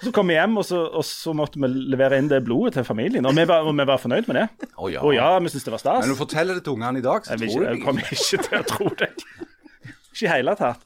Så 0.00 0.12
kom 0.16 0.32
vi 0.32 0.38
hjem, 0.38 0.56
og 0.60 0.66
så, 0.68 0.80
og 0.88 1.04
så 1.08 1.36
måtte 1.36 1.60
vi 1.60 1.70
levere 1.92 2.18
inn 2.20 2.30
det 2.32 2.40
blodet 2.46 2.78
til 2.78 2.88
familien. 2.88 3.28
Og 3.28 3.36
vi 3.36 3.44
var, 3.50 3.68
og 3.68 3.76
vi 3.76 3.88
var 3.92 4.00
fornøyd 4.00 4.32
med 4.32 4.40
det. 4.40 4.70
Å 4.80 4.90
ja. 4.92 5.04
Å 5.04 5.12
ja, 5.14 5.28
vi 5.44 5.52
syntes 5.52 5.68
det 5.68 5.76
var 5.76 5.84
stas. 5.84 6.00
Men 6.00 6.12
når 6.12 6.18
du 6.18 6.24
forteller 6.24 6.58
det 6.58 6.64
til 6.64 6.78
ungene 6.78 7.04
i 7.04 7.04
dag, 7.04 7.28
så 7.28 7.36
Jeg, 7.36 7.44
tror 7.44 7.68
ikke, 7.68 7.76
jeg 7.76 7.84
kommer 7.84 8.16
ikke 8.16 8.48
til 8.48 8.58
å 8.58 8.64
tro 8.72 8.90
det. 9.04 9.12
Ikke 10.14 10.24
i 10.24 10.32
hele 10.32 10.56
tatt. 10.58 10.84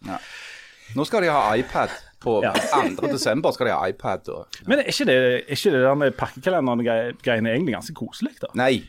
Nå 0.97 1.05
skal 1.07 1.26
de 1.26 1.33
ha 1.33 1.47
iPad. 1.61 1.95
På 2.20 2.40
Ja. 2.42 2.52
2. 2.98 3.06
desember 3.12 3.50
skal 3.54 3.66
de 3.66 3.72
ha 3.72 3.87
iPad. 3.87 4.28
Og... 4.34 4.46
Men 4.66 4.78
er 4.82 4.88
ikke 4.90 5.04
det, 5.06 5.16
er 5.18 5.54
ikke 5.54 5.70
det 5.75 5.82
der 5.84 5.94
med 5.94 6.12
pakkekalenderen-greiene 6.18 7.52
egentlig 7.52 7.75
ganske 7.75 7.94
koselig, 7.94 8.32
da? 8.42 8.46
Nei. 8.58 8.82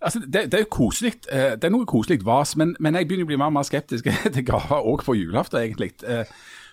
Altså, 0.00 0.20
det, 0.20 0.46
det 0.52 0.54
er 0.54 0.64
jo 0.64 0.70
koselig. 0.70 1.12
eh, 1.32 1.50
Det 1.60 1.64
er 1.64 1.74
noe 1.74 1.84
koselig 1.86 2.22
vas, 2.24 2.54
men, 2.56 2.76
men 2.80 2.94
jeg 2.96 3.08
begynner 3.08 3.26
å 3.26 3.30
bli 3.32 3.36
mer 3.36 3.50
og 3.50 3.56
mer 3.58 3.66
skeptisk 3.68 4.06
til 4.34 4.44
gaver 4.48 4.86
òg 4.86 5.02
på 5.04 5.16
julaften, 5.18 5.60
egentlig. 5.60 5.90
Eh, 6.06 6.24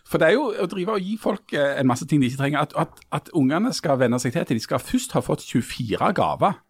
For 0.08 0.22
det 0.22 0.30
er 0.30 0.38
jo 0.38 0.46
å 0.64 0.68
drive 0.72 0.94
og 0.96 1.02
gi 1.04 1.18
folk 1.20 1.52
eh, 1.54 1.74
en 1.82 1.88
masse 1.90 2.06
ting 2.08 2.22
de 2.22 2.30
ikke 2.30 2.40
trenger. 2.46 2.62
At, 2.62 2.78
at, 2.80 3.02
at 3.12 3.30
ungene 3.36 3.74
skal 3.76 3.98
venne 4.00 4.20
seg 4.24 4.32
til 4.38 4.46
at 4.46 4.54
de 4.54 4.60
skal 4.64 4.80
først 4.80 5.12
ha 5.18 5.20
fått 5.26 5.44
24 5.44 6.14
gaver 6.16 6.62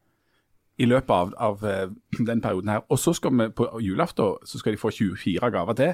i 0.80 0.86
løpet 0.86 1.10
av, 1.10 1.32
av 1.38 1.62
den 2.18 2.42
perioden 2.42 2.70
her. 2.70 2.82
Og 2.90 3.00
så 3.02 3.14
skal 3.18 3.34
vi 3.34 3.48
på 3.58 3.66
julaften 3.82 4.36
så 4.46 4.60
skal 4.62 4.74
de 4.74 4.82
få 4.82 4.90
24 4.94 5.52
gaver 5.54 5.74
til. 5.78 5.94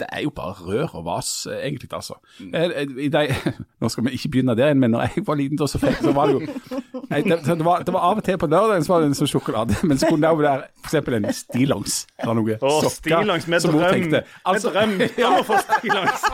Det 0.00 0.06
er 0.08 0.22
jo 0.24 0.30
bare 0.32 0.54
rør 0.64 0.94
og 0.96 1.04
vas, 1.04 1.28
egentlig, 1.52 1.90
altså. 1.92 2.14
Eh, 2.40 2.70
eh, 2.82 2.92
I 3.06 3.08
de, 3.12 3.26
nå 3.80 3.90
skal 3.92 4.06
vi 4.06 4.14
ikke 4.16 4.30
begynne 4.32 4.56
der 4.56 4.70
igjen, 4.70 4.80
men 4.80 4.94
når 4.94 5.00
jeg 5.10 5.26
var 5.26 5.36
liten, 5.36 5.60
så, 5.60 5.80
fikk, 5.82 5.98
så 6.00 6.14
var 6.16 6.30
det 6.30 6.38
jo 6.38 6.80
Nei, 7.10 7.20
det, 7.26 7.40
det, 7.44 7.64
var, 7.66 7.82
det 7.84 7.92
var 7.92 8.06
av 8.06 8.20
og 8.20 8.24
til 8.24 8.38
på 8.38 8.46
lørdagen 8.46 8.84
så 8.86 8.92
var 8.92 9.02
det 9.02 9.10
en 9.10 9.16
sånn 9.18 9.30
sjokolade, 9.30 9.76
men 9.82 9.98
så 9.98 10.08
kunne 10.08 10.22
det 10.22 10.30
jo 10.30 10.40
være 10.44 10.68
eksempel 10.84 11.16
en 11.18 11.26
stillongs 11.34 11.96
eller 12.22 12.38
noe. 12.38 12.56
Sokker, 12.62 12.94
stillongs 12.96 13.48
med 13.50 13.66
drøm. 13.66 13.80
tenkte. 13.90 14.22
Altså, 14.46 14.70
med 14.70 15.16
drøm 15.16 15.26
om 15.32 15.38
å 15.40 15.46
få 15.48 15.58
stillongs. 15.66 16.28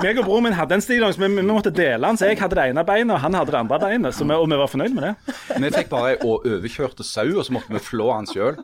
Meg 0.00 0.16
og 0.16 0.24
broren 0.24 0.46
min 0.48 0.56
hadde 0.56 0.78
en 0.78 0.84
stillongs, 0.84 1.18
men 1.20 1.36
vi 1.36 1.44
måtte 1.44 1.72
dele 1.76 2.00
den. 2.08 2.16
Så 2.16 2.30
jeg 2.30 2.40
hadde 2.40 2.56
det 2.56 2.70
ene 2.72 2.86
beinet, 2.88 3.12
og 3.14 3.20
han 3.20 3.36
hadde 3.36 3.52
det 3.52 3.60
andre 3.60 3.80
beinet. 3.84 4.16
Så 4.16 4.24
vi, 4.24 4.32
og 4.32 4.48
vi 4.48 4.60
var 4.62 4.72
fornøyd 4.72 4.96
med 4.96 5.06
det. 5.10 5.36
Vi 5.60 5.72
fikk 5.76 5.92
bare 5.92 6.14
ei 6.14 6.20
overkjørte 6.24 7.04
sau, 7.04 7.28
og 7.36 7.44
så 7.44 7.58
måtte 7.58 7.76
vi 7.76 7.84
flå 7.84 8.08
han 8.14 8.28
sjøl. 8.30 8.56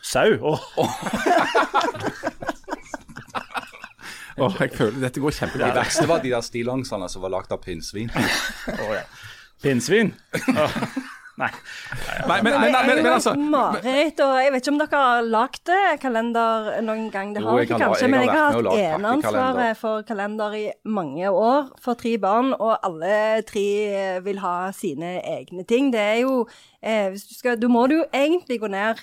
Sau. 0.00 0.56
Åh. 0.80 0.96
Åh, 4.38 4.60
jeg 4.60 4.74
føler 4.76 5.00
Dette 5.02 5.20
går 5.20 5.34
Det 5.34 5.38
kjempebra. 5.40 5.72
verste 5.76 6.06
var 6.08 6.22
de 6.22 6.30
der 6.32 6.44
stillongsene 6.44 7.08
som 7.12 7.24
var 7.24 7.34
lagd 7.36 7.52
av 7.52 7.62
pinnsvin. 7.64 8.12
Pinnsvin? 9.62 10.14
Oh. 10.56 10.78
Nei. 11.40 11.48
Nei, 12.28 12.42
men, 12.42 12.52
men, 12.60 12.72
men, 12.72 12.98
men, 12.98 13.06
altså 13.08 13.32
Mareritt, 13.34 14.18
og 14.20 14.34
jeg 14.36 14.52
vet 14.52 14.66
ikke 14.66 14.72
om 14.74 14.80
dere 14.82 14.98
har 15.00 15.22
lagd 15.24 15.70
kalender 16.02 16.68
noen 16.84 17.06
gang. 17.12 17.30
Det 17.32 17.42
har 17.44 17.56
dere 17.56 17.78
kanskje, 17.80 18.10
men 18.12 18.26
jeg 18.26 18.34
har 18.34 18.58
hatt 18.58 18.82
eneansvaret 18.82 19.80
for 19.80 20.04
kalender 20.08 20.56
i 20.58 20.64
mange 20.84 21.30
år 21.32 21.70
for 21.82 21.96
tre 21.98 22.14
barn, 22.20 22.52
og 22.52 22.76
alle 22.84 23.40
tre 23.48 23.64
vil 24.26 24.42
ha 24.44 24.56
sine 24.76 25.14
egne 25.22 25.64
ting. 25.68 25.88
Det 25.94 26.02
er 26.02 26.20
jo 26.20 26.42
eh, 26.82 27.08
hvis 27.14 27.24
du 27.30 27.34
skal, 27.38 27.56
Da 27.60 27.70
må 27.72 27.86
du 27.88 28.02
jo 28.02 28.08
egentlig 28.12 28.60
gå 28.60 28.68
ned 28.68 29.00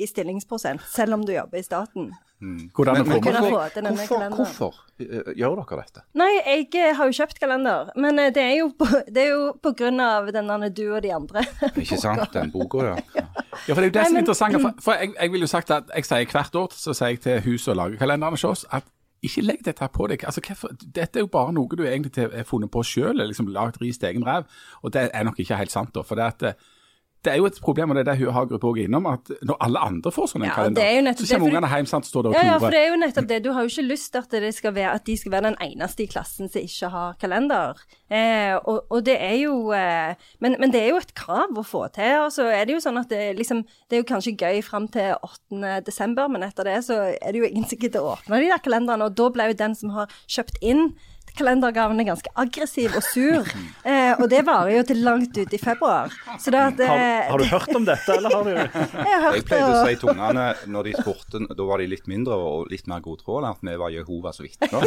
i 0.00 0.08
stillingsprosent, 0.08 0.84
selv 0.92 1.20
om 1.20 1.28
du 1.28 1.34
jobber 1.36 1.60
i 1.60 1.66
staten. 1.66 2.14
Hvordan 2.38 2.98
Men, 2.98 3.08
men 3.08 3.22
hvorfor, 3.24 3.70
denne 3.74 3.90
hvorfor, 3.96 4.34
hvorfor 4.36 4.74
eh, 5.00 5.30
gjør 5.38 5.54
dere 5.62 5.78
dette? 5.80 6.02
Nei, 6.20 6.28
jeg 6.44 6.66
eh, 6.76 6.90
har 6.98 7.08
jo 7.08 7.14
kjøpt 7.16 7.38
kalender, 7.40 7.88
men 7.96 8.18
eh, 8.20 8.28
det 8.34 8.42
er 8.42 8.58
jo 8.58 8.66
på, 8.76 8.88
det 9.08 9.22
er 9.22 9.30
jo 9.30 9.46
på 9.64 9.72
grunn 9.78 10.02
av 10.04 10.28
denne 10.36 10.68
du 10.68 10.82
og 10.90 11.00
de 11.06 11.14
andre. 11.16 11.46
Ikke 11.72 11.96
sant, 12.04 12.26
den 12.36 12.52
boka, 12.52 12.84
ja. 12.90 12.98
Ja, 13.66 13.72
for 13.72 13.80
det 13.80 13.86
er 13.86 13.88
jo 13.88 13.94
det 13.96 14.04
som 14.10 14.18
er 14.18 14.20
interessant. 14.26 14.60
For, 14.60 14.82
for 14.84 15.00
jeg, 15.00 15.14
jeg 15.16 15.32
vil 15.32 15.46
jo 15.46 15.48
sagt 15.48 15.72
at 15.72 15.88
jeg 15.96 16.04
sier 16.04 16.28
hvert 16.34 16.60
år 16.60 16.76
så 16.76 16.92
sier 16.92 17.14
jeg 17.14 17.22
til 17.24 17.40
huset 17.48 17.72
og 17.72 17.80
lagerkalenderne 17.80 18.36
hos 18.36 18.44
oss 18.44 18.66
at 18.76 18.84
ikke 19.24 19.42
legg 19.46 19.62
dette 19.64 19.88
på 19.94 20.06
deg. 20.12 20.24
Altså, 20.28 20.42
hvorfor- 20.44 20.76
dette 20.76 21.18
er 21.18 21.24
jo 21.24 21.30
bare 21.32 21.54
noe 21.56 21.72
du 21.72 21.86
egentlig 21.86 22.28
har 22.28 22.44
funnet 22.44 22.70
på 22.70 22.82
sjøl, 22.84 23.16
liksom 23.30 23.48
lagd 23.48 23.80
ris 23.80 23.96
til 23.98 24.10
egen 24.12 24.26
ræv. 24.28 24.44
Og 24.84 24.92
det 24.92 25.08
er 25.08 25.24
nok 25.24 25.40
ikke 25.40 25.56
helt 25.56 25.72
sant, 25.72 25.94
da. 25.96 26.04
For 26.04 26.20
det, 26.20 26.28
at, 26.36 26.42
eh, 26.52 26.75
det 27.24 27.32
er 27.32 27.40
jo 27.40 27.46
et 27.48 27.56
problem, 27.62 27.90
og 27.90 27.96
det 27.98 28.02
er 28.04 28.08
det 28.12 28.20
hun 28.20 28.34
har 28.36 28.46
gruppa 28.46 28.68
òg 28.70 28.78
innom, 28.84 29.06
at 29.10 29.30
når 29.46 29.56
alle 29.66 29.82
andre 29.88 30.12
får 30.14 30.28
sånn 30.30 30.44
en 30.44 30.48
Ja, 30.48 30.54
kalender, 30.60 30.82
er 31.10 31.16
så 31.18 31.26
kommer 31.32 31.50
ungene 31.50 31.70
hjem, 31.72 31.88
sant, 31.90 32.06
står 32.06 32.26
der 32.26 32.30
og 32.30 32.36
Ja, 32.36 32.44
ja, 32.52 32.58
for 32.62 32.74
det 32.74 32.82
er 32.82 32.92
jo 32.92 32.98
nettopp 33.00 33.28
det. 33.30 33.38
Du 33.42 33.48
har 33.56 33.66
jo 33.66 33.72
ikke 33.72 33.86
lyst 33.86 34.12
til 34.14 34.22
at, 34.22 34.36
det 34.46 34.52
skal 34.54 34.74
være, 34.76 34.92
at 35.00 35.06
de 35.08 35.16
skal 35.18 35.34
være 35.34 35.46
den 35.48 35.58
eneste 35.66 36.04
i 36.04 36.08
klassen 36.10 36.52
som 36.52 36.62
ikke 36.62 36.90
har 36.92 37.16
kalender. 37.22 37.82
Eh, 38.06 38.54
og, 38.60 38.86
og 38.94 39.02
det 39.08 39.16
er 39.18 39.34
jo 39.40 39.56
eh, 39.74 40.14
men, 40.44 40.54
men 40.62 40.70
det 40.74 40.84
er 40.84 40.92
jo 40.92 41.00
et 41.02 41.14
krav 41.18 41.58
å 41.58 41.66
få 41.66 41.82
til. 41.96 42.14
Og 42.26 42.30
så 42.36 42.46
er 42.52 42.68
det 42.68 42.76
jo 42.76 42.84
sånn 42.84 43.02
at 43.02 43.10
det, 43.10 43.32
liksom, 43.40 43.64
det 43.90 43.98
er 43.98 44.04
jo 44.04 44.10
kanskje 44.12 44.36
gøy 44.38 44.62
fram 44.66 44.86
til 44.94 45.16
8. 45.18 45.80
desember, 45.88 46.30
men 46.30 46.46
etter 46.46 46.68
det 46.68 46.78
så 46.86 47.00
er 47.10 47.26
det 47.32 47.42
jo 47.42 47.50
ingen 47.50 47.66
som 47.66 47.80
gidder 47.82 48.06
å 48.06 48.14
åpne 48.14 48.42
de 48.44 48.52
der 48.52 48.62
kalenderne. 48.62 49.10
Og 49.10 49.18
da 49.18 49.28
ble 49.34 49.50
jo 49.50 49.60
den 49.64 49.74
som 49.78 49.94
har 49.98 50.14
kjøpt 50.30 50.62
inn 50.62 50.92
kalendergavene 51.38 52.06
ganske 52.08 52.32
aggressiv 52.36 52.96
og 52.96 53.04
sur. 53.06 53.54
Eh, 53.86 54.12
og 54.18 54.28
det 54.32 54.42
varer 54.46 54.76
jo 54.78 54.86
til 54.88 55.02
langt 55.06 55.36
ut 55.36 55.56
i 55.56 55.60
februar. 55.62 56.12
Så 56.42 56.52
det 56.52 56.62
at 56.62 56.84
Har, 56.86 56.96
eh, 57.00 57.30
har 57.30 57.38
du 57.38 57.48
hørt 57.50 57.74
om 57.76 57.84
dette, 57.86 58.16
eller 58.16 58.36
har 58.36 58.44
du 58.44 58.50
Jeg 58.56 58.66
har 58.66 59.32
Jeg 59.32 59.42
hørt 59.42 59.50
pleide 59.50 59.72
å 59.72 59.84
si 59.86 60.00
tungene 60.02 60.26
ungene 60.26 60.72
når 60.72 60.88
de 60.88 60.94
spurte, 60.96 61.40
da 61.56 61.66
var 61.66 61.80
de 61.80 61.88
litt 61.90 62.06
mindre 62.10 62.36
og 62.36 62.70
litt 62.72 62.86
mer 62.90 63.02
godtroende, 63.04 63.52
at 63.54 63.64
vi 63.64 63.76
var 63.80 63.92
Jehovas 63.94 64.40
vitner. 64.42 64.86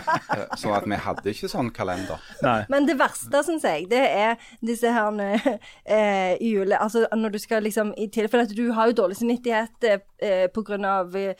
Så 0.60 0.72
at 0.74 0.86
vi 0.88 1.00
hadde 1.06 1.32
ikke 1.32 1.50
sånn 1.50 1.70
kalender. 1.74 2.22
Nei. 2.44 2.58
Men 2.72 2.88
det 2.88 2.98
verste, 3.00 3.42
syns 3.46 3.66
jeg, 3.66 3.88
det 3.92 4.02
er 4.02 4.36
disse 4.64 4.92
her 4.92 5.22
eh, 5.22 6.36
jule... 6.42 6.78
Altså 6.78 7.06
når 7.16 7.36
du 7.36 7.40
skal 7.42 7.64
liksom 7.64 7.92
I 7.98 8.08
tilfelle 8.12 8.46
at 8.46 8.54
du 8.56 8.68
har 8.76 8.90
jo 8.90 9.00
dårlig 9.02 9.18
samvittighet 9.18 9.88
eh, 9.88 10.46
på 10.52 10.64
grunn 10.66 10.86
av 10.88 11.16
eh, 11.18 11.34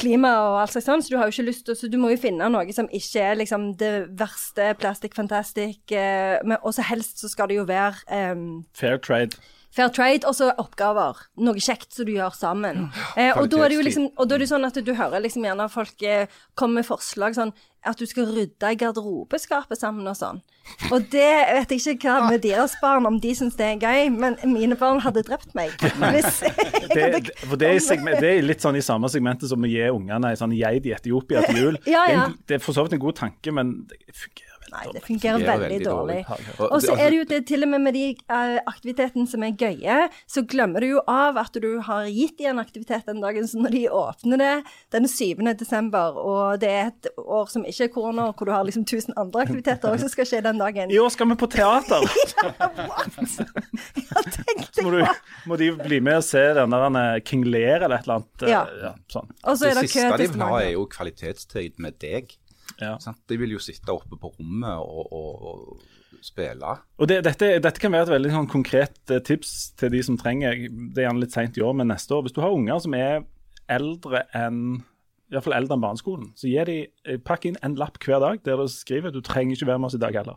klima 0.00 0.30
og 0.42 0.60
alt 0.62 0.74
sånn, 0.74 1.02
så 1.02 1.12
du 1.12 1.18
har 1.18 1.28
jo 1.28 1.34
ikke 1.34 1.48
lyst 1.48 1.66
til 1.66 1.76
Så 1.78 1.90
du 1.90 1.98
må 2.00 2.10
jo 2.12 2.20
finne 2.20 2.48
noe 2.50 2.74
som 2.74 2.88
ikke 2.90 3.22
er 3.22 3.38
liksom 3.38 3.72
det 3.80 3.92
verste 4.18 4.72
plastic 4.80 5.14
fantastic, 5.14 5.80
eh, 5.92 6.38
men 6.44 6.58
også 6.62 6.86
helst 6.90 7.22
så 7.22 7.30
skal 7.30 7.50
det 7.50 7.60
jo 7.60 7.68
være 7.68 8.02
eh, 8.10 8.34
Fair 8.74 8.98
trade. 8.98 9.38
Fair 9.74 9.90
trade, 9.90 10.22
og 10.28 10.36
så 10.38 10.52
oppgaver. 10.60 11.18
Noe 11.42 11.58
kjekt 11.58 11.96
som 11.96 12.06
du 12.06 12.14
gjør 12.14 12.34
sammen. 12.38 12.88
Eh, 13.18 13.34
og 13.34 13.48
da 13.50 13.64
er 13.64 13.72
det 13.72 13.78
jo 13.80 13.86
liksom, 13.86 14.10
og 14.14 14.28
da 14.30 14.36
er 14.36 14.44
det 14.44 14.50
sånn 14.52 14.66
at 14.68 14.78
du 14.86 14.92
hører 14.94 15.24
liksom 15.24 15.46
gjerne 15.46 15.66
folk 15.72 16.04
eh, 16.06 16.30
komme 16.54 16.78
med 16.80 16.86
forslag 16.86 17.34
sånn 17.34 17.50
at 17.84 18.00
du 18.00 18.06
skal 18.08 18.30
rydde 18.32 18.70
i 18.72 18.78
garderobeskapet 18.80 19.76
sammen 19.76 20.06
og 20.08 20.16
sånn. 20.16 20.38
Og 20.88 21.04
det 21.12 21.28
vet 21.50 21.74
jeg 21.74 21.96
ikke 21.98 22.14
hva 22.14 22.30
med 22.30 22.40
deres 22.44 22.76
barn, 22.80 23.04
om 23.08 23.18
de 23.20 23.34
syns 23.36 23.58
det 23.58 23.66
er 23.66 23.82
gøy, 23.82 24.08
men 24.14 24.38
mine 24.48 24.78
barn 24.80 25.02
hadde 25.04 25.24
drept 25.26 25.52
meg. 25.58 25.74
Hvis 26.14 26.40
Det, 26.94 27.34
for 27.42 27.60
det, 27.60 27.68
er 27.74 27.82
segment, 27.84 28.22
det 28.22 28.30
er 28.30 28.46
litt 28.46 28.64
sånn 28.64 28.78
i 28.78 28.84
samme 28.84 29.10
segmentet 29.12 29.50
som 29.50 29.60
å 29.60 29.68
gi 29.68 29.84
ungene 29.90 30.32
ei 30.32 30.40
sånn 30.40 30.54
geit 30.56 30.88
i 30.88 30.94
Etiopia 30.96 31.44
til 31.48 31.60
jul. 31.60 31.78
Ja, 31.84 32.06
Det, 32.06 32.14
er 32.14 32.16
ja. 32.16 32.24
en, 32.30 32.38
det 32.48 32.58
er 32.58 32.64
for 32.64 32.76
så 32.76 32.86
vidt 32.86 32.96
en 32.96 33.04
god 33.04 33.20
tanke, 33.20 33.52
men 33.54 33.76
det 33.90 34.00
fungerer 34.16 34.53
Nei, 34.74 34.86
det 34.94 35.02
fungerer 35.06 35.38
veldig, 35.38 35.68
veldig 35.68 35.86
dårlig. 35.86 36.18
dårlig. 36.26 36.68
Og 36.68 36.78
så 36.82 36.96
er 36.98 37.12
det 37.12 37.18
jo 37.20 37.26
det, 37.30 37.40
til 37.50 37.66
og 37.66 37.70
med 37.70 37.84
med 37.84 37.96
de 37.96 38.04
eh, 38.14 38.56
aktivitetene 38.70 39.28
som 39.30 39.44
er 39.46 39.54
gøye, 39.60 39.98
så 40.30 40.42
glemmer 40.50 40.84
du 40.84 40.88
jo 40.94 41.02
av 41.10 41.38
at 41.40 41.56
du 41.62 41.68
har 41.86 42.08
gitt 42.10 42.38
de 42.40 42.48
en 42.50 42.62
aktivitet 42.62 43.06
den 43.06 43.22
dagen. 43.22 43.46
Så 43.48 43.60
når 43.62 43.76
de 43.76 43.84
åpner 43.94 44.42
det 44.42 44.52
den 44.94 45.08
7. 45.10 45.44
desember, 45.60 46.18
og 46.18 46.60
det 46.62 46.70
er 46.70 46.90
et 46.90 47.10
år 47.20 47.50
som 47.52 47.66
ikke 47.68 47.88
er 47.88 47.92
korona, 47.94 48.28
hvor 48.32 48.50
du 48.50 48.54
har 48.54 48.66
liksom 48.66 48.86
1000 48.86 49.14
andre 49.20 49.44
aktiviteter 49.46 49.92
òg 49.92 50.02
som 50.02 50.10
skal 50.12 50.28
skje 50.28 50.42
den 50.44 50.60
dagen 50.60 50.92
I 50.92 50.98
år 51.00 51.12
skal 51.14 51.30
vi 51.30 51.38
på 51.40 51.50
teater! 51.54 52.04
Ja, 54.04 54.20
tenk 54.30 54.66
Så 54.74 54.84
må, 54.84 54.90
deg 54.94 55.06
du, 55.06 55.24
må 55.50 55.56
de 55.58 55.70
bli 55.78 55.98
med 56.04 56.18
og 56.20 56.24
se 56.26 56.42
den 56.56 56.74
der 56.74 56.98
eh, 57.00 57.20
King 57.26 57.44
Lear 57.46 57.84
eller 57.84 57.98
et 57.98 58.08
eller 58.08 58.20
annet. 58.20 58.46
Ja. 58.50 58.62
Ja. 58.82 58.92
sånn. 59.10 59.30
Og 59.42 59.58
så 59.58 59.68
Det 59.68 59.70
er 59.70 59.80
det 59.80 59.84
kø 59.84 59.92
siste 59.94 60.18
de 60.20 60.28
til 60.28 60.34
vil 60.34 60.44
ha, 60.44 60.60
er 60.60 60.72
jo 60.74 60.84
kvalitetstid 60.92 61.80
med 61.82 61.98
deg. 62.02 62.34
Ja. 62.80 62.96
De 63.30 63.38
vil 63.38 63.54
jo 63.54 63.62
sitte 63.62 63.92
oppe 63.94 64.18
på 64.20 64.32
rommet 64.34 64.80
og, 64.82 65.12
og, 65.14 65.44
og 65.50 66.24
spille. 66.24 66.78
Og 66.98 67.10
det, 67.10 67.20
dette, 67.26 67.52
dette 67.62 67.82
kan 67.82 67.92
være 67.94 68.08
et 68.08 68.14
veldig 68.16 68.32
sånn, 68.32 68.50
konkret 68.50 69.12
eh, 69.12 69.22
tips 69.24 69.74
til 69.80 69.92
de 69.94 70.00
som 70.06 70.16
trenger 70.20 70.66
Det 70.66 71.02
er 71.02 71.08
gjerne 71.08 71.24
litt 71.24 71.36
seint 71.36 71.58
i 71.60 71.64
år, 71.64 71.76
men 71.76 71.92
neste 71.92 72.16
år. 72.16 72.24
Hvis 72.24 72.36
du 72.36 72.42
har 72.44 72.54
unger 72.54 72.80
som 72.82 72.96
er 72.98 73.22
eldre 73.72 74.26
enn 74.36 74.82
i 75.24 75.34
hvert 75.34 75.46
fall 75.46 75.54
eldre 75.56 75.74
enn 75.74 75.82
barneskolen, 75.82 76.26
så 76.38 76.46
gir 76.46 76.68
de, 76.68 76.76
eh, 77.08 77.16
pakk 77.18 77.46
inn 77.48 77.56
en 77.64 77.74
lapp 77.80 77.96
hver 77.98 78.20
dag 78.22 78.42
der 78.44 78.60
du 78.60 78.68
skriver 78.70 79.10
du 79.10 79.22
trenger 79.24 79.56
ikke 79.56 79.66
være 79.66 79.80
med 79.80 79.88
oss 79.88 79.96
i 79.96 80.02
dag 80.02 80.14
heller. 80.14 80.36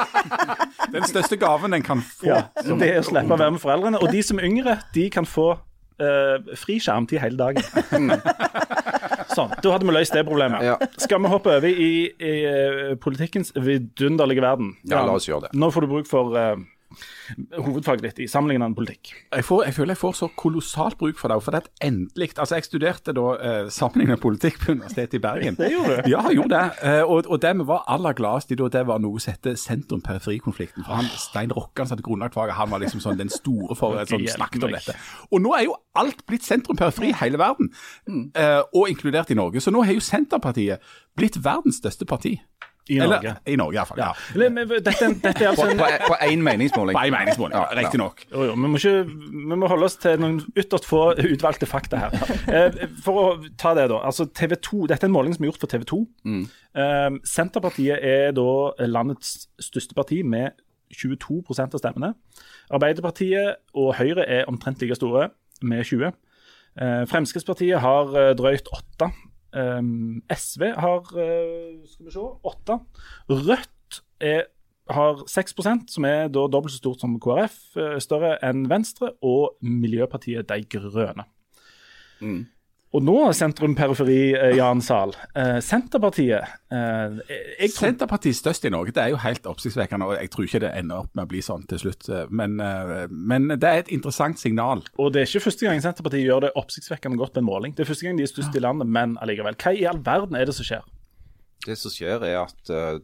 Den 0.92 1.06
største 1.08 1.38
gaven 1.40 1.72
en 1.72 1.86
kan 1.86 2.02
få. 2.02 2.26
Ja, 2.26 2.40
Det 2.60 2.88
er 2.90 2.98
å 3.00 3.06
slippe 3.06 3.32
å 3.32 3.38
være 3.38 3.54
med 3.54 3.62
foreldrene. 3.62 4.02
Og 4.02 4.12
de 4.12 4.20
som 4.26 4.42
er 4.42 4.48
yngre, 4.50 4.74
de 4.92 5.06
kan 5.14 5.24
få 5.24 5.54
uh, 5.54 6.52
fri 6.58 6.76
skjermtid 6.82 7.22
hele 7.22 7.38
dagen. 7.38 8.10
Sånn, 9.32 9.52
Da 9.62 9.72
hadde 9.74 9.88
vi 9.88 9.94
løst 9.96 10.14
det 10.16 10.24
problemet. 10.28 10.64
Ja. 10.66 10.76
Skal 11.00 11.22
vi 11.22 11.30
hoppe 11.32 11.56
over 11.56 11.68
i, 11.68 11.92
i 12.12 12.34
eh, 12.48 12.92
politikkens 13.00 13.54
vidunderlige 13.56 14.44
verden? 14.44 14.74
Ja, 14.84 15.04
la 15.06 15.16
oss 15.16 15.28
gjøre 15.28 15.48
det. 15.48 15.56
Nå 15.58 15.70
får 15.72 15.86
du 15.86 15.92
bruk 15.94 16.10
for 16.10 16.36
uh, 16.36 16.56
hovedfaget 17.58 18.02
ditt 18.06 18.22
i 18.24 18.28
sammenlignende 18.30 18.76
politikk. 18.76 19.12
Jeg, 19.32 19.44
får, 19.44 19.64
jeg 19.68 19.74
føler 19.74 19.94
jeg 19.94 20.00
får 20.02 20.16
så 20.18 20.28
kolossalt 20.36 20.98
bruk 21.00 21.18
for 21.20 21.32
det. 21.32 21.38
For 21.42 21.54
det 21.54 21.62
er 21.62 21.88
endelig 21.88 22.30
Altså, 22.32 22.56
jeg 22.56 22.64
studerte 22.64 23.12
da 23.16 23.26
eh, 23.36 23.70
sammenlignende 23.70 24.20
politikk 24.22 24.58
på 24.62 24.72
Universitetet 24.76 25.18
i 25.18 25.22
Bergen. 25.22 25.56
Det 25.62 25.70
gjorde 25.72 25.96
du? 25.96 26.10
Ja, 26.10 26.22
jeg 26.28 26.38
gjorde 26.40 26.58
det. 26.58 26.88
Eh, 26.88 27.02
og, 27.02 27.28
og 27.28 27.42
det 27.42 27.52
vi 27.58 27.66
var 27.68 27.84
aller 27.92 28.16
gladest 28.18 28.52
i 28.52 28.58
da, 28.58 28.68
det 28.72 28.84
var 28.88 29.02
noe 29.02 29.20
som 29.22 29.34
heter 29.34 29.56
sentrum-periferi-konflikten. 29.60 30.86
For 30.86 30.98
han 30.98 31.10
Stein 31.20 31.52
Rokkan 31.54 31.86
som 31.86 31.96
hadde 31.96 32.06
grunnlagt 32.06 32.34
faget, 32.34 32.56
han 32.58 32.70
var 32.72 32.82
liksom 32.82 33.02
sånn 33.04 33.20
den 33.20 33.32
store 33.32 33.76
for 33.78 33.98
Hjelp 34.00 34.30
snakket 34.32 34.66
om 34.66 34.74
dette. 34.74 34.96
Og 35.30 35.42
nå 35.44 35.54
er 35.58 35.66
jo 35.68 35.76
alt 35.98 36.24
blitt 36.28 36.46
sentrum-periferi 36.46 37.12
i 37.12 37.18
hele 37.20 37.40
verden, 37.40 37.72
eh, 38.34 38.60
og 38.72 38.88
inkludert 38.90 39.30
i 39.30 39.38
Norge. 39.38 39.60
Så 39.60 39.72
nå 39.74 39.84
har 39.84 39.96
jo 39.96 40.04
Senterpartiet 40.04 40.82
blitt 41.18 41.38
verdens 41.44 41.80
største 41.82 42.08
parti. 42.08 42.38
I 42.90 42.98
Norge. 42.98 43.18
Eller, 43.18 43.36
I 43.46 43.56
Norge, 43.56 43.76
iallfall. 43.76 43.98
Ja. 44.00 44.08
Eller, 44.34 44.50
men 44.50 44.68
Dette, 44.68 45.08
dette 45.22 45.46
altså 45.48 45.68
en 45.70 45.78
på, 45.78 46.16
én 46.26 46.42
meningsmåling. 46.42 46.96
På 46.96 47.04
en 47.06 47.14
meningsmåling, 47.14 47.54
ja, 47.54 47.76
riktignok. 47.78 48.24
Jo, 48.32 48.48
vi, 48.50 48.70
må 48.72 48.80
ikke, 48.80 48.94
vi 49.06 49.58
må 49.60 49.70
holde 49.70 49.86
oss 49.86 49.96
til 50.02 50.18
noen 50.22 50.40
ytterst 50.58 50.88
få 50.90 51.02
utvalgte 51.14 51.68
fakta 51.70 52.00
her. 52.02 52.16
Eh, 52.52 52.82
for 53.04 53.20
å 53.20 53.26
ta 53.60 53.74
det, 53.78 53.86
da. 53.92 54.02
altså 54.08 54.26
TV 54.34 54.56
2, 54.58 54.82
Dette 54.90 55.06
er 55.06 55.12
en 55.12 55.14
måling 55.14 55.36
som 55.36 55.46
er 55.46 55.52
gjort 55.52 55.62
for 55.62 55.70
TV 55.70 55.86
2. 55.92 56.00
Eh, 56.82 57.08
Senterpartiet 57.28 58.02
er 58.02 58.34
da 58.36 58.48
landets 58.90 59.46
største 59.62 59.94
parti 59.94 60.22
med 60.26 60.58
22% 60.92 61.78
av 61.78 61.80
stemmene. 61.80 62.12
Arbeiderpartiet 62.74 63.62
og 63.78 63.94
Høyre 64.00 64.26
er 64.26 64.50
omtrent 64.50 64.82
like 64.82 64.98
store, 64.98 65.30
med 65.62 65.86
20. 65.86 66.10
Eh, 66.82 67.02
Fremskrittspartiet 67.06 67.78
har 67.84 68.34
drøyt 68.34 68.66
8. 68.74 69.12
Um, 69.52 70.22
SV 70.32 70.70
har 70.80 71.12
uh, 71.12 71.82
skal 71.84 72.06
vi 72.06 72.14
se, 72.14 72.24
8. 72.48 72.78
Rødt 73.28 74.00
er, 74.24 74.46
har 74.92 75.22
6% 75.28 75.92
som 75.92 76.06
er 76.08 76.30
da 76.32 76.46
dobbelt 76.48 76.72
så 76.72 76.80
stort 76.80 77.04
som 77.04 77.18
KrF, 77.22 77.58
eh, 77.76 77.98
større 78.02 78.34
enn 78.44 78.64
Venstre, 78.70 79.12
og 79.22 79.58
Miljøpartiet 79.60 80.48
De 80.48 80.58
Grønne. 80.72 81.26
Og 82.92 83.00
nå 83.00 83.14
sentrum-periferi, 83.32 84.34
eh, 84.36 84.54
Jan 84.58 84.82
Sahl. 84.84 85.14
Eh, 85.32 85.58
Senterpartiet 85.64 86.44
eh, 86.44 87.14
jeg 87.62 87.70
tror, 87.72 87.86
Senterpartiet 87.86 88.36
størst 88.36 88.66
i 88.68 88.72
Norge, 88.72 88.92
det 88.92 89.00
er 89.00 89.14
jo 89.14 89.20
helt 89.22 89.46
oppsiktsvekkende. 89.48 90.10
og 90.10 90.18
Jeg 90.20 90.30
tror 90.30 90.44
ikke 90.44 90.60
det 90.60 90.72
ender 90.76 91.00
opp 91.00 91.14
med 91.16 91.24
å 91.24 91.30
bli 91.30 91.40
sånn 91.40 91.64
til 91.70 91.80
slutt. 91.80 92.10
Men, 92.28 92.58
eh, 92.60 93.06
men 93.08 93.48
det 93.54 93.68
er 93.68 93.80
et 93.80 93.92
interessant 93.96 94.36
signal. 94.40 94.84
Og 95.00 95.14
det 95.14 95.22
er 95.22 95.30
ikke 95.30 95.46
første 95.46 95.68
gang 95.68 95.80
Senterpartiet 95.80 96.26
gjør 96.26 96.44
det 96.46 96.52
oppsiktsvekkende 96.60 97.16
godt 97.16 97.32
med 97.38 97.44
en 97.44 97.48
måling. 97.48 97.76
Det 97.76 97.86
er 97.86 97.92
første 97.94 98.08
gang 98.08 98.20
de 98.20 98.26
er 98.26 98.32
størst 98.34 98.60
i 98.60 98.64
landet, 98.64 98.90
men 98.92 99.16
allikevel. 99.24 99.56
Hva 99.56 99.72
i 99.72 99.88
all 99.88 100.02
verden 100.04 100.36
er 100.36 100.44
det 100.44 100.56
som 100.58 100.68
skjer? 100.68 100.84
Det 101.64 101.78
som 101.78 101.94
skjer, 101.94 102.26
er 102.28 102.42
at 102.42 103.02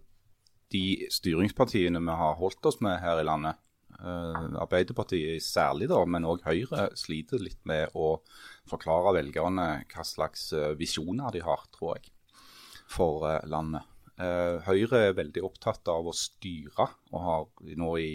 de 0.68 0.84
styringspartiene 1.08 2.02
vi 2.04 2.18
har 2.20 2.36
holdt 2.36 2.68
oss 2.68 2.82
med 2.84 3.00
her 3.00 3.22
i 3.22 3.24
landet, 3.24 3.56
Arbeiderpartiet 3.98 5.42
særlig, 5.42 5.88
da, 5.90 5.98
men 6.06 6.26
òg 6.28 6.44
Høyre, 6.46 6.88
sliter 6.98 7.42
litt 7.42 7.60
med 7.66 7.94
å 7.98 8.18
forklare 8.70 9.16
velgerne 9.18 9.68
hva 9.90 10.06
slags 10.06 10.52
eh, 10.54 10.74
visjoner 10.78 11.34
de 11.34 11.42
har, 11.42 11.66
tror 11.74 11.96
jeg. 11.96 12.12
for 12.88 13.26
eh, 13.28 13.44
landet. 13.50 13.84
Eh, 14.18 14.58
Høyre 14.66 15.08
er 15.08 15.18
veldig 15.18 15.44
opptatt 15.46 15.88
av 15.92 16.08
å 16.08 16.16
styre, 16.16 16.88
og 17.12 17.24
har 17.26 17.48
nå 17.78 17.92
i 18.02 18.12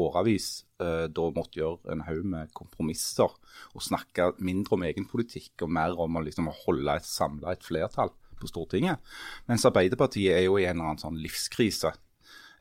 årevis 0.00 0.64
eh, 0.82 1.06
da 1.06 1.26
måtte 1.34 1.60
gjøre 1.60 1.92
en 1.94 2.02
haug 2.06 2.24
med 2.26 2.52
kompromisser 2.56 3.30
og 3.74 3.84
snakke 3.84 4.32
mindre 4.42 4.74
om 4.76 4.86
egen 4.88 5.06
politikk 5.10 5.66
og 5.66 5.70
mer 5.76 5.94
om 6.00 6.18
å 6.18 6.24
liksom 6.24 6.50
holde 6.64 6.96
et 6.98 7.06
samla 7.06 7.54
flertall 7.62 8.10
på 8.40 8.50
Stortinget. 8.50 9.02
Mens 9.46 9.66
Arbeiderpartiet 9.68 10.34
er 10.34 10.46
jo 10.48 10.58
i 10.58 10.66
en 10.66 10.76
eller 10.76 10.94
annen 10.94 11.02
sånn 11.04 11.20
livskrise. 11.22 11.94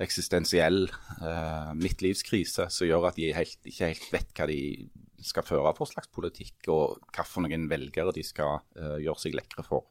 Eksistensiell 0.01 0.87
uh, 1.21 1.71
midtlivskrise 1.77 2.69
som 2.73 2.87
gjør 2.87 3.09
at 3.11 3.19
de 3.19 3.33
helt, 3.35 3.59
ikke 3.69 3.91
helt 3.91 4.07
vet 4.13 4.31
hva 4.37 4.47
de 4.49 4.59
skal 5.23 5.45
føre 5.47 5.73
for 5.77 5.87
slags 5.87 6.09
politikk, 6.11 6.57
og 6.73 6.97
hvilke 7.13 7.59
velgere 7.69 8.15
de 8.15 8.23
skal 8.25 8.63
uh, 8.79 8.97
gjøre 9.03 9.21
seg 9.21 9.37
lekre 9.37 9.65
for. 9.67 9.85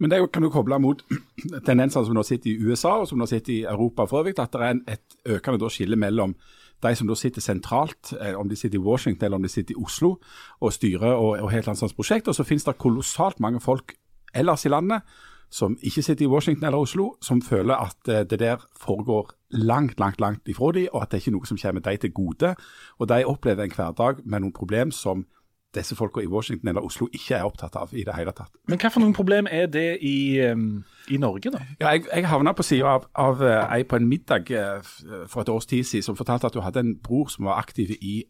Men 0.00 0.08
det 0.12 0.20
kan 0.32 0.42
du 0.42 0.48
koble 0.52 0.78
mot 0.80 1.02
tendensene 1.68 2.06
som 2.06 2.16
nå 2.16 2.24
sitter 2.24 2.52
i 2.52 2.70
USA 2.70 2.96
og 3.02 3.08
som 3.10 3.20
nå 3.20 3.28
sitter 3.28 3.52
i 3.52 3.64
Europa 3.68 4.06
for 4.08 4.22
øvrig, 4.22 4.38
at 4.40 4.54
det 4.54 4.64
er 4.64 4.80
et 4.96 5.18
økende 5.36 5.70
skille 5.70 5.98
mellom 6.00 6.34
de 6.80 6.94
som 6.96 7.08
da 7.10 7.16
sitter 7.18 7.44
sentralt, 7.44 8.14
eh, 8.16 8.32
om 8.32 8.48
de 8.48 8.56
sitter 8.56 8.78
i 8.78 8.82
Washington 8.82 9.26
eller 9.26 9.36
om 9.36 9.44
de 9.44 9.52
sitter 9.52 9.76
i 9.76 9.82
Oslo 9.82 10.14
og 10.60 10.72
styrer 10.72 11.12
og, 11.12 11.34
og 11.44 11.50
helt 11.52 11.68
annet 11.68 11.96
prosjekt. 11.96 12.28
Og 12.28 12.38
så 12.38 12.46
finnes 12.48 12.64
det 12.64 12.78
kolossalt 12.80 13.40
mange 13.44 13.60
folk 13.60 13.92
ellers 14.32 14.64
i 14.64 14.72
landet 14.72 15.04
som 15.50 15.76
ikke 15.82 16.02
sitter 16.02 16.24
i 16.24 16.30
Washington 16.30 16.66
eller 16.66 16.78
Oslo, 16.78 17.14
som 17.22 17.42
føler 17.42 17.74
at 17.74 18.08
eh, 18.08 18.22
det 18.30 18.38
der 18.38 18.56
foregår 18.80 19.32
langt, 19.50 19.98
langt 19.98 20.20
langt 20.20 20.48
ifra 20.48 20.72
dem, 20.72 20.88
og 20.92 21.02
at 21.02 21.10
det 21.10 21.18
er 21.18 21.24
ikke 21.24 21.36
noe 21.36 21.46
som 21.46 21.58
kommer 21.58 21.80
dem 21.80 21.98
til 21.98 22.12
gode. 22.12 22.54
Og 22.98 23.08
de 23.08 23.24
opplever 23.24 23.64
en 23.64 23.76
hverdag 23.76 24.22
med 24.24 24.40
noen 24.40 24.52
problem 24.56 24.90
som 24.90 25.26
disse 25.74 25.94
folka 25.96 26.20
i 26.20 26.26
Washington 26.26 26.68
eller 26.68 26.82
Oslo 26.82 27.06
ikke 27.14 27.36
er 27.36 27.46
opptatt 27.46 27.76
av 27.78 27.92
i 27.94 28.02
det 28.06 28.14
hele 28.16 28.32
tatt. 28.34 28.50
Men 28.68 28.80
hva 28.82 28.90
for 28.90 29.02
noen 29.02 29.14
problem 29.14 29.46
er 29.50 29.68
det 29.70 30.00
i, 30.02 30.40
um, 30.50 30.82
i 31.10 31.18
Norge, 31.22 31.52
da? 31.54 31.62
Ja, 31.80 31.92
jeg, 31.94 32.08
jeg 32.10 32.26
havna 32.26 32.54
på 32.58 32.66
sida 32.66 32.96
av, 32.96 33.06
av 33.14 33.42
uh, 33.42 33.52
ei 33.70 33.84
på 33.86 34.00
en 34.00 34.08
middag 34.10 34.50
uh, 34.50 34.82
for 35.30 35.44
et 35.44 35.52
års 35.52 35.70
tid 35.70 35.86
siden 35.86 36.08
som 36.08 36.18
fortalte 36.18 36.50
at 36.50 36.58
du 36.58 36.62
hadde 36.64 36.82
en 36.82 36.96
bror 36.98 37.30
som 37.30 37.46
var 37.46 37.62
aktiv 37.62 37.94
i 38.00 38.24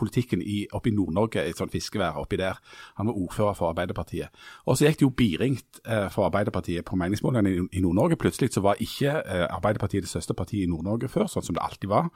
politikken 0.00 0.42
i, 0.42 0.64
oppe 0.76 0.90
i 0.90 0.94
Nord-Norge, 0.96 1.44
et 1.44 1.58
sånt 1.58 1.72
fiskevær 1.74 2.18
oppi 2.20 2.40
der. 2.40 2.60
Han 2.98 3.10
var 3.10 3.18
ordfører 3.20 3.56
for 3.58 3.70
Arbeiderpartiet. 3.70 4.42
Og 4.66 4.78
så 4.78 4.88
gikk 4.88 5.00
det 5.00 5.06
jo 5.06 5.14
biringt 5.22 5.82
eh, 5.84 6.08
for 6.12 6.26
Arbeiderpartiet 6.28 6.88
på 6.88 6.98
meningsmålingene 7.00 7.52
i, 7.52 7.66
i 7.78 7.84
Nord-Norge. 7.84 8.18
Plutselig 8.20 8.54
så 8.54 8.64
var 8.64 8.80
ikke 8.80 9.20
Arbeiderpartiet 9.50 10.06
det 10.06 10.12
største 10.12 10.36
partiet 10.36 10.66
i 10.66 10.70
Nord-Norge 10.70 11.10
før, 11.12 11.28
sånn 11.30 11.46
som 11.46 11.58
det 11.58 11.64
alltid 11.64 11.92
var. 11.92 12.10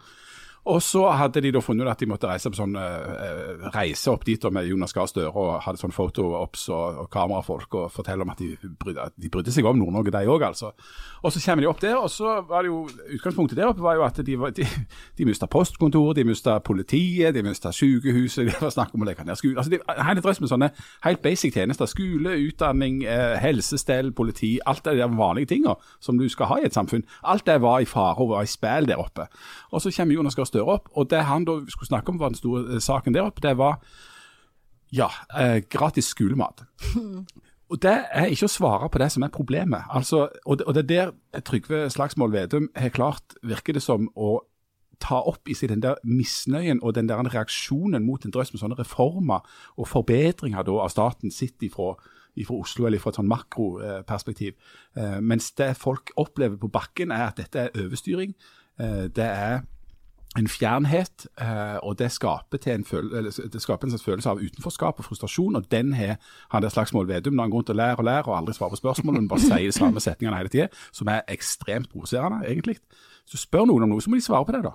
Og 0.64 0.80
så 0.82 1.02
hadde 1.12 1.42
de 1.44 1.50
da 1.52 1.60
funnet 1.60 1.88
at 1.90 2.00
de 2.00 2.08
måtte 2.08 2.28
reise 2.28 2.48
sånn 2.56 2.76
uh, 2.78 3.66
reise 3.74 4.12
opp 4.12 4.24
dit 4.24 4.44
med 4.54 4.68
Jonas 4.70 4.94
Gahr 4.96 5.08
Støre 5.10 5.32
og 5.32 5.58
hadde 5.66 5.80
sånn 5.80 5.92
fotoops 5.92 6.68
og, 6.72 7.02
og 7.02 7.10
kamerafolk 7.12 7.76
og 7.82 7.90
fortelle 7.92 8.24
om 8.24 8.32
at 8.32 8.40
de, 8.40 8.54
brydde, 8.80 9.10
de 9.20 9.30
brydde 9.32 9.52
seg 9.52 9.68
om 9.68 9.76
Nord-Norge, 9.80 10.14
de 10.14 10.30
òg, 10.30 10.46
altså. 10.48 10.72
Og 11.20 11.34
så 11.34 11.42
kommer 11.44 11.64
de 11.64 11.68
opp 11.68 11.82
der, 11.84 11.98
og 12.00 12.08
så 12.12 12.38
var 12.48 12.64
det 12.64 12.72
jo 12.72 12.80
Utgangspunktet 13.14 13.58
der 13.58 13.68
oppe 13.68 13.84
var 13.84 13.98
jo 13.98 14.06
at 14.06 14.18
de, 14.24 14.36
de, 14.56 14.66
de 15.18 15.26
mista 15.28 15.48
postkontoret, 15.50 16.16
de 16.16 16.24
mista 16.28 16.56
politiet, 16.64 17.34
de 17.36 17.44
mista 17.44 17.72
sykehuset, 17.74 18.46
de 18.48 18.56
var 18.60 18.72
snakk 18.72 18.96
om 18.96 19.04
å 19.04 19.08
legge 19.08 19.26
ned 19.28 19.36
skole. 19.40 19.58
Altså, 19.60 19.74
de, 19.74 19.82
hele 20.00 20.24
drøss 20.24 20.40
med 20.40 20.52
sånne 20.52 20.70
helt 21.04 21.22
basic 21.24 21.54
tjenester. 21.56 21.88
Skole, 21.90 22.38
utdanning, 22.48 23.02
eh, 23.04 23.36
helsestell, 23.42 24.14
politi. 24.16 24.56
Alt 24.64 24.84
det 24.88 24.96
der 25.00 25.12
vanlige 25.12 25.52
tinga 25.54 25.76
som 26.00 26.18
du 26.20 26.24
skal 26.32 26.50
ha 26.50 26.60
i 26.62 26.68
et 26.70 26.76
samfunn. 26.76 27.04
Alt 27.22 27.46
det 27.48 27.60
var 27.64 27.84
i 27.84 27.88
fare 27.88 28.16
og 28.24 28.32
var 28.32 28.46
i 28.46 28.50
spill 28.50 28.88
der 28.88 29.00
oppe. 29.00 29.28
Og 29.72 29.84
så 29.84 29.92
kommer 29.94 30.16
Jonas 30.16 30.36
Gahr 30.38 30.48
Støre 30.54 30.78
opp. 30.78 30.90
Og 30.94 31.10
det 31.10 31.24
han 31.26 31.46
da 31.48 31.58
skulle 31.68 31.90
snakke 31.90 32.14
om, 32.14 32.20
var 32.22 32.32
den 32.32 32.38
store 32.38 32.66
eh, 32.76 32.82
saken 32.82 33.16
der 33.16 33.26
oppe, 33.26 33.42
det 33.44 33.56
var 33.58 33.80
ja, 34.94 35.10
eh, 35.34 35.60
gratis 35.68 36.14
skolemat. 36.14 36.64
Og 37.72 37.82
Det 37.82 37.94
er 38.12 38.28
ikke 38.30 38.46
å 38.46 38.52
svare 38.52 38.88
på 38.92 39.00
det 39.00 39.08
som 39.10 39.24
er 39.24 39.32
problemet. 39.32 39.86
Altså, 39.90 40.28
og, 40.44 40.58
det, 40.60 40.66
og 40.68 40.74
det 40.76 40.82
er 40.84 41.12
der 41.32 41.40
Trygve 41.42 41.86
Slagsvold 41.90 42.34
Vedum 42.34 42.68
har 42.76 42.92
klart, 42.94 43.34
virker 43.42 43.74
det 43.74 43.82
som, 43.82 44.04
å 44.14 44.44
ta 45.02 45.18
opp 45.26 45.48
i 45.50 45.56
seg 45.56 45.72
den 45.72 45.82
der 45.82 45.98
misnøyen 46.06 46.82
og 46.82 46.94
den 46.94 47.08
der 47.08 47.24
reaksjonen 47.24 48.04
mot 48.06 48.24
en 48.24 48.34
drøss 48.34 48.52
med 48.52 48.62
sånne 48.62 48.78
reformer 48.78 49.42
og 49.74 49.88
forbedringer 49.90 50.62
da 50.62 50.76
av 50.84 50.92
staten 50.92 51.34
sitt 51.34 51.64
ifra, 51.66 51.94
ifra 52.38 52.60
Oslo, 52.60 52.86
eller 52.86 53.02
fra 53.02 53.10
et 53.10 53.18
sånn 53.18 53.32
makroperspektiv. 53.32 54.54
Eh, 54.94 55.18
mens 55.24 55.50
det 55.58 55.72
folk 55.80 56.12
opplever 56.20 56.60
på 56.60 56.70
bakken, 56.70 57.14
er 57.16 57.30
at 57.32 57.40
dette 57.40 57.66
er 57.66 57.84
overstyring. 57.84 58.36
Eh, 58.78 59.06
det 59.08 59.26
er 59.26 59.64
en 60.38 60.48
fjernhet, 60.50 61.26
eh, 61.40 61.76
og 61.86 61.98
det 61.98 62.10
skaper, 62.12 62.58
en, 62.74 62.84
det 62.84 63.62
skaper 63.62 63.86
en 63.86 63.92
slags 63.94 64.04
følelse 64.04 64.30
av 64.30 64.40
utenforskap 64.42 64.98
og 64.98 65.06
frustrasjon. 65.06 65.56
og 65.56 65.70
Den 65.70 65.92
har 65.94 66.16
han 66.50 66.62
der 66.62 66.72
Slagsmål 66.74 67.08
Vedum 67.08 67.34
når 67.34 67.44
han 67.44 67.50
går 67.50 67.58
rundt 67.58 67.70
og 67.70 67.76
lærer 67.76 68.02
og 68.02 68.04
lærer 68.04 68.28
og 68.28 68.38
aldri 68.38 68.54
svarer 68.54 68.74
på 68.74 68.82
spørsmål, 68.82 69.14
men 69.14 69.28
bare 69.28 69.44
sier 69.44 69.68
de 69.68 69.72
samme 69.72 70.00
setningene 70.02 70.40
hele 70.40 70.50
tida, 70.50 70.68
som 70.92 71.08
er 71.08 71.22
ekstremt 71.28 71.90
provoserende, 71.92 72.42
egentlig. 72.48 72.80
Hvis 73.24 73.36
du 73.36 73.44
spør 73.44 73.68
noen 73.70 73.86
om 73.86 73.94
noe, 73.94 74.02
så 74.02 74.10
må 74.10 74.18
de 74.18 74.26
svare 74.26 74.44
på 74.48 74.56
det, 74.56 74.64
da. 74.66 74.74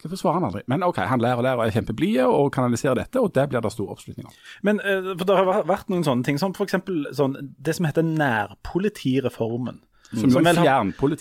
Hvorfor 0.00 0.20
svarer 0.20 0.40
han 0.40 0.48
aldri? 0.48 0.62
Men 0.68 0.84
OK, 0.84 0.98
han 1.08 1.20
lærer 1.20 1.40
og 1.40 1.44
lærer 1.46 1.60
og 1.60 1.66
er 1.66 1.74
kjempeblid 1.76 2.20
og 2.24 2.52
kanaliserer 2.52 2.98
dette, 2.98 3.20
og 3.20 3.34
det 3.34 3.48
blir 3.48 3.64
det 3.64 3.72
stor 3.72 3.92
oppslutning 3.94 4.28
om. 4.28 4.34
Men 4.62 4.80
uh, 4.84 5.12
for 5.16 5.24
det 5.28 5.36
har 5.38 5.68
vært 5.68 5.92
noen 5.92 6.04
sånne 6.04 6.24
ting, 6.24 6.40
som 6.40 6.52
f.eks. 6.56 6.76
Sånn, 7.16 7.36
det 7.40 7.76
som 7.76 7.88
heter 7.88 8.04
nærpolitireformen. 8.06 9.80
Som, 10.12 10.30
som, 10.30 10.44
vel 10.44 10.60
har, 10.60 10.66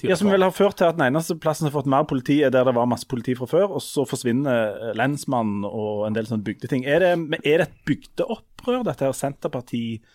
ja, 0.05 0.15
som 0.15 0.29
vel 0.29 0.45
har 0.45 0.53
ført 0.53 0.77
til 0.77 0.85
at 0.85 0.97
den 0.99 1.07
eneste 1.07 1.33
plassen 1.41 1.65
som 1.65 1.71
har 1.71 1.79
fått 1.79 1.89
mer 1.89 2.05
politi, 2.05 2.37
er 2.45 2.51
der 2.53 2.67
det 2.67 2.75
var 2.77 2.85
masse 2.89 3.07
politi 3.09 3.33
fra 3.37 3.47
før, 3.49 3.73
og 3.79 3.81
så 3.81 4.05
forsvinner 4.05 4.77
eh, 4.91 4.93
lensmannen 4.99 5.65
og 5.65 6.05
en 6.05 6.17
del 6.17 6.29
sånne 6.29 6.45
bygdeting. 6.45 6.85
Er 6.85 7.01
det, 7.01 7.41
er 7.41 7.63
det 7.63 7.65
et 7.65 7.79
bygdeopprør, 7.89 8.83
dette 8.85 9.07
her 9.07 9.17
Senterpartiet, 9.17 10.05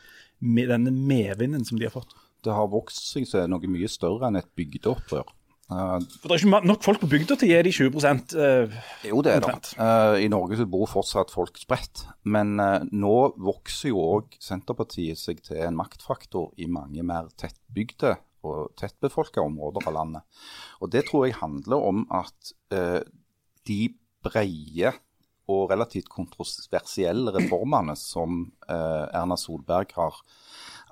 med 0.41 0.71
denne 0.73 0.93
medvinden 0.95 1.67
som 1.67 1.81
de 1.81 1.89
har 1.89 1.93
fått? 1.93 2.15
Det 2.47 2.55
har 2.55 2.71
vokst 2.73 3.11
seg 3.11 3.27
til 3.29 3.51
noe 3.51 3.69
mye 3.69 3.91
større 3.91 4.31
enn 4.31 4.39
et 4.41 4.49
bygdeopprør. 4.57 5.35
Uh, 5.71 5.99
For 6.23 6.31
Det 6.31 6.35
er 6.35 6.41
ikke 6.41 6.67
nok 6.67 6.83
folk 6.83 7.03
på 7.03 7.11
bygda 7.11 7.37
til 7.39 7.47
å 7.47 7.51
gi 7.51 7.59
de 7.63 7.73
20 7.77 8.01
uh, 8.01 8.79
Jo, 9.07 9.21
det 9.23 9.35
er 9.37 9.45
det. 9.45 9.59
Uh, 9.79 10.17
I 10.19 10.31
Norge 10.33 10.59
så 10.59 10.67
bor 10.67 10.89
fortsatt 10.91 11.31
folk 11.31 11.61
spredt. 11.61 12.07
Men 12.27 12.57
uh, 12.59 12.81
nå 12.91 13.19
vokser 13.39 13.93
jo 13.93 14.01
òg 14.17 14.35
Senterpartiet 14.43 15.21
seg 15.21 15.45
til 15.47 15.61
en 15.67 15.79
maktfaktor 15.79 16.51
i 16.59 16.67
mange 16.71 17.05
mer 17.07 17.31
tettbygde 17.39 18.17
og 18.47 18.73
tettbefolka 18.81 19.43
områder 19.45 19.89
av 19.89 19.97
landet. 19.97 20.43
Og 20.81 20.91
Det 20.93 21.07
tror 21.09 21.27
jeg 21.27 21.41
handler 21.41 21.87
om 21.91 22.05
at 22.11 22.53
eh, 22.73 23.01
de 23.69 23.81
breie 24.25 24.93
og 25.51 25.71
relativt 25.73 26.11
kontroversielle 26.13 27.33
reformene 27.35 27.97
som 27.99 28.45
eh, 28.69 29.07
Erna 29.17 29.37
Solberg 29.41 29.95
har 29.97 30.21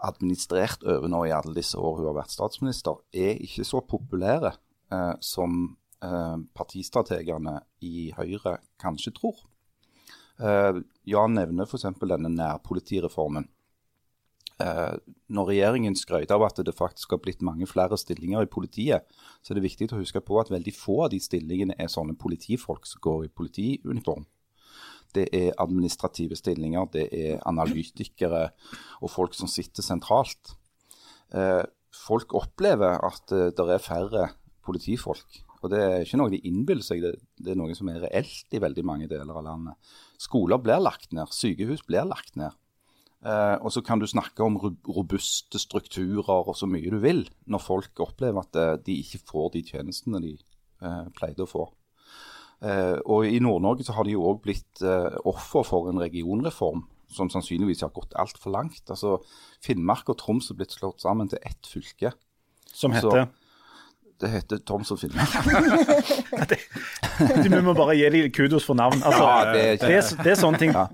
administrert 0.09 0.85
over 0.87 1.11
nå 1.11 1.25
i 1.27 1.35
alle 1.35 1.55
disse 1.57 1.79
år 1.79 1.99
hun 1.99 2.09
har 2.11 2.19
vært 2.21 2.35
statsminister, 2.35 2.99
er 3.13 3.39
ikke 3.43 3.67
så 3.67 3.83
populære 3.87 4.55
eh, 4.95 5.15
som 5.25 5.61
eh, 6.05 6.37
partistrategene 6.59 7.59
i 7.87 8.11
Høyre 8.17 8.59
kanskje 8.83 9.15
tror. 9.19 9.45
Eh, 10.39 10.83
Jan 11.11 11.35
nevner 11.39 11.67
f.eks. 11.67 11.89
denne 11.99 12.31
nærpolitireformen. 12.35 13.49
Eh, 14.59 14.95
når 15.31 15.53
regjeringen 15.53 15.95
skrøt 15.95 16.33
av 16.35 16.43
at 16.43 16.59
det 16.67 16.75
faktisk 16.75 17.13
har 17.15 17.21
blitt 17.23 17.45
mange 17.47 17.67
flere 17.71 17.99
stillinger 18.01 18.43
i 18.43 18.51
politiet, 18.51 19.07
så 19.43 19.53
er 19.53 19.61
det 19.61 19.69
viktig 19.69 19.93
å 19.93 20.01
huske 20.01 20.23
på 20.25 20.41
at 20.43 20.51
veldig 20.51 20.75
få 20.75 21.05
av 21.05 21.13
de 21.13 21.21
stillingene 21.23 21.77
er 21.79 21.93
sånne 21.93 22.19
politifolk 22.19 22.89
som 22.91 23.03
går 23.05 23.29
i 23.29 23.33
politiuniform. 23.39 24.27
Det 25.15 25.29
er 25.33 25.55
administrative 25.63 26.37
stillinger, 26.37 26.91
det 26.93 27.07
er 27.15 27.43
analytikere 27.49 28.49
og 29.01 29.13
folk 29.13 29.37
som 29.39 29.49
sitter 29.49 29.87
sentralt. 29.87 30.57
Eh, 31.33 31.63
folk 31.95 32.35
opplever 32.37 32.99
at 33.07 33.33
eh, 33.33 33.53
det 33.55 33.69
er 33.77 33.85
færre 33.85 34.29
politifolk. 34.67 35.45
Og 35.63 35.71
det 35.73 35.81
er 35.83 36.03
ikke 36.03 36.19
noe 36.21 36.33
de 36.35 36.43
innbiller 36.47 36.85
seg, 36.87 37.03
det, 37.03 37.15
det, 37.39 37.55
er 37.55 37.59
noe 37.59 37.75
som 37.79 37.89
er 37.91 38.03
reelt 38.05 38.55
i 38.55 38.61
veldig 38.63 38.85
mange 38.87 39.09
deler 39.11 39.39
av 39.39 39.47
landet. 39.47 39.95
Skoler 40.21 40.61
blir 40.63 40.83
lagt 40.83 41.15
ned, 41.15 41.31
sykehus 41.35 41.87
blir 41.87 42.07
lagt 42.07 42.37
ned. 42.39 42.55
Eh, 43.27 43.57
og 43.59 43.73
så 43.75 43.83
kan 43.83 43.99
du 43.99 44.07
snakke 44.07 44.45
om 44.47 44.59
robuste 44.87 45.59
strukturer 45.59 46.47
og 46.47 46.55
så 46.57 46.69
mye 46.71 46.93
du 46.93 47.01
vil, 47.03 47.25
når 47.51 47.65
folk 47.65 48.03
opplever 48.05 48.45
at 48.45 48.59
eh, 48.59 48.77
de 48.87 49.01
ikke 49.03 49.25
får 49.27 49.51
de 49.57 49.65
tjenestene 49.73 50.23
de 50.23 50.37
eh, 50.37 51.09
pleide 51.17 51.43
å 51.43 51.51
få. 51.51 51.65
Eh, 52.63 52.95
og 53.11 53.27
I 53.27 53.41
Nord-Norge 53.43 53.87
så 53.87 53.97
har 53.99 54.07
de 54.07 54.15
jo 54.15 54.23
òg 54.31 54.41
blitt 54.47 54.85
offer 55.27 55.67
for 55.67 55.91
en 55.91 55.99
regionreform 56.03 56.87
som 57.11 57.31
sannsynligvis 57.33 57.83
har 57.83 57.95
gått 57.97 58.15
altfor 58.21 58.53
langt. 58.55 58.85
Altså 58.87 59.17
Finnmark 59.65 60.11
og 60.13 60.19
Troms 60.21 60.51
er 60.53 60.59
blitt 60.61 60.77
slått 60.77 61.03
sammen 61.03 61.31
til 61.33 61.43
ett 61.43 61.67
fylke. 61.67 62.13
Som 62.69 62.95
heter? 62.95 63.27
Så, 63.27 63.48
det 64.19 64.29
heter 64.33 64.59
Finnmark. 64.99 65.35
Vi 67.45 67.61
må 67.63 67.75
bare 67.75 67.95
gi 67.95 68.09
dem 68.11 68.31
kudos 68.35 68.65
for 68.67 68.75
navn. 68.79 69.03
Altså, 69.03 69.23
ja, 69.23 69.53
det, 69.53 69.61
er 69.63 69.77
det, 69.83 69.91
er, 69.95 70.23
det, 70.25 70.33
er 70.33 70.41
sånne 70.41 70.59
ting. 70.59 70.73
Ja. 70.75 70.87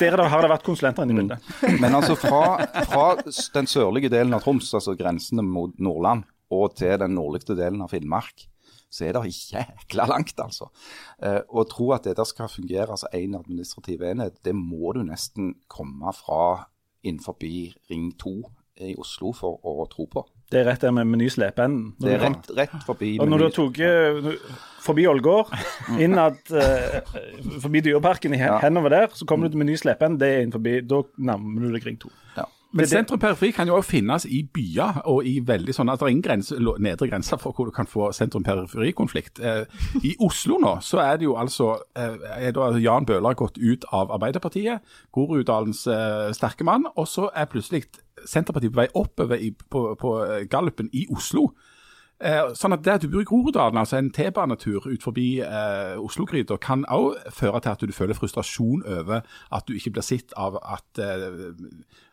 Der 0.00 0.16
har 0.28 0.44
det 0.44 0.50
vært 0.52 0.66
konsulenter 0.66 1.06
inne 1.06 1.16
i 1.16 1.20
bildet. 1.22 1.38
Mm. 1.62 1.78
Men 1.80 1.96
altså 1.96 2.16
fra, 2.20 2.42
fra, 2.90 3.06
den 3.54 3.70
sørlige 3.70 4.12
delen 4.12 4.36
av 4.36 4.44
Troms, 4.44 4.68
altså 4.76 4.96
grensene 4.98 5.44
mot 5.46 5.72
Nordland, 5.80 6.26
og 6.52 6.76
til 6.76 6.98
den 7.00 7.16
nordligste 7.16 7.56
delen 7.58 7.80
av 7.84 7.90
Finnmark, 7.94 8.46
så 8.92 9.08
er 9.08 9.16
det 9.16 9.32
jækla 9.32 10.06
langt, 10.12 10.36
altså. 10.40 10.68
Eh, 11.18 11.40
å 11.48 11.64
tro 11.68 11.90
at 11.96 12.06
dette 12.06 12.24
skal 12.28 12.52
fungere 12.52 12.86
som 12.92 13.08
altså 13.08 13.12
én 13.16 13.36
administrativ 13.38 14.04
enhet, 14.06 14.38
det 14.44 14.54
må 14.56 14.92
du 14.96 15.02
nesten 15.06 15.54
komme 15.72 16.12
fra 16.16 16.68
innenfor 17.06 17.40
Ring 17.90 18.12
2 18.20 18.36
i 18.86 18.94
Oslo 19.00 19.32
for 19.36 19.60
å 19.64 19.88
tro 19.90 20.06
på. 20.12 20.26
Det 20.50 20.60
er 20.60 20.68
rett 20.68 20.80
der 20.84 20.92
med 20.94 21.08
Meny 21.10 21.26
Slependen. 21.32 21.94
Det 21.98 22.12
er 22.14 22.20
rett, 22.22 22.50
rett 22.54 22.74
forbi. 22.86 23.16
Og 23.18 23.26
når 23.28 23.38
du 23.38 23.44
har 23.48 23.54
tatt 23.56 24.42
forbi 24.86 25.06
Ålgård, 25.10 25.48
innad 25.98 26.36
uh, 26.54 27.00
forbi 27.64 27.80
Dyreparken 27.82 28.32
hen- 28.38 28.46
Ja. 28.46 28.58
henover 28.62 28.88
der, 28.94 29.08
så 29.18 29.26
kommer 29.26 29.48
du 29.48 29.56
til 29.56 29.58
Meny 29.64 29.74
Slependen, 29.74 30.20
det 30.20 30.28
er 30.36 30.44
inn 30.46 30.52
forbi. 30.54 30.76
Da 30.86 31.00
nærmer 31.18 31.66
du 31.66 31.72
deg 31.74 31.86
Ring 31.88 31.98
2. 31.98 32.12
Ja. 32.36 32.44
Men 32.76 32.84
Det- 32.84 32.90
det- 32.90 32.98
sentrum 32.98 33.18
periferi 33.20 33.50
kan 33.52 33.66
jo 33.66 33.76
også 33.76 33.90
finnes 33.90 34.26
i 34.26 34.42
byer, 34.42 35.02
og 35.06 35.24
i 35.26 35.40
veldig 35.40 35.74
sånn 35.74 35.90
at 35.92 35.98
det 35.98 36.06
er 36.06 36.10
ingen 36.10 36.22
grense, 36.22 36.58
nedre 36.78 37.08
grenser 37.08 37.38
for 37.40 37.52
hvor 37.52 37.64
du 37.64 37.70
kan 37.70 37.86
få 37.86 38.12
sentrum-periferi-konflikt. 38.12 39.40
Eh, 39.40 39.64
I 40.04 40.14
Oslo 40.20 40.58
nå 40.58 40.78
så 40.82 40.98
er 41.00 41.16
det 41.16 41.24
jo 41.24 41.34
altså 41.36 41.78
eh, 41.96 42.16
er 42.48 42.52
da 42.52 42.70
Jan 42.78 43.06
Bøhler 43.06 43.34
gått 43.34 43.58
ut 43.58 43.84
av 43.92 44.10
Arbeiderpartiet, 44.10 44.80
Groruddalens 45.14 45.86
eh, 45.86 46.32
sterke 46.32 46.64
mann, 46.64 46.86
og 46.96 47.06
så 47.06 47.30
er 47.34 47.46
plutselig 47.46 47.84
Senterpartiet 48.26 48.72
på 48.72 48.80
vei 48.80 48.88
oppover 48.94 49.36
i, 49.38 49.50
på, 49.70 49.94
på 50.00 50.12
eh, 50.24 50.44
gallupen 50.48 50.88
i 50.92 51.06
Oslo. 51.14 51.50
Eh, 52.16 52.54
sånn 52.56 52.72
at 52.72 52.84
det 52.84 52.92
at 52.94 53.02
du 53.04 53.10
bor 53.12 53.20
i 53.20 53.28
Groruddalen, 53.28 53.76
altså 53.76 53.98
en 53.98 54.08
T-banetur 54.14 54.86
ut 54.88 55.02
forbi 55.04 55.26
eh, 55.44 55.98
Oslo-gryta, 56.00 56.56
kan 56.56 56.86
også 56.88 57.34
føre 57.36 57.60
til 57.60 57.74
at 57.74 57.84
du 57.84 57.92
føler 57.92 58.16
frustrasjon 58.16 58.86
over 58.88 59.20
at 59.52 59.68
du 59.68 59.74
ikke 59.76 59.92
blir 59.98 60.06
sett 60.06 60.32
av 60.40 60.56
at, 60.62 60.86
eh, 60.96 61.52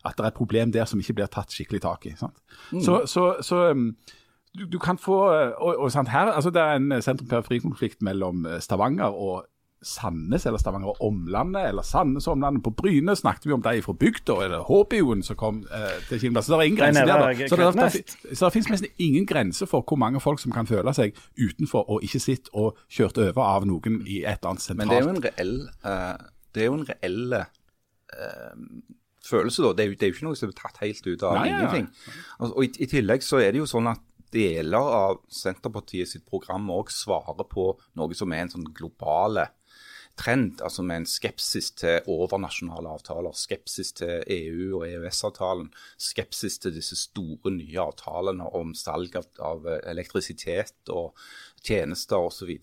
at 0.03 0.17
det 0.17 0.25
er 0.25 0.27
et 0.27 0.41
problem 0.41 0.75
der 0.75 0.89
som 0.89 0.99
ikke 0.99 1.15
blir 1.21 1.31
tatt 1.31 1.55
skikkelig 1.55 1.85
tak 1.87 2.09
i. 2.11 2.17
Sant? 2.19 2.35
Så, 2.83 3.05
så, 3.07 3.29
så 3.39 3.69
um, 3.71 3.93
du, 4.59 4.65
du 4.67 4.77
kan 4.79 4.99
få 4.99 5.17
eh, 5.31 5.55
og, 5.57 5.79
og 5.85 5.91
sant, 5.91 6.11
her, 6.11 6.33
altså 6.35 6.51
Det 6.53 6.61
er 6.61 6.75
en 6.75 7.01
sentrum-periferi-konflikt 7.01 8.03
mellom 8.05 8.45
eh, 8.45 8.59
Stavanger 8.61 9.15
og 9.15 9.45
Sandnes, 9.84 10.46
eller 10.46 10.62
Stavanger 10.62 10.93
og 10.93 11.02
Omlandet, 11.06 11.67
eller 11.69 11.86
Sandnes 11.86 12.28
og 12.28 12.38
Omlandet. 12.38 12.63
På 12.65 12.74
Bryne 12.78 13.15
snakket 13.15 13.46
vi 13.50 13.56
om 13.56 13.63
de 13.65 13.82
fra 13.86 13.93
bygda, 13.93 14.38
eller 14.46 14.65
Håbioen 14.67 15.24
som 15.24 15.38
kom 15.39 15.62
eh, 15.69 15.98
til 16.10 16.22
Kinberg. 16.24 16.43
Så 16.48 16.54
det 16.54 16.60
er 16.60 16.69
ingen 16.72 16.80
grense 16.80 17.06
der. 17.06 17.24
da. 17.24 17.48
Så 17.48 17.60
det, 17.60 17.67
det, 17.67 17.89
Kveitnes. 17.91 18.38
så 18.39 18.46
det 18.46 18.54
finnes 18.58 18.72
nesten 18.76 19.04
ingen 19.08 19.28
grense 19.30 19.67
for 19.69 19.86
hvor 19.88 20.00
mange 20.02 20.22
folk 20.24 20.41
som 20.43 20.56
kan 20.56 20.69
føle 20.69 20.93
seg 20.96 21.17
utenfor 21.39 21.89
og 21.89 22.04
ikke 22.08 22.24
sitte 22.24 22.54
og 22.54 22.80
kjørt 22.89 23.19
over 23.24 23.43
av 23.43 23.67
noen 23.69 24.02
i 24.08 24.24
et 24.24 24.39
eller 24.41 24.56
annet 24.56 24.78
Men 24.78 24.89
det 24.89 24.98
er 24.98 25.04
jo 25.04 25.13
sentralt. 25.13 25.26
en 25.26 25.30
reell 25.30 25.56
uh, 25.86 26.28
Det 26.54 26.62
er 26.62 26.69
jo 26.69 26.78
en 26.80 26.88
reell 26.89 27.38
uh, 27.39 28.56
følelse, 29.24 29.62
da. 29.63 29.74
Det 29.74 29.86
er, 29.86 29.91
jo, 29.91 30.00
det 30.00 30.08
er 30.08 30.12
jo 30.12 30.17
ikke 30.17 30.28
noe 30.30 30.39
som 30.39 30.52
er 30.52 30.58
tatt 30.58 30.82
helt 30.84 31.06
ut 31.08 31.24
av 31.24 31.38
Nei, 31.38 31.46
ingenting. 31.52 31.88
ja. 31.91 32.17
Altså, 32.39 32.54
og 32.56 32.65
i, 32.65 32.72
I 32.84 32.89
tillegg 32.91 33.24
så 33.26 33.39
er 33.43 33.54
det 33.56 33.63
jo 33.63 33.69
sånn 33.69 33.91
at 33.91 34.02
deler 34.34 34.88
av 34.98 35.19
Senterpartiet 35.30 36.10
sitt 36.10 36.26
program 36.26 36.69
òg 36.74 36.89
svarer 36.93 37.46
på 37.50 37.67
noe 38.00 38.17
som 38.17 38.32
er 38.34 38.46
en 38.46 38.54
sånn 38.56 38.65
globale 38.76 39.46
trend, 40.19 40.62
altså 40.62 40.84
med 40.86 41.02
en 41.02 41.08
skepsis 41.10 41.71
til 41.80 42.06
overnasjonale 42.12 42.91
avtaler, 42.95 43.34
skepsis 43.38 43.93
til 43.97 44.21
EU 44.36 44.80
og 44.80 44.86
EØS-avtalen, 44.88 45.71
skepsis 45.97 46.60
til 46.62 46.76
disse 46.76 46.97
store 46.99 47.54
nye 47.56 47.82
avtalene 47.82 48.47
om 48.54 48.76
salg 48.78 49.17
av, 49.17 49.30
av 49.41 49.67
elektrisitet 49.82 50.93
og 50.93 51.17
tjenester 51.65 52.21
osv. 52.30 52.54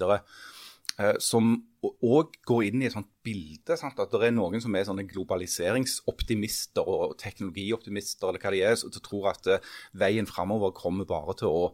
Eh, 1.01 1.17
som 1.23 1.55
òg 1.81 2.35
går 2.47 2.67
inn 2.69 2.83
i 2.83 2.89
et 2.91 2.95
sånt 2.95 3.11
bilde. 3.25 3.77
Sant? 3.79 3.99
At 4.03 4.13
det 4.13 4.29
er 4.29 4.37
noen 4.37 4.63
som 4.63 4.75
er 4.77 4.87
sånne 4.89 5.07
globaliseringsoptimister 5.09 6.87
og 6.87 7.17
teknologioptimister, 7.21 8.29
eller 8.29 8.43
hva 8.43 8.55
de 8.55 8.63
er, 8.67 8.79
som 8.79 8.93
tror 8.95 9.31
at 9.33 9.51
eh, 9.51 9.69
veien 9.97 10.29
framover 10.29 10.75
kommer 10.77 11.09
bare 11.09 11.39
til 11.41 11.51
å 11.51 11.67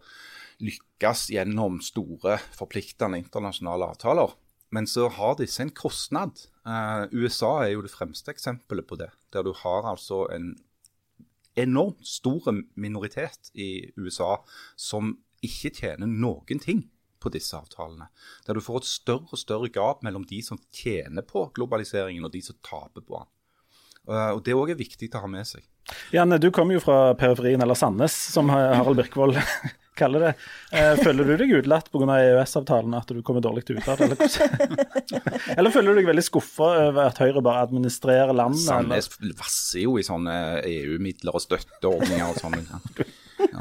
lykkes 0.65 1.29
gjennom 1.35 1.83
store, 1.85 2.39
forpliktende 2.57 3.21
internasjonale 3.21 3.91
avtaler. 3.93 4.33
Men 4.77 4.89
så 4.91 5.07
har 5.17 5.39
disse 5.41 5.63
en 5.65 5.73
kostnad. 5.73 6.37
Eh, 6.69 7.07
USA 7.17 7.53
er 7.65 7.73
jo 7.77 7.85
det 7.87 7.93
fremste 7.95 8.35
eksempelet 8.35 8.87
på 8.89 8.99
det. 9.01 9.09
Der 9.33 9.47
du 9.47 9.55
har 9.65 9.89
altså 9.89 10.27
en 10.35 10.51
enormt 11.57 12.05
stor 12.05 12.51
minoritet 12.77 13.49
i 13.57 13.89
USA 13.97 14.35
som 14.77 15.15
ikke 15.47 15.73
tjener 15.79 16.11
noen 16.11 16.61
ting 16.61 16.83
på 17.23 17.33
disse 17.33 17.57
avtalene. 17.57 18.11
Der 18.45 18.59
du 18.59 18.61
får 18.61 18.83
et 18.83 18.91
større 18.91 19.33
og 19.33 19.41
større 19.41 19.71
gap 19.73 20.05
mellom 20.05 20.27
de 20.29 20.43
som 20.45 20.61
tjener 20.77 21.25
på 21.25 21.47
globaliseringen 21.57 22.27
og 22.29 22.35
de 22.35 22.43
som 22.45 22.59
taper 22.67 23.01
på 23.01 23.23
den. 23.23 23.33
Eh, 24.13 24.31
Og 24.37 24.45
Det 24.45 24.55
òg 24.55 24.75
er 24.75 24.83
viktig 24.83 25.09
å 25.15 25.25
ha 25.25 25.33
med 25.33 25.49
seg. 25.49 25.65
Janne, 26.13 26.37
du 26.43 26.51
kommer 26.51 26.75
jo 26.77 26.83
fra 26.83 27.15
periferien, 27.15 27.63
eller 27.63 27.79
Sandnes, 27.79 28.13
som 28.13 28.51
Harald 28.51 28.99
Birkvold 28.99 29.39
kaller 29.99 30.25
det. 30.29 30.33
Eh, 30.73 30.95
Føler 31.03 31.29
du 31.29 31.35
deg 31.41 31.55
utelatt 31.59 31.91
pga. 31.93 32.07
EØS-avtalen, 32.17 32.95
at 32.99 33.11
du 33.13 33.21
kommer 33.27 33.43
dårlig 33.45 33.65
ut 33.71 33.89
av 33.89 33.99
det? 34.01 34.07
Eller, 34.07 35.29
eller 35.59 35.75
føler 35.75 35.93
du 35.97 36.01
deg 36.03 36.11
veldig 36.13 36.25
skuffa 36.27 36.69
over 36.89 37.11
at 37.11 37.21
Høyre 37.23 37.43
bare 37.45 37.65
administrerer 37.67 38.33
landet? 38.37 38.63
Sandnes 38.67 39.11
vasser 39.39 39.83
jo 39.85 39.97
i 40.01 40.05
sånne 40.07 40.37
EU-midler 40.69 41.37
og 41.37 41.45
støtteordninger 41.45 42.29
og 42.33 42.41
sånn. 42.43 42.61
Ja. 43.37 43.61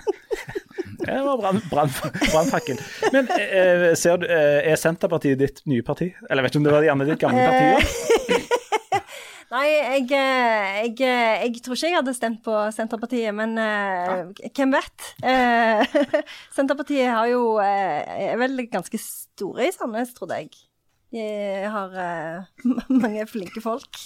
Det 1.05 1.15
var 1.25 1.37
brann- 1.37 1.59
brann- 1.69 1.91
brannfakkel. 2.31 2.77
Men 3.11 3.27
eh, 3.35 3.89
ser 3.99 4.21
du, 4.21 4.23
eh, 4.31 4.61
er 4.71 4.79
Senterpartiet 4.79 5.37
ditt 5.41 5.59
nye 5.67 5.83
parti? 5.85 6.07
Eller 6.31 6.45
vet 6.47 6.55
du 6.55 6.61
om 6.61 6.65
det 6.65 6.71
var 6.73 6.85
gjerne 6.87 7.07
ditt 7.09 7.19
gamle 7.19 7.43
parti? 7.43 8.39
ja? 9.45 9.55
Nei, 9.55 9.65
jeg, 9.69 10.05
eh, 10.09 10.75
jeg, 10.81 10.93
eh, 11.05 11.45
jeg 11.45 11.63
tror 11.63 11.77
ikke 11.77 11.89
jeg 11.91 11.97
hadde 11.99 12.13
stemt 12.17 12.43
på 12.45 12.53
Senterpartiet, 12.75 13.33
men 13.37 13.57
ja. 13.61 14.21
hvem 14.49 14.73
vet? 14.73 15.09
Eh, 15.23 15.97
Senterpartiet 16.55 17.11
har 17.13 17.29
jo, 17.29 17.57
eh, 17.61 18.31
er 18.31 18.39
vel 18.41 18.65
ganske 18.71 18.99
store 19.01 19.69
i 19.69 19.75
Sandnes, 19.75 20.15
trodde 20.17 20.39
jeg. 20.41 20.55
De 21.15 21.25
har 21.71 21.93
eh, 22.01 22.63
mange 23.03 23.25
flinke 23.29 23.61
folk. 23.63 24.01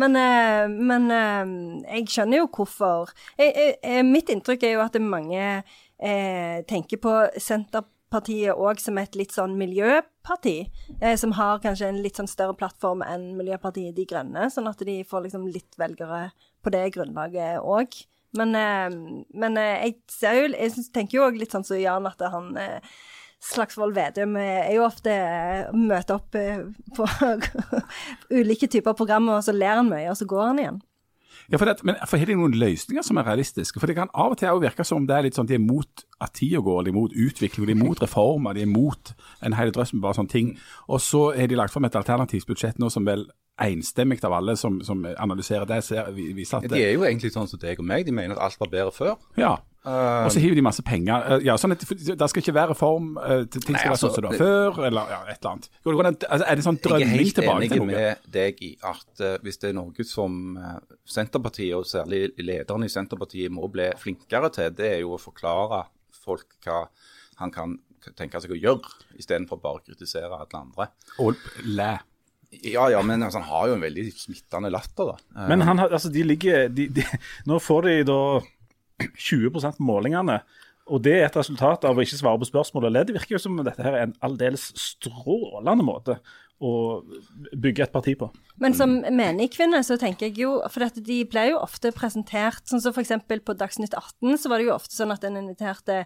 Men, 0.00 0.16
eh, 0.16 0.68
men 0.70 1.10
eh, 1.12 1.56
jeg 1.98 2.12
skjønner 2.14 2.44
jo 2.44 2.52
hvorfor. 2.54 3.12
Jeg, 3.40 3.74
eh, 3.82 4.04
mitt 4.06 4.30
inntrykk 4.32 4.68
er 4.68 4.78
jo 4.78 4.84
at 4.86 5.00
mange 5.02 5.42
eh, 5.42 6.62
tenker 6.70 7.02
på 7.02 7.18
Senterpartiet 7.36 7.90
òg 8.12 8.80
som 8.80 8.98
et 8.98 9.14
litt 9.16 9.32
sånn 9.32 9.56
miljøparti, 9.58 10.70
eh, 11.00 11.16
som 11.16 11.32
har 11.32 11.60
kanskje 11.60 11.88
en 11.88 12.02
litt 12.02 12.16
sånn 12.16 12.28
større 12.30 12.54
plattform 12.54 13.02
enn 13.02 13.36
Miljøpartiet 13.36 13.94
De 13.96 14.04
Grønne, 14.04 14.50
sånn 14.50 14.68
at 14.68 14.78
de 14.78 15.02
får 15.04 15.24
liksom 15.24 15.48
litt 15.50 15.74
velgere 15.76 16.32
på 16.62 16.70
det 16.70 16.92
grunnlaget 16.94 17.60
òg. 17.60 18.06
Men, 18.34 18.54
eh, 18.54 18.90
men 19.34 19.56
eh, 19.56 19.86
jeg 19.86 20.00
jo 20.20 20.48
Jeg 20.58 20.90
tenker 20.92 21.18
jo 21.18 21.26
òg 21.28 21.38
litt 21.38 21.52
sånn 21.52 21.64
som 21.64 21.78
Jan, 21.78 22.06
at 22.06 22.20
han 22.20 22.56
eh, 22.56 22.80
Slagsvold 23.44 23.94
Vedum 23.94 24.36
er 24.40 24.72
jo 24.72 24.86
ofte 24.86 25.12
eh, 25.12 25.68
møter 25.76 26.16
opp 26.16 26.34
eh, 26.38 26.64
på 26.96 27.06
ulike 28.38 28.68
typer 28.72 28.96
programmer, 28.96 29.38
og 29.38 29.44
så 29.44 29.52
ler 29.52 29.82
han 29.82 29.90
mye, 29.90 30.08
og 30.10 30.16
så 30.16 30.28
går 30.28 30.46
han 30.46 30.62
igjen. 30.62 30.82
Ja, 31.52 31.58
for 31.60 31.68
det, 31.68 31.84
men 31.84 31.98
for 32.08 32.20
har 32.20 32.28
de 32.30 32.36
noen 32.38 32.56
løsninger 32.56 33.04
som 33.04 33.18
er 33.20 33.26
realistiske? 33.28 33.80
For 33.80 33.90
det 33.90 33.98
kan 33.98 34.12
av 34.16 34.32
og 34.32 34.38
til 34.40 34.62
virke 34.62 34.86
som 34.86 35.02
om 35.02 35.08
det 35.08 35.16
er 35.16 35.26
litt 35.26 35.36
sånn, 35.36 35.48
de 35.50 35.58
er 35.58 35.62
mot 35.62 36.04
at 36.24 36.32
tida 36.38 36.62
går, 36.64 36.86
de 36.86 36.92
er 36.94 36.96
mot 36.96 37.16
utvikling, 37.26 37.68
de 37.68 37.74
er 37.76 37.82
mot 37.82 38.00
reformer, 38.00 38.56
de 38.56 38.64
er 38.64 38.70
mot 38.70 39.12
en 39.44 39.56
hel 39.58 39.72
drøss 39.74 39.92
med 39.92 40.04
bare 40.06 40.18
sånne 40.20 40.32
ting. 40.32 40.54
Og 40.88 41.02
så 41.04 41.26
har 41.36 41.50
de 41.50 41.58
lagt 41.60 41.74
fram 41.74 41.84
et 41.88 41.98
alternativt 42.00 42.48
budsjett 42.48 42.80
nå 42.80 42.88
som 42.92 43.04
vel 43.08 43.26
enstemmig 43.62 44.18
av 44.26 44.32
alle 44.34 44.56
som, 44.58 44.80
som 44.82 45.04
analyserer 45.14 45.66
det, 45.68 45.84
ser, 45.86 46.10
viser 46.14 46.58
at 46.58 46.72
De 46.72 46.80
er 46.82 46.96
jo 46.96 47.04
egentlig 47.06 47.30
sånn 47.34 47.46
som 47.50 47.60
deg 47.62 47.78
og 47.78 47.86
meg. 47.86 48.06
De 48.06 48.14
mener 48.14 48.34
at 48.34 48.48
alt 48.48 48.60
var 48.60 48.72
bedre 48.72 48.94
før. 48.94 49.14
Ja. 49.38 49.56
Og 49.84 50.30
så 50.32 50.40
hiver 50.40 50.56
de 50.56 50.62
masse 50.64 50.82
penger. 50.82 51.26
Eh, 51.28 51.42
Ja, 51.44 51.58
sånn 51.60 51.74
at 51.74 51.82
Det 51.84 52.28
skal 52.30 52.40
ikke 52.40 52.54
være 52.56 52.72
reform, 52.72 53.10
ting 53.20 53.50
til 53.52 53.66
ting 53.66 53.76
Nei, 53.76 53.82
skal 53.82 53.92
være 53.92 53.96
altså, 53.98 54.08
sånn 54.08 54.14
som 54.14 54.24
det 54.24 54.30
var 54.30 54.40
før, 54.40 54.84
eller 54.88 55.10
ja, 55.12 55.18
et 55.28 55.38
eller 55.38 56.06
annet. 56.08 56.26
Er 56.48 56.56
det 56.56 56.64
sånn 56.64 56.78
drømming 56.86 57.32
tilbake 57.36 57.36
til 57.36 57.44
noe? 57.44 57.58
Jeg 57.60 57.60
er 57.60 57.64
helt 57.64 57.76
enig 57.76 57.88
med 57.90 58.30
deg 58.38 58.62
i 58.64 58.70
at 58.80 59.24
uh, 59.24 59.34
hvis 59.44 59.60
det 59.60 59.70
er 59.70 59.76
noe 59.76 60.06
som 60.08 60.38
uh, 60.56 60.78
Senterpartiet, 61.04 61.74
og 61.76 61.84
særlig 61.90 62.22
lederen 62.40 62.86
i 62.86 62.90
Senterpartiet, 62.92 63.52
må 63.52 63.68
bli 63.72 63.90
flinkere 64.00 64.50
til, 64.56 64.72
det 64.72 64.88
er 64.94 65.02
jo 65.04 65.18
å 65.18 65.20
forklare 65.20 65.84
folk 66.24 66.56
hva 66.64 66.86
han 67.42 67.52
kan 67.52 67.76
tenke 68.16 68.40
seg 68.40 68.56
å 68.56 68.58
gjøre, 68.58 68.88
istedenfor 69.20 69.60
bare 69.60 69.82
å 69.82 69.84
kritisere 69.84 70.32
alle 70.32 70.64
andre. 70.64 70.88
Og 71.20 71.36
læ. 71.68 71.92
Ja, 72.62 72.88
ja, 72.92 73.02
men 73.02 73.22
altså, 73.22 73.40
han 73.42 73.48
har 73.50 73.68
jo 73.70 73.74
en 73.78 73.84
veldig 73.84 74.04
smittende 74.16 74.70
latter, 74.72 75.12
da. 75.12 75.16
Eh, 75.42 75.48
Men 75.48 75.60
han, 75.66 75.78
har- 75.78 75.90
altså, 75.90 76.12
de 76.12 76.22
ligger 76.22 76.68
de, 76.68 76.88
de, 76.88 77.04
Nå 77.46 77.58
får 77.62 77.82
de 77.88 77.96
da 78.04 78.18
20 79.18 79.50
på 79.50 79.72
målingene. 79.82 80.40
Og 80.92 81.00
det 81.02 81.14
er 81.16 81.26
et 81.26 81.36
resultat 81.36 81.84
av 81.88 81.96
å 81.96 82.02
ikke 82.04 82.18
svare 82.20 82.38
på 82.42 82.48
spørsmål. 82.50 82.86
og 82.90 83.06
Det 83.08 83.14
virker 83.16 83.36
jo 83.36 83.40
som 83.40 83.56
dette 83.56 83.82
her 83.82 83.94
er 83.96 84.02
en 84.06 84.16
aldeles 84.22 84.66
strålende 84.76 85.84
måte 85.86 86.18
å 86.64 87.02
bygge 87.56 87.82
et 87.82 87.92
parti 87.92 88.14
på. 88.20 88.28
Men 88.62 88.76
som 88.76 89.00
menigkvinne 89.02 89.80
så 89.84 89.96
tenker 89.98 90.28
jeg 90.28 90.38
jo 90.44 90.52
For 90.70 90.84
dette, 90.84 91.02
de 91.02 91.24
ble 91.26 91.48
jo 91.50 91.58
ofte 91.58 91.90
presentert 91.96 92.62
Sånn 92.70 92.80
som 92.84 92.94
f.eks. 92.94 93.10
på 93.26 93.56
Dagsnytt 93.58 93.96
18 93.98 94.38
så 94.38 94.52
var 94.52 94.62
det 94.62 94.68
jo 94.68 94.76
ofte 94.76 94.94
sånn 94.94 95.10
at 95.12 95.24
en 95.26 95.40
inviterte 95.40 96.04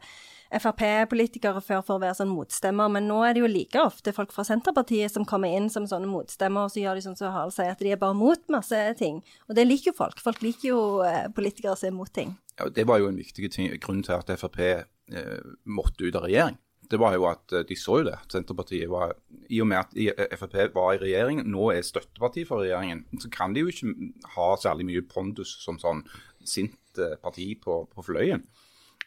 Frp-politikere 0.49 1.61
før 1.61 1.83
for 1.85 1.99
å 1.99 2.03
være 2.03 2.17
sånn 2.17 2.33
motstemmer, 2.33 2.89
men 2.93 3.09
nå 3.11 3.21
er 3.27 3.37
det 3.37 3.43
jo 3.43 3.51
like 3.51 3.83
ofte 3.85 4.15
folk 4.17 4.33
fra 4.33 4.47
Senterpartiet 4.49 5.13
som 5.13 5.27
kommer 5.29 5.53
inn 5.53 5.69
som 5.73 5.87
sånne 5.89 6.09
motstemmer, 6.09 6.67
og 6.67 6.73
så 6.73 6.81
gjør 6.83 6.97
de 6.99 7.05
sånn 7.05 7.19
som 7.19 7.35
Harald 7.35 7.53
sier, 7.57 7.75
at 7.75 7.83
de 7.85 7.93
er 7.93 8.01
bare 8.01 8.17
mot 8.17 8.41
masse 8.53 8.81
ting. 9.01 9.21
Og 9.49 9.59
det 9.59 9.67
liker 9.69 9.93
jo 9.93 9.99
folk. 9.99 10.23
Folk 10.25 10.41
liker 10.45 10.71
jo 10.71 10.81
eh, 11.05 11.27
politikere 11.37 11.77
som 11.77 11.91
er 11.91 11.99
mot 11.99 12.13
ting. 12.13 12.37
ja, 12.59 12.69
det 12.75 12.87
var 12.89 13.03
jo 13.03 13.11
en 13.11 13.19
viktig 13.19 13.51
ting, 13.53 13.75
grunn 13.83 14.01
til 14.03 14.17
at 14.17 14.33
Frp 14.41 14.59
eh, 14.65 15.37
måtte 15.65 16.09
ut 16.09 16.17
av 16.17 16.27
regjering. 16.27 16.57
Det 16.89 16.97
var 16.97 17.13
jo 17.19 17.27
at 17.29 17.53
eh, 17.53 17.67
de 17.69 17.77
så 17.77 18.01
jo 18.01 18.09
det. 18.09 18.17
Senterpartiet 18.33 18.89
var 18.91 19.15
I 19.53 19.61
og 19.63 19.69
med 19.71 19.83
at 19.83 19.93
eh, 20.01 20.37
Frp 20.41 20.57
var 20.75 20.95
i 20.97 21.03
regjering, 21.03 21.45
nå 21.47 21.71
er 21.75 21.85
støtteparti 21.87 22.47
for 22.49 22.65
regjeringen, 22.65 23.05
så 23.21 23.31
kan 23.33 23.55
de 23.55 23.67
jo 23.67 23.73
ikke 23.73 23.93
ha 24.35 24.49
særlig 24.61 24.89
mye 24.89 25.05
pondus 25.13 25.59
som 25.63 25.81
sånn 25.83 26.07
sint 26.45 26.75
parti 27.23 27.53
på, 27.63 27.85
på 27.93 28.03
fløyen. 28.03 28.43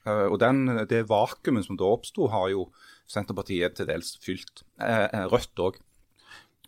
Eh, 0.07 0.27
og 0.27 0.39
den, 0.41 0.65
det 0.89 1.05
vakuumet 1.09 1.67
som 1.67 1.79
da 1.79 1.89
oppsto, 1.89 2.29
har 2.33 2.51
jo 2.53 2.69
Senterpartiet 3.11 3.75
til 3.75 3.89
dels 3.89 4.15
fylt. 4.23 4.63
Eh, 4.81 5.07
eh, 5.11 5.27
Rødt 5.31 5.59
òg. 5.59 5.81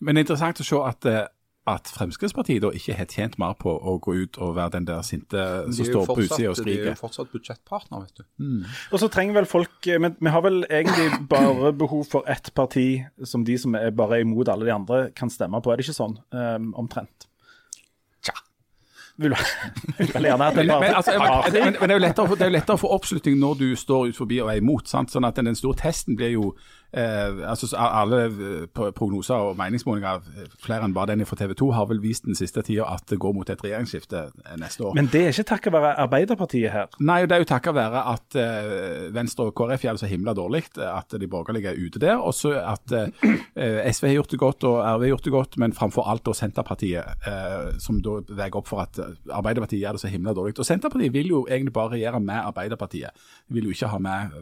Men 0.02 0.16
det 0.16 0.24
er 0.24 0.28
interessant 0.28 0.60
å 0.60 0.66
se 0.68 0.80
at, 0.84 1.08
at 1.72 1.92
Fremskrittspartiet 1.96 2.64
da 2.66 2.74
ikke 2.76 2.98
har 2.98 3.08
tjent 3.08 3.38
mer 3.40 3.54
på 3.56 3.72
å 3.72 3.96
gå 4.04 4.16
ut 4.26 4.40
og 4.44 4.58
være 4.58 4.74
den 4.76 4.88
der 4.90 5.06
sinte 5.08 5.46
som 5.70 5.88
står 5.88 6.10
på 6.10 6.18
utsida 6.26 6.52
og 6.52 6.60
De 6.66 6.74
er 6.74 6.90
jo 6.90 6.96
fortsatt 7.00 7.32
budsjettpartner, 7.32 8.04
vet 8.04 8.20
du. 8.20 8.66
Og 8.92 9.00
så 9.00 9.08
trenger 9.14 9.38
vel 9.38 9.48
folk 9.48 9.88
Men 10.02 10.18
vi 10.20 10.34
har 10.34 10.44
vel 10.44 10.66
egentlig 10.68 11.22
bare 11.32 11.72
behov 11.78 12.04
for 12.10 12.28
ett 12.28 12.52
parti 12.58 13.06
som 13.24 13.46
de 13.48 13.56
som 13.62 13.78
er 13.80 13.96
bare 13.96 14.20
imot 14.26 14.52
alle 14.52 14.68
de 14.68 14.76
andre, 14.76 15.06
kan 15.16 15.32
stemme 15.32 15.62
på. 15.64 15.72
Er 15.72 15.80
det 15.80 15.88
ikke 15.88 16.02
sånn? 16.02 16.18
Um, 16.36 16.74
omtrent. 16.84 17.30
Det 19.18 19.30
Men, 20.82 20.96
altså, 20.96 21.12
men, 21.52 21.90
det 21.90 21.92
er 21.92 22.00
jo 22.00 22.02
lettere, 22.02 22.76
å 22.76 22.80
få- 22.82 22.94
oppslutning 22.96 23.38
når 23.40 23.60
du 23.60 23.68
står 23.78 24.10
ut 24.10 24.18
forbi 24.18 24.40
og 24.42 24.50
er 24.50 24.62
imot. 24.62 24.90
Sant? 24.90 25.14
Sånn 25.14 25.28
at 25.28 25.38
den, 25.38 25.46
den 25.52 25.60
store 25.60 25.78
testen 25.78 26.18
blir 26.18 26.34
jo 26.34 26.54
eh, 26.94 27.50
altså 27.50 27.70
Alle 27.78 28.24
eh, 28.26 28.92
prognoser 28.96 29.36
og 29.36 29.58
meningsmålinger, 29.60 30.24
eh, 30.38 30.50
flere 30.64 30.88
enn 30.88 30.96
bare 30.96 31.14
den 31.14 31.26
fra 31.30 31.38
TV 31.40 31.56
2, 31.60 31.72
har 31.78 31.90
vel 31.92 32.02
vist 32.04 32.28
den 32.28 32.38
siste 32.38 32.64
tida 32.66 32.88
at 32.94 33.08
det 33.10 33.20
går 33.22 33.36
mot 33.36 33.50
et 33.50 33.64
regjeringsskifte 33.64 34.26
eh, 34.30 34.58
neste 34.62 34.86
år. 34.88 34.96
Men 34.98 35.10
det 35.14 35.26
er 35.26 35.36
ikke 35.36 35.50
takket 35.56 35.78
være 35.78 35.96
Arbeiderpartiet 36.06 36.74
her. 36.74 36.90
Nei, 37.00 37.22
det 37.26 37.38
er 37.38 37.44
jo 37.44 37.50
takket 37.54 37.76
være 37.78 38.04
at 38.14 38.38
Venstre 39.14 39.50
og 39.50 39.56
KrF 39.58 39.86
gjør 39.86 39.98
det 39.98 40.04
så 40.04 40.10
himla 40.10 40.34
dårlig 40.38 40.64
at 40.78 41.16
de 41.20 41.28
borgerlige 41.30 41.74
er 41.74 41.80
ute 41.80 42.02
der. 42.02 42.22
Og 42.22 42.34
så 42.38 42.54
at 42.62 42.94
eh, 42.94 43.92
SV 43.94 44.08
har 44.10 44.16
gjort 44.18 44.34
det 44.34 44.40
godt 44.42 44.68
og 44.70 44.78
RV 44.82 45.06
har 45.06 45.12
gjort 45.14 45.26
det 45.28 45.36
godt, 45.36 45.58
men 45.62 45.76
framfor 45.78 46.08
alt 46.10 46.26
da 46.28 46.36
Senterpartiet, 46.38 47.26
eh, 47.30 47.74
som 47.84 48.02
da 48.04 48.20
veier 48.30 48.60
opp 48.60 48.70
for 48.70 48.84
at 48.86 49.00
Arbeiderpartiet 49.30 49.82
gjør 49.82 49.98
det 49.98 50.04
så 50.06 50.14
himla 50.14 50.36
dårlig. 50.36 50.58
Og 50.60 50.68
Senterpartiet 50.68 51.14
vil 51.14 51.34
jo 51.34 51.44
egentlig 51.50 51.76
bare 51.76 51.96
regjere 51.98 52.22
med 52.24 52.42
Arbeiderpartiet. 52.44 53.26
De 53.48 53.58
vil 53.58 53.70
jo 53.70 53.76
ikke 53.76 53.92
ha 53.94 54.02
med 54.02 54.40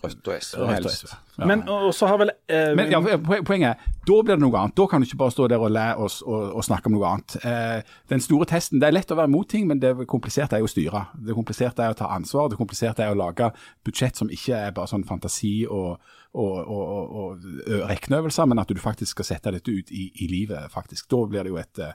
Rødt 0.00 0.28
og 0.28 0.42
SV 0.42 0.58
Rødt 0.62 0.86
og. 0.86 0.90
SV. 0.90 1.10
Ja. 1.38 1.46
Men 1.46 1.64
og 1.68 1.86
og 1.88 1.94
så 1.94 2.06
har 2.06 2.18
vel 2.20 2.32
eh, 2.48 2.72
Men 2.76 2.90
ja, 2.92 3.00
Poenget 3.44 3.68
er, 3.68 3.90
da 4.08 4.16
blir 4.22 4.34
det 4.36 4.42
noe 4.42 4.58
annet. 4.58 4.76
Da 4.76 4.86
kan 4.90 5.02
du 5.02 5.06
ikke 5.06 5.20
bare 5.20 5.34
stå 5.34 5.48
der 5.52 5.62
og 5.62 5.70
le 5.72 5.84
og, 5.94 6.10
og, 6.26 6.48
og 6.58 6.64
snakke 6.64 6.90
om 6.90 6.96
noe 6.96 7.10
annet. 7.10 7.36
Eh, 7.44 7.94
den 8.12 8.20
store 8.20 8.48
testen, 8.50 8.80
Det 8.80 8.88
er 8.88 8.96
lett 8.96 9.12
å 9.12 9.18
være 9.18 9.32
mot 9.32 9.48
ting, 9.48 9.66
men 9.68 9.80
det 9.82 9.94
kompliserte 10.10 10.56
er 10.56 10.64
jo 10.64 10.70
å 10.70 10.72
styre. 10.72 11.04
Det 11.26 11.36
kompliserte 11.36 11.84
er 11.84 11.94
å 11.94 11.98
ta 11.98 12.10
ansvar. 12.14 12.50
Det 12.52 12.60
kompliserte 12.60 13.04
er 13.04 13.14
å 13.14 13.18
lage 13.18 13.52
budsjett 13.84 14.16
som 14.18 14.32
ikke 14.32 14.58
er 14.68 14.74
bare 14.76 14.90
sånn 14.90 15.06
fantasi 15.08 15.62
og, 15.68 16.00
og, 16.32 16.52
og, 16.64 16.82
og, 16.82 17.16
og 17.22 17.46
ø- 17.66 17.82
regneøvelser, 17.90 18.48
men 18.48 18.60
at 18.62 18.70
du 18.72 18.80
faktisk 18.80 19.16
skal 19.16 19.28
sette 19.28 19.52
dette 19.52 19.72
ut 19.72 19.90
i, 19.92 20.06
i 20.24 20.28
livet. 20.30 20.70
faktisk. 20.72 21.08
Da 21.12 21.20
blir 21.28 21.44
det 21.44 21.52
jo 21.52 21.58
et, 21.60 21.78
eh, 21.82 21.92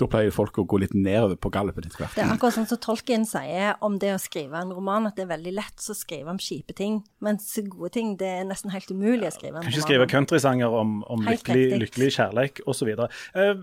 da 0.00 0.08
pleier 0.10 0.32
folk 0.32 0.58
å 0.58 0.66
gå 0.68 0.80
litt 0.80 0.94
nedover 0.96 1.36
på 1.36 1.52
gallupen 1.52 1.84
etter 1.84 2.00
hvert. 2.00 2.16
Det 2.16 2.24
er 2.24 2.32
akkurat 2.32 2.56
sånn 2.56 2.68
som 2.70 2.80
Tolkien 2.80 3.26
sier 3.28 3.76
om 3.84 3.98
det 4.00 4.14
å 4.14 4.20
skrive 4.22 4.62
en 4.62 4.72
roman, 4.76 5.10
at 5.10 5.18
det 5.18 5.26
er 5.26 5.32
veldig 5.34 5.54
lett 5.58 5.88
å 5.92 5.96
skrive 5.96 6.32
om 6.32 6.40
kjipe 6.40 6.76
ting, 6.76 7.02
mens 7.20 7.52
gode 7.68 7.92
ting 7.98 8.16
det 8.20 8.32
er 8.40 8.44
nesten 8.48 8.72
helt 8.72 8.90
umulig 8.90 9.28
å 9.28 9.34
skrive 9.36 9.60
en 9.60 9.66
Kan 9.66 9.74
ikke 9.74 9.88
skrive 9.88 10.10
countrysanger 10.10 10.72
om, 10.80 11.02
om 11.12 11.24
lykkelig, 11.26 11.80
lykkelig 11.84 12.12
kjærleik 12.16 12.64
osv. 12.66 12.94
Uh, 13.36 13.56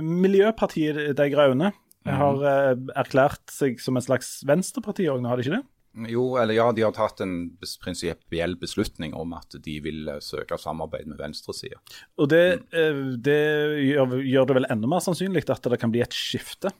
Miljøpartiet 0.00 1.16
De 1.16 1.28
Grønne 1.32 1.74
har 2.06 2.42
eh, 2.46 2.72
erklært 2.98 3.50
seg 3.50 3.80
som 3.82 3.98
en 3.98 4.04
slags 4.04 4.38
venstreparti 4.46 5.08
òg 5.10 5.22
nå, 5.22 5.30
har 5.30 5.40
de 5.40 5.46
ikke 5.46 5.56
det? 5.56 5.64
Jo, 5.96 6.24
eller 6.36 6.58
ja, 6.58 6.66
de 6.76 6.84
har 6.84 6.92
tatt 6.92 7.22
en 7.24 7.36
prinsipiell 7.82 8.56
beslutning 8.60 9.14
om 9.16 9.32
at 9.36 9.56
de 9.64 9.78
vil 9.80 10.10
eh, 10.12 10.20
søke 10.20 10.58
samarbeid 10.60 11.08
med 11.08 11.20
venstresida. 11.20 11.80
Og 12.20 12.28
det, 12.32 12.42
mm. 12.74 13.14
det 13.24 13.40
gjør, 13.86 14.18
gjør 14.20 14.50
det 14.50 14.58
vel 14.58 14.68
enda 14.74 14.90
mer 14.92 15.04
sannsynlig 15.04 15.46
at 15.48 15.70
det 15.72 15.80
kan 15.80 15.94
bli 15.94 16.04
et 16.04 16.16
skifte 16.16 16.74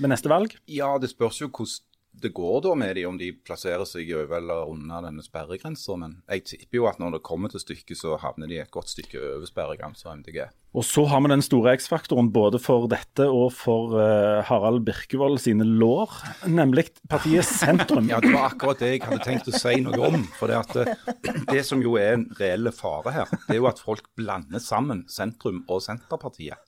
ved 0.00 0.12
neste 0.12 0.32
valg? 0.32 0.56
Ja, 0.70 0.94
det 1.00 1.12
spørs 1.12 1.42
jo 1.42 1.50
hvordan 1.50 1.89
det 2.12 2.32
går 2.34 2.60
da 2.64 2.74
med 2.74 2.96
de, 2.98 3.04
om 3.06 3.18
de 3.18 3.30
plasserer 3.46 3.86
seg 3.88 4.08
over 4.16 4.40
eller 4.40 4.70
under 4.70 5.04
denne 5.06 5.22
sperregrensa. 5.24 5.94
Men 6.00 6.18
jeg 6.28 6.44
tipper 6.48 6.80
jo 6.80 6.88
at 6.90 6.98
når 7.00 7.16
det 7.16 7.26
kommer 7.26 7.52
til 7.52 7.62
stykket, 7.62 7.96
så 8.00 8.18
havner 8.20 8.50
de 8.50 8.58
et 8.60 8.72
godt 8.74 8.90
stykke 8.92 9.20
over 9.20 9.46
sperregrensa 9.48 10.12
MDG. 10.18 10.42
Og 10.76 10.84
så 10.86 11.02
har 11.10 11.22
vi 11.22 11.30
den 11.32 11.42
store 11.42 11.72
X-faktoren 11.78 12.28
både 12.34 12.60
for 12.62 12.86
dette 12.90 13.24
og 13.26 13.48
for 13.56 13.96
uh, 13.96 14.42
Harald 14.46 14.84
Birkevold 14.86 15.40
sine 15.42 15.66
lår, 15.66 16.12
nemlig 16.50 16.90
partiet 17.10 17.48
Sentrum. 17.48 18.08
Ja, 18.12 18.18
det 18.22 18.32
var 18.34 18.50
akkurat 18.50 18.82
det 18.82 18.92
jeg 18.92 19.04
hadde 19.06 19.22
tenkt 19.26 19.50
å 19.50 19.54
si 19.54 19.76
noe 19.82 20.10
om. 20.10 20.24
For 20.38 20.50
det, 20.50 20.60
at 20.60 20.74
det, 20.76 21.34
det 21.54 21.64
som 21.66 21.82
jo 21.82 21.96
er 22.00 22.16
en 22.18 22.26
reell 22.38 22.70
fare 22.74 23.14
her, 23.14 23.36
det 23.46 23.56
er 23.56 23.62
jo 23.62 23.70
at 23.70 23.82
folk 23.82 24.10
blander 24.18 24.62
sammen 24.62 25.06
sentrum 25.10 25.62
og 25.70 25.82
Senterpartiet. 25.86 26.58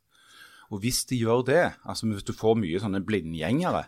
Og 0.72 0.81
hvis 0.83 1.02
de 1.11 1.18
gjør 1.20 1.42
det, 1.44 1.64
altså 1.85 2.09
hvis 2.09 2.24
du 2.24 2.33
får 2.35 2.57
mye 2.62 2.81
sånne 2.81 3.02
blindgjengere, 3.05 3.85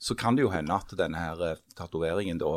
så 0.00 0.14
kan 0.16 0.36
det 0.36 0.46
jo 0.46 0.50
hende 0.52 0.72
at 0.72 0.92
denne 0.96 1.20
her 1.20 1.40
eh, 1.44 1.58
tatoveringen 1.76 2.38
da 2.40 2.50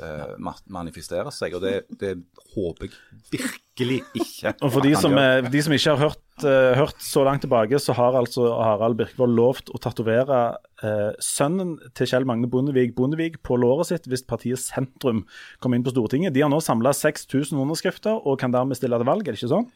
eh, 0.00 0.52
manifesterer 0.72 1.28
seg. 1.34 1.52
Og 1.58 1.60
det, 1.60 1.74
det 2.00 2.14
håper 2.54 2.88
jeg 2.88 2.94
virkelig 3.34 3.98
ikke. 4.16 4.54
Og 4.64 4.72
for 4.72 4.86
de 4.86 4.94
som, 4.96 5.12
de 5.52 5.60
som 5.66 5.74
ikke 5.76 5.92
har 5.92 6.00
hørt, 6.00 6.22
uh, 6.46 6.72
hørt 6.78 7.02
så 7.04 7.26
langt 7.28 7.44
tilbake, 7.44 7.76
så 7.82 7.92
har 7.98 8.16
altså 8.16 8.48
Harald 8.48 8.96
Birkevold 8.96 9.36
lovt 9.36 9.68
å 9.68 9.80
tatovere 9.84 10.38
uh, 10.80 11.12
sønnen 11.20 11.74
til 11.92 12.08
Kjell 12.08 12.24
Magne 12.28 12.48
Bondevik 12.48 12.96
Bondevik 12.96 13.42
på 13.44 13.60
låret 13.60 13.90
sitt 13.90 14.08
hvis 14.08 14.24
partiet 14.24 14.62
Sentrum 14.62 15.26
kommer 15.60 15.76
inn 15.76 15.84
på 15.84 15.92
Stortinget. 15.92 16.32
De 16.32 16.46
har 16.46 16.52
nå 16.52 16.62
samla 16.64 16.96
6000 16.96 17.60
underskrifter 17.60 18.24
og 18.24 18.40
kan 18.40 18.56
dermed 18.56 18.80
stille 18.80 18.96
til 18.96 19.12
valg, 19.12 19.28
er 19.28 19.36
det 19.36 19.42
ikke 19.42 19.52
sånn? 19.52 19.68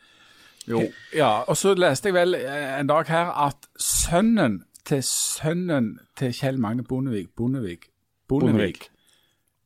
Jo, 0.69 0.87
Ja, 1.17 1.45
og 1.49 1.57
så 1.61 1.77
leste 1.77 2.09
jeg 2.09 2.17
vel 2.17 2.37
en 2.41 2.89
dag 2.89 3.09
her 3.13 3.33
at 3.49 3.69
sønnen 3.81 4.63
til 4.87 5.03
sønnen 5.07 5.99
til 6.19 6.33
Kjell 6.37 6.59
Magne 6.63 6.85
Bondevik, 6.87 7.33
Bondevik, 7.37 7.89
Bondevik, 8.31 8.89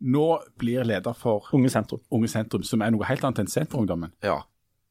nå 0.04 0.26
blir 0.60 0.84
leder 0.84 1.14
for 1.16 1.46
Unge 1.56 1.70
Sentrum. 1.72 2.00
Unge 2.12 2.28
Sentrum, 2.28 2.64
som 2.66 2.82
er 2.84 2.90
noe 2.94 3.06
helt 3.08 3.24
annet 3.24 3.44
enn 3.44 3.52
Senterungdommen. 3.52 4.12
ja. 4.24 4.40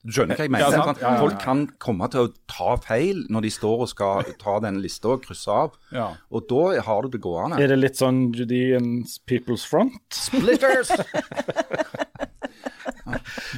Du 0.03 0.11
skjønner 0.11 0.35
hva 0.35 0.43
jeg 0.43 0.51
mener? 0.51 0.65
Ja? 0.67 0.79
Ja, 0.83 0.93
ja, 0.99 1.11
ja. 1.15 1.19
Folk 1.21 1.37
kan 1.39 1.61
komme 1.79 2.09
til 2.11 2.25
å 2.25 2.31
ta 2.51 2.73
feil 2.83 3.21
når 3.31 3.45
de 3.45 3.51
står 3.55 3.85
og 3.85 3.87
skal 3.87 4.33
ta 4.41 4.57
den 4.59 4.81
lista 4.83 5.13
og 5.13 5.21
krysse 5.23 5.47
av. 5.47 5.77
Ja. 5.95 6.09
Og 6.27 6.43
da 6.49 6.81
har 6.83 7.05
du 7.05 7.13
det 7.13 7.21
gående. 7.23 7.55
Er 7.63 7.71
det 7.71 7.77
litt 7.79 7.95
sånn 8.01 8.25
Judean 8.35 9.05
People's 9.31 9.63
Front? 9.63 9.95
Splitters! 10.11 10.91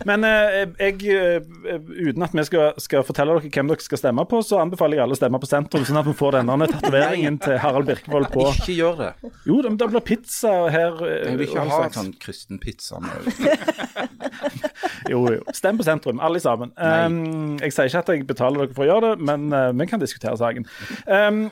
Men 0.09 0.23
eh, 0.27 0.65
jeg, 0.79 1.01
eh, 1.09 1.79
uten 2.09 2.25
at 2.25 2.35
vi 2.35 2.45
skal, 2.47 2.73
skal 2.81 3.05
fortelle 3.07 3.35
dere 3.39 3.51
hvem 3.55 3.71
dere 3.71 3.85
skal 3.85 4.01
stemme 4.01 4.25
på, 4.29 4.41
så 4.45 4.59
anbefaler 4.63 4.99
jeg 4.99 5.05
alle 5.05 5.17
å 5.17 5.19
stemme 5.19 5.41
på 5.41 5.49
Sentrum, 5.49 5.85
sånn 5.87 5.99
at 6.01 6.09
vi 6.09 6.15
får 6.19 6.37
denne 6.39 6.69
tatoveringen 6.71 7.39
til 7.43 7.57
Harald 7.63 7.89
Birkevold 7.89 8.29
på. 8.33 8.47
Ikke 8.55 8.77
gjør 8.77 8.99
det. 9.03 9.11
Jo, 9.49 9.59
det, 9.65 9.73
det 9.81 9.89
blir 9.93 10.05
pizza 10.11 10.53
her. 10.73 10.99
eh, 11.05 11.17
Jeg 11.31 11.39
vil 11.41 11.47
ikke 11.49 11.67
ha 11.71 11.89
sånn 11.95 12.13
kristen 12.21 12.61
pizza. 12.63 13.01
med- 13.03 13.23
Jo, 15.09 15.19
jo. 15.29 15.41
Stem 15.53 15.77
på 15.77 15.85
sentrum, 15.85 16.19
alle 16.23 16.39
sammen. 16.41 16.71
Um, 16.81 17.57
jeg 17.61 17.73
sier 17.75 17.89
ikke 17.91 18.01
at 18.01 18.09
jeg 18.15 18.25
betaler 18.27 18.63
dere 18.65 18.73
for 18.75 18.85
å 18.85 18.89
gjøre 18.89 19.11
det, 19.13 19.25
men 19.27 19.45
uh, 19.53 19.69
vi 19.77 19.85
kan 19.89 20.01
diskutere 20.01 20.37
saken. 20.39 20.65
Um, 21.05 21.43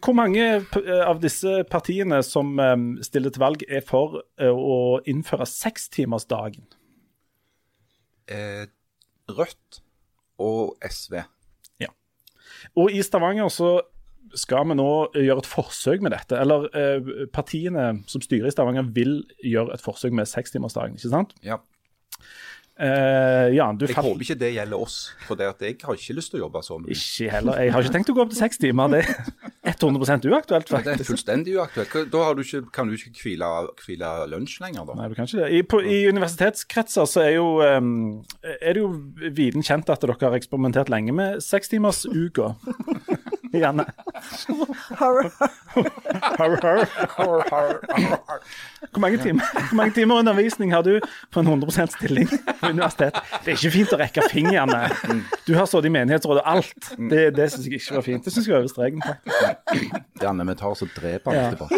hvor 0.00 0.14
mange 0.16 0.44
av 1.04 1.18
disse 1.20 1.58
partiene 1.68 2.22
som 2.24 2.54
um, 2.56 2.86
stiller 3.04 3.34
til 3.34 3.42
valg, 3.42 3.64
er 3.68 3.82
for 3.84 4.22
å 4.40 4.78
innføre 5.04 5.44
sekstimersdagen? 5.50 6.64
Eh, 8.28 8.66
Rødt 9.26 9.80
og 10.38 10.76
SV. 10.86 11.18
Ja. 11.82 11.90
Og 12.78 12.92
i 12.94 13.02
Stavanger 13.02 13.50
så 13.50 13.80
skal 14.36 14.66
vi 14.70 14.76
nå 14.78 14.90
gjøre 15.14 15.42
et 15.42 15.48
forsøk 15.48 16.02
med 16.04 16.14
dette. 16.14 16.38
Eller 16.38 16.68
eh, 16.76 17.26
partiene 17.34 17.88
som 18.10 18.22
styrer 18.22 18.50
i 18.50 18.54
Stavanger 18.54 18.86
vil 18.94 19.18
gjøre 19.42 19.74
et 19.74 19.82
forsøk 19.82 20.14
med 20.14 20.28
sekstimersdagen, 20.30 20.98
ikke 20.98 21.12
sant? 21.12 21.34
Ja. 21.46 21.58
Eh, 22.76 23.54
ja, 23.56 23.70
du 23.72 23.86
Jeg 23.86 23.94
fatt... 23.96 24.04
håper 24.04 24.20
ikke 24.26 24.36
det 24.36 24.50
gjelder 24.52 24.82
oss, 24.84 24.96
for 25.24 25.38
det 25.40 25.46
at 25.48 25.62
jeg 25.64 25.78
har 25.80 25.96
ikke 25.96 26.16
lyst 26.18 26.34
til 26.34 26.42
å 26.42 26.44
jobbe 26.44 26.60
så 26.66 26.76
mye. 26.76 26.92
ikke 26.92 27.30
heller. 27.32 27.60
Jeg 27.64 27.72
har 27.72 27.86
ikke 27.86 27.94
tenkt 27.94 28.10
å 28.12 28.16
gå 28.18 28.24
opp 28.26 28.34
til 28.34 28.40
seks 28.42 28.60
timer. 28.60 28.92
Det 28.92 29.00
er 29.64 29.78
100 29.80 30.28
uaktuelt, 30.28 30.68
Det 30.84 30.92
er 30.92 31.06
fullstendig 31.08 31.56
uaktuelt. 31.56 31.96
Da 32.12 32.24
har 32.26 32.36
du 32.36 32.42
ikke, 32.44 32.60
kan 32.76 32.90
du 32.90 32.98
ikke 32.98 33.14
hvile, 33.22 33.48
hvile 33.80 34.10
lunsj 34.28 34.60
lenger, 34.60 34.84
da. 34.90 34.98
Nei, 35.00 35.08
du 35.08 35.16
kan 35.16 35.30
ikke 35.30 35.40
det. 35.40 35.48
I, 35.56 35.62
på, 35.72 35.80
I 35.80 36.02
universitetskretser 36.12 37.08
så 37.08 37.24
er, 37.24 37.32
jo, 37.38 37.48
um, 37.64 38.20
er 38.44 38.76
det 38.76 38.84
jo 38.84 38.92
viden 39.40 39.64
kjent 39.64 39.88
at 39.90 40.04
dere 40.04 40.18
har 40.20 40.36
eksperimentert 40.36 40.92
lenge 40.92 41.16
med 41.16 41.40
sekstimersuka. 41.44 42.52
Janne. 43.56 43.86
har, 45.00 45.22
Har, 47.16 47.44
har. 47.50 48.40
Hvor 48.92 49.00
mange, 49.00 49.18
timer, 49.22 49.44
hvor 49.68 49.76
mange 49.78 49.92
timer 49.96 50.18
undervisning 50.20 50.72
har 50.74 50.82
du 50.84 51.00
på 51.32 51.40
en 51.40 51.46
100% 51.48 51.94
stilling 51.96 52.28
på 52.28 52.68
universitet? 52.70 53.16
Det 53.44 53.52
er 53.54 53.56
ikke 53.56 53.70
fint 53.72 53.94
å 53.96 53.98
rekke 54.00 54.24
fingrene. 54.30 54.82
Du 55.46 55.54
har 55.56 55.66
sittet 55.70 55.88
i 55.88 55.92
menighetsrådet 55.94 56.42
og 56.44 56.50
alt. 56.56 56.90
Det, 57.10 57.22
det 57.36 57.46
syns 57.52 57.66
jeg 57.70 57.80
ikke 57.80 57.96
var 57.98 58.06
fint. 58.06 58.24
Det 58.28 58.34
syns 58.34 58.46
jeg 58.48 58.54
var 58.56 58.60
over 58.64 58.72
streken. 58.72 59.02
faktisk. 59.06 59.96
Janne, 60.22 60.46
vi 60.50 60.54
tar 60.60 60.74
oss 60.76 60.82
og 60.84 60.92
dreper 60.96 61.32
han 61.32 61.40
Ja. 61.40 61.48
etterpå. 61.50 61.68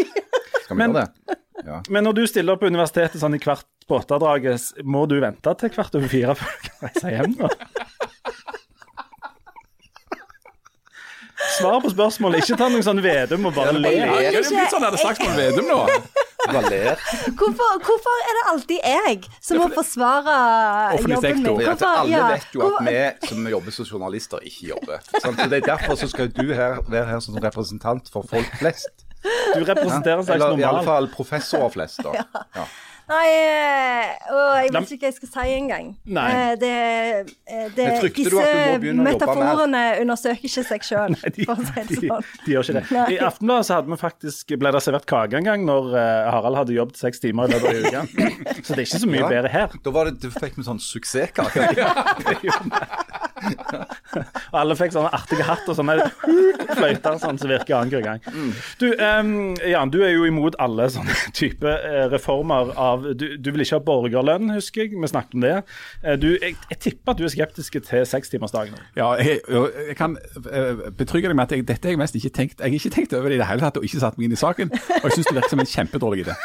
Skal 0.65 0.75
vi 0.75 0.79
Men- 0.83 0.93
gjøre 0.99 1.07
det? 1.07 1.39
Ja. 1.67 1.81
Men 1.91 2.05
når 2.05 2.15
du 2.15 2.27
stiller 2.31 2.53
opp 2.55 2.61
på 2.63 2.69
universitetet 2.71 3.19
sånn 3.21 3.35
i 3.35 3.39
hvert 3.43 3.65
på 3.89 3.97
åtte-draget, 3.99 4.69
må 4.85 5.07
du 5.11 5.17
vente 5.21 5.55
til 5.59 5.71
kvart 5.75 5.95
over 5.99 6.09
fire 6.09 6.35
før 6.39 6.55
du 6.63 6.69
kan 6.69 6.89
reise 6.89 7.15
hjem? 7.15 7.35
nå? 7.39 7.49
Svar 11.59 11.81
på 11.83 11.91
spørsmålet. 11.91 12.43
Ikke 12.45 12.57
ta 12.59 12.69
noe 12.71 12.83
sånn 12.85 13.01
Vedum 13.03 13.47
og 13.49 13.55
bare 13.57 13.73
le. 13.79 13.91
Ja, 13.95 14.07
det 14.35 14.43
blir 14.47 14.71
sånn 14.71 14.85
hadde 14.87 14.99
sagt 15.01 15.23
om 15.27 15.35
Vedum 15.39 15.67
nå. 15.71 15.81
Jeg 16.49 16.55
bare 16.57 16.71
ler. 16.73 17.03
Hvorfor, 17.39 17.75
hvorfor 17.87 18.15
er 18.25 18.37
det 18.39 18.45
alltid 18.53 18.79
jeg 18.85 19.19
som 19.45 19.61
må 19.63 19.69
forsvare 19.75 20.37
jobben 20.97 21.21
sektor. 21.27 21.61
Hvorfor, 21.61 21.93
Ja, 22.09 22.23
alle 22.25 22.33
vet 22.35 22.55
jo 22.57 22.65
at 22.69 22.89
vi 22.89 23.29
som 23.29 23.49
jobber 23.53 23.77
som 23.77 23.89
journalister, 23.93 24.39
ikke 24.49 24.71
jobber. 24.73 25.05
Så 25.21 25.35
det 25.37 25.61
er 25.63 25.67
Derfor 25.69 25.95
så 26.01 26.09
skal 26.09 26.31
du 26.33 26.47
her, 26.55 26.81
være 26.89 27.07
her 27.13 27.21
som 27.21 27.37
representant 27.45 28.09
for 28.13 28.25
folk 28.31 28.49
flest. 28.61 29.05
Du 29.55 29.65
representerer 29.67 30.19
en 30.23 30.25
slags 30.25 30.39
Eller 30.45 30.59
i 30.59 30.63
alle 30.63 30.85
fall 30.87 31.09
professorer 31.13 31.69
flest. 31.75 32.01
da. 32.07 32.23
Ja. 32.57 32.65
Nei, 33.09 33.27
eh, 33.33 34.09
å, 34.29 34.41
jeg 34.61 34.73
vet 34.75 34.91
ikke 34.93 35.07
hva 35.07 35.09
jeg 35.09 35.17
skal 35.17 35.31
si 35.33 35.53
engang. 35.57 35.87
Eh, 36.07 36.51
Det, 36.61 36.73
eh, 37.49 37.69
det, 37.77 37.87
du 38.03 38.09
disse 38.19 38.93
metaforene 38.99 39.83
undersøker 40.03 40.45
ikke 40.51 40.65
seg 40.69 40.85
sjøl, 40.85 41.17
de, 41.25 41.47
for 41.49 41.55
å 41.55 41.65
si 41.65 41.73
det 41.79 41.87
de, 41.89 42.11
sånn. 42.11 42.27
de 42.45 42.53
gjør 42.53 42.67
ikke 42.69 42.77
det. 42.79 42.85
Nei. 42.99 43.07
I 43.15 43.19
Aftenbladet 43.31 43.69
så 43.71 43.79
hadde 43.79 43.95
vi 43.95 43.99
faktisk, 44.03 44.53
ble 44.61 44.75
det 44.77 44.83
servert 44.85 45.09
kake 45.09 45.41
en 45.41 45.49
gang 45.49 45.65
når 45.69 45.89
Harald 46.35 46.61
hadde 46.61 46.77
jobbet 46.77 47.01
seks 47.01 47.25
timer 47.25 47.49
i 47.49 47.57
løpet 47.57 47.69
av 47.69 47.89
uka. 47.89 48.05
Så 48.67 48.75
det 48.75 48.83
er 48.83 48.87
ikke 48.87 49.03
så 49.07 49.11
mye 49.15 49.25
Ja. 49.25 49.31
bedre 49.33 49.55
her. 49.57 49.79
Da 49.85 49.91
var 49.95 50.11
det, 50.11 50.19
du 50.21 50.29
fikk 50.35 50.59
vi 50.61 50.67
sånn 50.69 50.81
suksesskake. 50.83 51.65
Og 54.53 54.57
alle 54.61 54.77
fikk 54.79 54.95
sånne 54.95 55.11
artige 55.15 55.45
hatt 55.47 55.67
og 55.69 55.77
sånne 55.79 55.97
fløyter 56.79 57.19
sånn, 57.23 57.39
som 57.41 57.51
virker 57.51 57.77
annenhver 57.79 58.05
gang. 58.05 58.23
Du, 58.81 58.87
um, 58.95 59.33
Jan, 59.69 59.93
du 59.93 60.01
er 60.05 60.13
jo 60.15 60.27
imot 60.29 60.57
alle 60.63 60.89
sånne 60.93 61.15
type 61.39 61.69
eh, 61.69 62.07
reformer 62.13 62.73
av 62.79 63.07
du, 63.19 63.27
du 63.39 63.51
vil 63.55 63.65
ikke 63.65 63.79
ha 63.79 63.85
borgerlønn, 63.89 64.53
husker 64.57 64.85
jeg. 64.87 64.95
Vi 64.99 65.11
snakket 65.13 65.39
om 65.39 65.45
det. 65.47 65.55
Eh, 66.05 66.17
du, 66.21 66.29
jeg, 66.37 66.57
jeg 66.73 66.81
tipper 66.89 67.15
at 67.15 67.21
du 67.21 67.27
er 67.29 67.35
skeptisk 67.35 67.79
til 67.89 68.07
sekstimersdagen. 68.09 68.79
Ja, 68.99 69.13
jeg, 69.21 69.41
jeg 69.49 69.97
kan 69.99 70.17
eh, 70.19 70.87
betrygge 70.99 71.31
deg 71.33 71.37
med 71.39 71.47
at 71.49 71.57
jeg, 71.57 71.67
dette 71.69 71.89
har 71.91 71.97
jeg 71.97 72.03
mest 72.03 72.17
ikke 72.19 72.33
tenkt 72.41 72.63
Jeg 72.63 72.71
har 72.73 72.79
ikke 72.81 72.95
tenkt 72.95 73.15
over 73.19 73.31
det 73.33 73.39
i 73.39 73.43
det 73.43 73.49
hele 73.51 73.65
tatt 73.65 73.79
og 73.81 73.87
ikke 73.89 74.03
satt 74.03 74.19
meg 74.19 74.29
inn 74.31 74.37
i 74.39 74.41
saken. 74.41 74.73
Og 74.73 75.09
jeg 75.11 75.19
syns 75.19 75.31
det 75.31 75.37
virker 75.39 75.55
som 75.55 75.63
en 75.65 75.73
kjempedårlig 75.75 76.27
idé. 76.27 76.39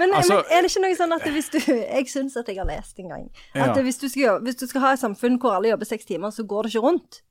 Men, 0.00 0.08
Altså- 0.16 0.38
men 0.40 0.56
er 0.56 0.62
det 0.64 0.70
ikke 0.70 0.80
noe 0.86 0.96
sånn 0.96 1.12
at 1.12 1.24
hvis 1.34 1.48
du 1.52 1.58
Jeg 1.98 2.06
syns 2.08 2.36
at 2.40 2.46
jeg 2.48 2.56
har 2.56 2.64
lest 2.64 2.96
en 3.02 3.10
gang 3.12 3.26
at 3.52 3.76
Ja. 3.76 3.82
hvis, 3.84 3.98
du 4.00 4.06
skal, 4.08 4.38
hvis 4.40 4.56
du 4.56 4.64
skal 4.70 4.80
ha 4.86 4.92
et 4.96 5.00
samfunn 5.02 5.36
hvor 5.42 5.52
alle 5.58 5.68
jobber 5.68 5.84
seks 5.84 6.01
timer, 6.08 6.30
så 6.34 6.44
går 6.48 6.66
det 6.66 6.74
ikke 6.74 6.86
rundt. 6.86 7.22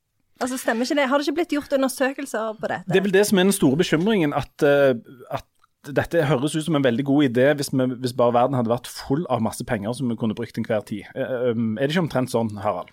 Altså, 0.42 0.58
Stemmer 0.58 0.88
ikke 0.88 0.98
det? 0.98 1.08
Har 1.08 1.18
det 1.18 1.28
ikke 1.28 1.38
blitt 1.40 1.54
gjort 1.54 1.74
undersøkelser 1.76 2.58
på 2.58 2.70
dette? 2.70 2.88
Det 2.90 2.98
er 2.98 3.06
vel 3.06 3.14
det 3.14 3.26
som 3.28 3.38
er 3.38 3.46
den 3.46 3.54
store 3.54 3.78
bekymringen, 3.78 4.34
at, 4.34 4.66
eh, 4.66 4.94
at 5.30 5.46
dette 5.86 6.24
høres 6.26 6.56
ut 6.56 6.64
som 6.64 6.78
en 6.78 6.84
veldig 6.84 7.04
god 7.04 7.28
idé 7.28 7.46
hvis, 7.58 7.72
vi, 7.74 7.86
hvis 8.02 8.14
bare 8.18 8.34
verden 8.36 8.54
hadde 8.58 8.70
vært 8.70 8.90
full 8.90 9.24
av 9.30 9.42
masse 9.42 9.64
penger 9.66 9.94
som 9.98 10.10
vi 10.10 10.18
kunne 10.18 10.36
brukt 10.38 10.54
til 10.54 10.64
enhver 10.64 10.84
tid. 10.86 11.06
Eh, 11.14 11.52
um, 11.52 11.76
Er 11.78 11.86
det 11.86 11.96
ikke 11.96 12.06
omtrent 12.06 12.34
sånn, 12.34 12.54
Harald? 12.62 12.90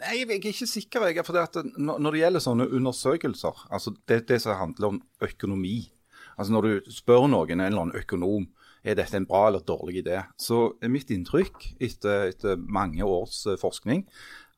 Nei, 0.00 0.22
jeg 0.22 0.30
er 0.30 0.50
ikke 0.52 0.66
sikker. 0.66 1.08
Jeg, 1.10 1.24
for 1.26 1.36
det 1.36 1.48
at 1.50 1.74
når 1.76 2.14
det 2.14 2.22
gjelder 2.22 2.44
sånne 2.44 2.68
undersøkelser, 2.78 3.66
altså 3.70 3.92
det, 4.08 4.22
det 4.30 4.40
som 4.40 4.56
handler 4.56 4.94
om 4.94 5.02
økonomi 5.22 5.90
altså 6.40 6.54
Når 6.54 6.62
du 6.64 6.92
spør 6.94 7.26
noen, 7.28 7.58
en 7.58 7.66
eller 7.66 7.82
annen 7.82 8.00
økonom, 8.00 8.46
er 8.80 8.96
dette 8.96 9.18
en 9.18 9.26
bra 9.28 9.42
eller 9.50 9.60
dårlig 9.60 9.98
idé, 10.00 10.22
så 10.40 10.70
er 10.80 10.88
mitt 10.88 11.10
inntrykk 11.12 11.66
etter, 11.76 12.30
etter 12.30 12.56
mange 12.56 13.04
års 13.04 13.42
eh, 13.44 13.58
forskning 13.60 14.06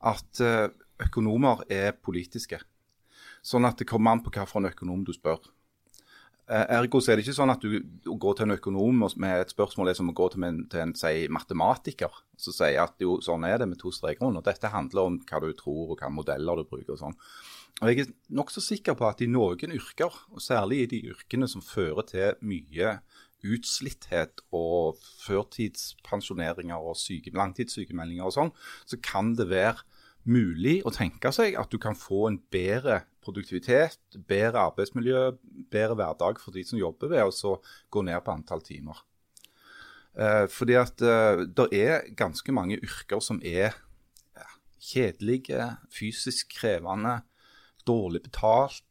at 0.03 0.43
eh, 0.43 0.69
økonomer 1.03 1.63
er 1.71 1.95
politiske. 1.95 2.59
Sånn 3.43 3.67
at 3.67 3.79
det 3.79 3.89
kommer 3.89 4.13
an 4.13 4.23
på 4.23 4.31
hvilken 4.33 4.69
økonom 4.71 5.03
du 5.07 5.13
spør. 5.15 5.41
Eh, 6.51 6.65
Ergo 6.75 6.99
så 6.99 7.13
er 7.13 7.17
det 7.17 7.23
ikke 7.23 7.37
sånn 7.37 7.53
at 7.53 7.63
du 7.63 7.79
går 8.19 8.35
til 8.35 8.49
en 8.49 8.57
økonom 8.57 9.05
med 9.15 9.45
et 9.45 9.53
spørsmål 9.53 9.91
er 9.91 9.95
som 9.95 10.11
å 10.11 10.15
gå 10.17 10.27
til 10.33 10.43
en, 10.43 10.61
til 10.71 10.83
en 10.83 10.93
si, 10.99 11.29
matematiker 11.31 12.11
som 12.35 12.55
sier 12.55 12.81
at 12.83 12.99
jo, 12.99 13.15
sånn 13.23 13.47
er 13.47 13.61
det 13.61 13.69
med 13.71 13.79
to 13.79 13.93
streker 13.95 14.27
under. 14.27 14.43
Dette 14.43 14.71
handler 14.73 15.07
om 15.07 15.19
hva 15.23 15.39
du 15.43 15.53
tror 15.55 15.93
og 15.93 16.03
hva 16.03 16.11
modeller 16.11 16.59
du 16.59 16.67
bruker 16.67 16.97
og 16.97 16.99
sånn. 16.99 17.19
Og 17.81 17.89
Jeg 17.89 18.03
er 18.03 18.11
nokså 18.35 18.61
sikker 18.61 18.95
på 18.99 19.07
at 19.07 19.23
i 19.23 19.29
noen 19.31 19.71
yrker, 19.73 20.11
og 20.35 20.43
særlig 20.43 20.83
i 20.83 20.89
de 20.91 20.99
yrkene 21.13 21.47
som 21.49 21.63
fører 21.63 22.05
til 22.11 22.43
mye 22.45 22.97
utslitthet 23.43 24.43
og 24.55 24.99
førtidspensjoneringer 25.23 26.79
og 26.79 26.95
syke, 26.99 27.33
langtidssykemeldinger 27.35 28.27
og 28.27 28.35
sånn, 28.35 28.53
så 28.87 28.99
kan 29.03 29.33
det 29.39 29.49
være 29.51 29.83
mulig 30.29 30.79
å 30.87 30.93
tenke 30.93 31.31
seg 31.35 31.57
at 31.59 31.71
du 31.71 31.79
kan 31.81 31.97
få 31.97 32.27
en 32.29 32.39
bedre 32.53 33.01
produktivitet, 33.23 33.99
bedre 34.27 34.67
arbeidsmiljø, 34.69 35.31
bedre 35.71 35.97
hverdag 35.99 36.39
for 36.43 36.55
de 36.55 36.63
som 36.67 36.79
jobber 36.79 37.11
ved 37.11 37.23
å 37.23 37.57
gå 37.91 38.03
ned 38.05 38.23
på 38.23 38.35
antall 38.35 38.63
timer. 38.65 38.99
Eh, 40.13 40.45
fordi 40.51 40.77
at 40.77 41.01
eh, 41.01 41.45
det 41.49 41.69
er 41.73 42.09
ganske 42.17 42.53
mange 42.53 42.77
yrker 42.77 43.23
som 43.23 43.39
er 43.41 43.71
ja, 43.73 44.49
kjedelige, 44.91 45.71
fysisk 45.93 46.53
krevende, 46.59 47.21
dårlig 47.87 48.21
betalt, 48.27 48.85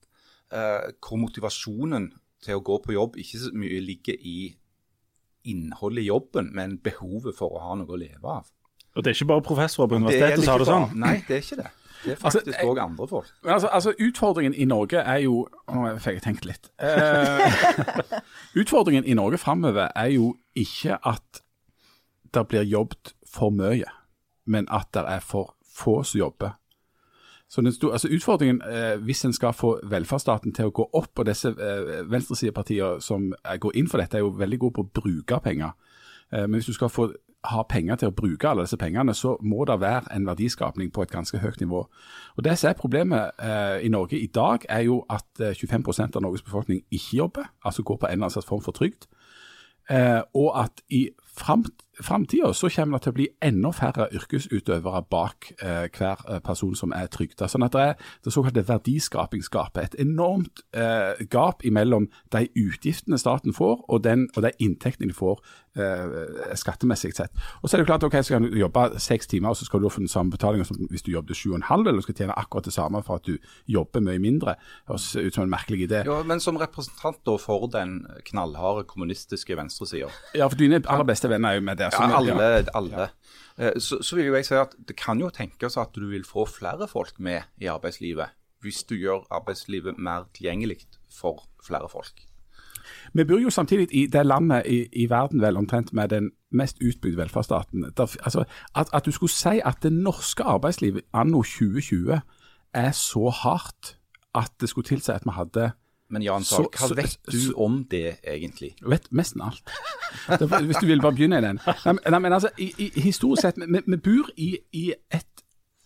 eh, 0.53 0.91
hvor 0.99 1.21
motivasjonen 1.23 2.11
til 2.43 2.59
å 2.59 2.65
gå 2.67 2.81
på 2.83 2.97
jobb 2.97 3.21
ikke 3.23 3.45
så 3.45 3.53
mye 3.55 3.85
ligger 3.85 4.19
i 4.19 4.57
innholdet 5.49 6.05
i 6.05 6.11
jobben, 6.11 6.51
men 6.55 6.81
behovet 6.83 7.39
for 7.39 7.55
å 7.55 7.63
ha 7.63 7.79
noe 7.79 7.95
å 7.95 7.99
leve 7.99 8.35
av. 8.41 8.51
Og 8.95 9.05
det 9.05 9.11
er 9.11 9.15
ikke 9.17 9.31
bare 9.31 9.43
professorer 9.43 9.89
på 9.89 10.01
universitetet 10.01 10.45
som 10.45 10.53
har 10.53 10.59
det 10.63 10.67
sånn? 10.69 10.99
Nei, 11.01 11.15
det 11.29 11.37
er 11.39 11.45
ikke 11.47 11.57
det. 11.63 11.71
Det 12.03 12.11
er 12.13 12.19
Altså, 12.25 12.41
faktisk 12.41 12.59
òg 12.65 12.71
altså, 12.71 12.83
andre 12.83 13.09
folk. 13.09 13.29
Men 13.45 13.53
altså, 13.53 13.69
altså, 13.73 13.93
utfordringen 14.09 14.55
i 14.55 14.65
Norge 14.67 14.99
er 14.99 15.21
jo 15.23 15.49
Nå 15.71 15.85
fikk 16.03 16.17
jeg 16.19 16.23
tenkt 16.25 16.49
litt. 16.49 16.71
Uh, 16.83 18.03
utfordringen 18.61 19.05
i 19.07 19.15
Norge 19.15 19.39
framover 19.39 19.89
er 19.97 20.11
jo 20.17 20.33
ikke 20.59 20.99
at 21.07 21.43
det 22.35 22.47
blir 22.49 22.63
jobbet 22.67 23.15
for 23.29 23.51
mye, 23.55 23.87
men 24.47 24.67
at 24.71 24.89
det 24.95 25.05
er 25.09 25.21
for 25.21 25.55
få 25.77 26.03
som 26.03 26.19
jobber. 26.19 26.59
Så 27.53 27.61
den 27.61 27.73
sto- 27.73 27.91
altså 27.93 28.09
Utfordringen, 28.09 28.63
eh, 28.63 28.97
hvis 28.97 29.25
en 29.25 29.33
skal 29.33 29.53
få 29.53 29.81
velferdsstaten 29.85 30.55
til 30.57 30.71
å 30.71 30.73
gå 30.73 30.87
opp, 30.93 31.19
og 31.19 31.27
disse 31.27 31.49
eh, 31.53 31.99
venstresidepartiene 32.09 33.01
som 33.05 33.35
går 33.61 33.77
inn 33.77 33.89
for 33.89 34.01
dette, 34.01 34.17
er 34.17 34.25
jo 34.25 34.31
veldig 34.39 34.59
gode 34.59 34.73
på 34.79 34.85
å 34.87 34.93
bruke 35.03 35.41
penger. 35.45 35.75
Eh, 36.33 36.47
men 36.47 36.55
hvis 36.57 36.67
du 36.67 36.73
skal 36.73 36.89
få 36.89 37.11
ha 37.45 37.63
penger 37.69 37.99
til 37.99 38.11
å 38.13 38.15
bruke 38.15 38.49
alle 38.49 38.67
disse 38.67 38.79
pengene, 38.79 39.15
så 39.19 39.35
må 39.43 39.65
det 39.67 39.81
være 39.83 40.15
en 40.15 40.27
verdiskapning 40.27 40.93
på 40.95 41.03
et 41.03 41.11
ganske 41.11 41.39
høyt 41.43 41.61
nivå. 41.61 41.81
Og 42.37 42.45
Det 42.45 42.59
som 42.59 42.71
er 42.71 42.79
problemet 42.79 43.31
eh, 43.43 43.87
i 43.87 43.91
Norge 43.91 44.19
i 44.19 44.27
dag, 44.27 44.67
er 44.69 44.85
jo 44.87 45.01
at 45.11 45.27
eh, 45.41 45.57
25% 45.59 46.17
av 46.17 46.23
Norges 46.23 46.43
befolkning 46.43 46.85
ikke 46.91 47.17
jobber, 47.17 47.51
altså 47.65 47.83
går 47.83 47.97
på 47.97 48.07
en 48.07 48.13
eller 48.13 48.25
annen 48.25 48.37
slags 48.37 48.47
form 48.47 48.63
for 48.63 48.73
trygd. 48.73 49.09
Eh, 49.91 50.23
og 50.35 50.63
at 50.63 50.85
i 50.91 51.09
fram, 51.37 51.65
framtida 52.01 52.53
så 52.53 52.69
kommer 52.73 52.99
det 52.99 53.05
til 53.05 53.13
å 53.13 53.17
bli 53.17 53.27
enda 53.45 53.73
færre 53.77 54.09
yrkesutøvere 54.17 55.03
bak 55.13 55.51
eh, 55.61 55.89
hver 55.93 56.23
eh, 56.29 56.41
person 56.45 56.75
som 56.79 56.95
er 56.97 57.11
trygda. 57.13 57.49
Sånn 57.51 57.67
at 57.67 57.75
det 57.77 57.83
er 57.91 58.07
det 58.25 58.33
såkalte 58.33 58.65
verdiskapingsgapet. 58.69 59.93
Et 59.93 60.07
enormt 60.07 60.65
eh, 60.73 61.21
gap 61.33 61.65
mellom 61.65 62.09
de 62.33 62.47
utgiftene 62.57 63.21
staten 63.21 63.53
får, 63.57 63.85
og, 63.89 64.03
den, 64.05 64.29
og 64.37 64.47
de 64.47 64.55
inntektene 64.65 65.13
de 65.13 65.17
får 65.17 65.43
eh, 65.77 66.57
skattemessig 66.59 67.13
sett. 67.17 67.45
Og 67.61 67.69
så 67.69 67.77
er 67.77 67.83
det 67.83 67.91
klart, 67.91 68.07
ok, 68.09 68.19
så 68.23 68.37
kan 68.37 68.47
du 68.47 68.57
jobbe 68.59 68.87
seks 69.03 69.29
timer, 69.31 69.53
og 69.53 69.61
så 69.61 69.69
skal 69.69 69.83
du 69.83 69.91
få 69.93 70.05
den 70.05 70.13
samme 70.13 70.33
betalinga 70.33 70.67
som 70.69 70.81
hvis 70.91 71.05
du 71.05 71.13
jobbet 71.13 71.39
sju 71.39 71.53
og 71.53 71.61
en 71.61 71.69
halv, 71.69 71.87
eller 71.87 72.01
du 72.01 72.07
skal 72.09 72.19
tjene 72.23 72.39
akkurat 72.39 72.69
det 72.69 72.75
samme 72.77 73.03
for 73.05 73.21
at 73.21 73.29
du 73.29 73.37
jobber 73.71 74.05
mye 74.05 74.23
mindre. 74.23 74.57
Det 74.57 74.95
høres 74.95 75.11
ut 75.17 75.37
som 75.37 75.47
en 75.47 75.53
merkelig 75.53 75.87
idé. 75.89 76.03
Ja, 76.09 76.23
Men 76.27 76.41
som 76.41 76.57
representant 76.61 77.21
da 77.27 77.37
for 77.41 77.69
den 77.73 78.01
knallharde 78.29 78.87
kommunistiske 78.89 79.57
venstresida 79.59 80.09
Ja, 80.35 80.49
for 80.49 80.59
dine 80.59 80.81
aller 80.87 81.07
beste 81.09 81.29
venner 81.31 81.53
er 81.53 81.61
jo 81.61 81.67
med 81.67 81.82
der. 81.91 81.91
Ja, 81.99 82.17
alle. 82.17 82.67
alle. 82.75 83.09
Eh, 83.59 83.81
Så, 83.81 84.03
så 84.03 84.17
vil 84.17 84.27
jo 84.27 84.35
jeg 84.35 84.47
si 84.47 84.55
at 84.55 84.77
det 84.89 84.97
kan 84.97 85.21
jo 85.21 85.31
tenkes 85.31 85.77
at 85.77 85.95
du 85.95 86.07
vil 86.09 86.25
få 86.25 86.47
flere 86.49 86.89
folk 86.89 87.21
med 87.21 87.43
i 87.61 87.67
arbeidslivet 87.67 88.39
hvis 88.63 88.85
du 88.87 88.95
gjør 88.95 89.27
arbeidslivet 89.31 89.99
mer 89.99 90.29
tilgjengelig 90.35 90.85
for 91.11 91.49
flere 91.67 91.89
folk. 91.91 92.23
Vi 93.13 93.25
bor 93.25 93.39
jo 93.39 93.51
samtidig 93.51 93.89
i 93.91 94.07
det 94.07 94.27
landet 94.27 94.63
i, 94.67 94.87
i 94.93 95.11
verden 95.11 95.43
vel 95.43 95.57
omtrent 95.57 95.93
med 95.93 96.09
den 96.09 96.31
mest 96.53 96.79
utbygde 96.83 97.17
velferdsstaten. 97.17 97.93
Der, 97.97 98.17
altså, 98.23 98.45
at, 98.75 98.89
at 98.93 99.07
du 99.07 99.11
skulle 99.11 99.31
si 99.31 99.61
at 99.65 99.83
det 99.83 99.93
norske 99.93 100.43
arbeidslivet 100.43 101.03
anno 101.13 101.43
2020 101.43 102.21
er 102.75 102.91
så 102.91 103.31
hardt 103.31 103.97
at 104.35 104.51
det 104.61 104.69
skulle 104.69 104.87
tilsi 104.87 105.11
at 105.13 105.25
vi 105.25 105.35
hadde 105.35 105.71
Men 106.13 106.23
Jan 106.23 106.45
Sahl, 106.45 106.67
hva 106.69 106.89
så- 106.89 106.95
vet 106.99 107.17
du 107.33 107.39
så- 107.41 107.55
om 107.57 107.85
det 107.91 108.19
egentlig? 108.29 108.75
vet 108.85 109.07
nesten 109.13 109.41
alt. 109.41 109.63
Hvis 110.67 110.77
du 110.81 110.87
vil 110.87 111.01
bare 111.01 111.13
begynne 111.17 111.39
i 111.39 111.45
den. 111.45 111.61
Nei, 111.67 111.93
men- 111.93 112.11
nei, 112.11 112.19
men 112.19 112.33
altså, 112.33 112.51
i, 112.59 112.69
i, 112.79 112.91
historisk 113.01 113.43
sett, 113.47 113.57
vi, 113.57 113.81
vi 113.87 113.97
bor 113.97 114.29
i, 114.37 114.59
i 114.73 114.93
et, 115.13 115.27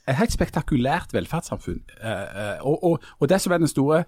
et 0.08 0.16
helt 0.18 0.32
spektakulært 0.34 1.14
velferdssamfunn. 1.14 1.80
Eh, 2.02 2.10
eh, 2.10 2.66
og, 2.66 2.82
og, 2.84 2.98
og 3.20 3.28
det 3.30 3.40
som 3.40 3.52
er 3.54 3.58
den 3.62 3.70
store 3.70 4.04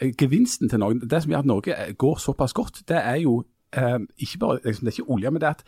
eh, 0.00 0.12
gevinsten 0.18 0.68
til 0.70 0.78
Norge, 0.78 1.00
det 1.08 1.22
som 1.22 1.30
gjør 1.34 1.38
at 1.44 1.50
Norge 1.50 1.74
går 1.98 2.16
såpass 2.22 2.52
godt, 2.52 2.82
det 2.88 2.96
er 3.02 3.16
jo 3.26 3.44
ikke 4.18 4.38
bare 4.38 4.58
liksom, 4.64 4.84
det 4.86 4.94
er 4.94 5.00
ikke 5.02 5.10
olje, 5.12 5.30
men 5.30 5.40
det 5.42 5.46
er 5.46 5.50
at 5.58 5.64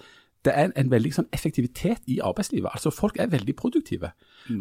det 0.47 0.53
er 0.55 0.69
en, 0.69 0.73
en 0.79 0.91
veldig 0.91 1.11
sånn, 1.17 1.27
effektivitet 1.35 2.07
i 2.07 2.19
arbeidslivet. 2.25 2.71
Altså 2.71 2.93
Folk 2.95 3.19
er 3.19 3.31
veldig 3.33 3.55
produktive. 3.59 4.13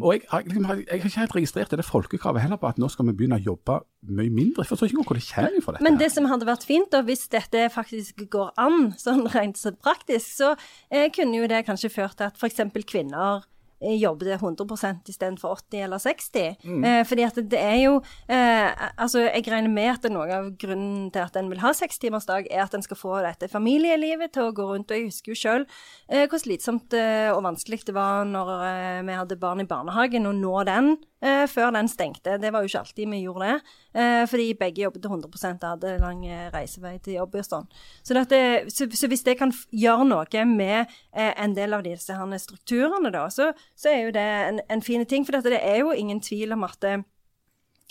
Og 0.02 0.16
jeg 0.16 0.24
har, 0.32 0.46
liksom, 0.48 0.66
jeg 0.66 0.88
har 0.90 1.10
ikke 1.10 1.22
helt 1.22 1.36
registrert 1.38 1.76
det 1.78 1.86
folkekravet 1.86 2.42
heller 2.44 2.60
på 2.62 2.70
at 2.70 2.80
nå 2.82 2.90
skal 2.92 3.08
vi 3.08 3.16
begynne 3.20 3.38
å 3.38 3.46
jobbe 3.46 3.78
mye 4.10 4.34
mindre. 4.34 4.66
Jeg 4.66 4.72
forstår 4.72 4.92
ikke 4.92 5.06
hvor 5.06 5.20
det 5.20 5.28
kommer 5.30 5.62
fra 5.64 5.76
dette. 5.76 5.86
Men 5.86 6.00
her. 6.00 6.02
det 6.04 6.10
som 6.16 6.30
hadde 6.32 6.50
vært 6.50 6.66
fint, 6.68 6.90
da, 6.94 7.04
hvis 7.08 7.28
dette 7.34 7.68
faktisk 7.74 8.26
går 8.34 8.56
an, 8.62 8.92
sånn 9.00 9.28
rent 9.36 9.62
så 9.62 9.74
praktisk, 9.76 10.34
så 10.42 10.56
eh, 10.90 11.08
kunne 11.14 11.44
jo 11.44 11.52
det 11.52 11.64
kanskje 11.70 11.94
ført 11.94 12.18
til 12.18 12.32
at 12.32 12.42
f.eks. 12.42 12.66
kvinner 12.90 13.46
eh, 13.82 13.98
det 14.20 14.38
100 14.40 15.04
istedenfor 15.08 15.56
80 15.56 15.84
eller 15.84 15.98
60. 15.98 16.58
Eh, 16.86 17.04
fordi 17.08 17.24
at 17.24 17.36
det 17.52 17.60
er 17.60 17.78
jo 17.84 18.02
eh, 18.28 18.72
Altså, 18.98 19.20
jeg 19.28 19.46
regner 19.48 19.70
med 19.70 19.92
at 19.94 20.12
noe 20.12 20.28
av 20.34 20.50
grunnen 20.60 21.12
til 21.14 21.22
at 21.22 21.36
en 21.38 21.50
vil 21.50 21.62
ha 21.62 21.74
sekstimersdag, 21.74 22.48
er 22.52 22.64
at 22.64 22.74
en 22.74 22.86
skal 22.86 22.98
få 22.98 23.20
dette 23.26 23.50
familielivet 23.52 24.34
til 24.34 24.50
å 24.50 24.56
gå 24.56 24.66
rundt. 24.72 24.92
Og 24.92 24.98
jeg 24.98 25.10
husker 25.10 25.34
jo 25.34 25.42
sjøl 25.42 25.68
eh, 26.10 26.26
hvor 26.28 26.42
slitsomt 26.42 26.94
eh, 26.98 27.30
og 27.34 27.44
vanskelig 27.46 27.86
det 27.88 27.96
var 27.96 28.26
når 28.28 28.54
eh, 28.68 29.04
vi 29.08 29.20
hadde 29.20 29.40
barn 29.40 29.62
i 29.62 29.70
barnehagen, 29.70 30.28
og 30.30 30.36
nå 30.42 30.64
den 30.68 30.96
eh, 31.22 31.46
før 31.50 31.72
den 31.76 31.88
stengte. 31.92 32.38
Det 32.42 32.52
var 32.54 32.62
jo 32.64 32.70
ikke 32.72 32.82
alltid 32.84 33.10
vi 33.12 33.22
gjorde 33.24 33.48
det, 33.50 33.74
eh, 34.02 34.24
fordi 34.30 34.48
begge 34.60 34.84
jobbet 34.86 35.06
100 35.10 35.28
og 35.34 35.68
hadde 35.72 35.98
lang 36.04 36.24
eh, 36.28 36.48
reisevei 36.54 36.96
til 37.00 37.18
jobb 37.20 37.36
og 37.42 37.48
sånn. 37.48 37.68
Så, 38.04 38.14
dette, 38.18 38.42
så, 38.74 38.88
så 38.92 39.08
hvis 39.12 39.24
det 39.28 39.38
kan 39.40 39.54
gjøre 39.72 40.08
noe 40.10 40.46
med 40.50 40.86
eh, 41.14 41.34
en 41.38 41.54
del 41.58 41.74
av 41.78 41.84
disse 41.88 42.14
her 42.18 42.38
strukturene, 42.42 43.12
da, 43.14 43.28
så, 43.34 43.52
så 43.76 43.90
er 43.94 44.02
jo 44.08 44.16
det 44.16 44.28
en, 44.48 44.60
en 44.70 44.82
fin 44.86 45.06
ting. 45.06 45.26
For 45.26 45.38
dette, 45.38 45.54
det 45.58 45.62
er 45.64 45.80
jo 45.84 45.94
ingen 45.96 46.20
tvil 46.24 46.54
om 46.58 46.64
at 46.68 46.78
det, 46.82 46.98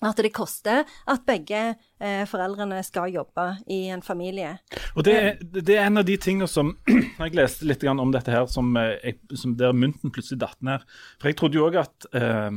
at 0.04 0.18
det 0.20 0.28
koster 0.36 0.82
at 1.08 1.22
begge 1.24 1.60
eh, 1.72 2.24
foreldrene 2.28 2.82
skal 2.84 3.08
jobbe 3.14 3.46
i 3.72 3.86
en 3.94 4.02
familie. 4.04 4.58
Og 4.94 5.06
det, 5.06 5.14
er- 5.16 5.38
det 5.56 5.78
er 5.78 5.86
en 5.86 6.02
av 6.02 6.04
de 6.04 6.18
tingene 6.20 6.48
som 6.52 6.74
Jeg 7.22 7.32
leste 7.32 7.64
litt 7.64 7.84
om 7.88 8.12
dette 8.12 8.30
her, 8.34 8.44
som, 8.52 8.74
eh, 8.76 8.98
jeg, 9.02 9.16
som 9.40 9.54
der 9.56 9.72
mynten 9.72 10.12
plutselig 10.12 10.42
datt 10.42 10.60
ned. 10.60 10.84
For 11.16 11.30
jeg 11.32 11.38
trodde 11.40 11.56
jo 11.56 11.64
òg 11.70 11.78
at 11.80 12.08
eh, 12.12 12.50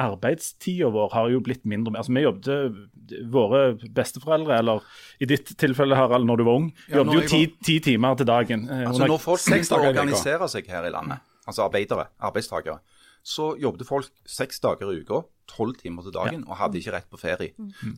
arbeidstida 0.00 0.88
vår 0.90 1.12
har 1.12 1.28
jo 1.30 1.40
blitt 1.44 1.64
mindre. 1.64 1.94
Altså, 1.96 2.12
Vi 2.14 2.22
jobbet, 2.24 2.90
Våre 3.28 3.74
besteforeldre, 3.92 4.56
eller 4.58 4.80
i 5.20 5.26
ditt 5.28 5.50
tilfelle, 5.60 5.94
Harald, 5.98 6.24
når 6.24 6.36
du 6.40 6.44
var 6.46 6.54
ung, 6.56 6.70
Ja, 6.88 7.02
jobbet 7.02 7.14
jo 7.14 7.28
ti, 7.28 7.40
ti 7.62 7.78
timer 7.80 8.14
til 8.16 8.26
dagen. 8.26 8.64
Eh, 8.70 8.86
Altså 8.88 9.06
Når 9.06 9.20
folk 9.20 9.40
begynner 9.44 9.76
å 9.76 9.90
organisere 9.92 10.48
seg 10.48 10.66
her 10.72 10.86
i 10.88 10.90
landet, 10.94 11.20
altså 11.46 11.66
arbeidere, 11.66 12.06
arbeidstakere, 12.18 12.78
så 13.24 13.54
jobbet 13.60 13.88
folk 13.88 14.10
seks 14.28 14.60
dager 14.60 14.90
i 14.92 15.00
uka, 15.00 15.22
tolv 15.48 15.76
timer 15.76 16.04
til 16.04 16.14
dagen, 16.14 16.42
og 16.48 16.56
hadde 16.56 16.78
ikke 16.80 16.92
rett 16.94 17.06
på 17.12 17.18
ferie. 17.20 17.52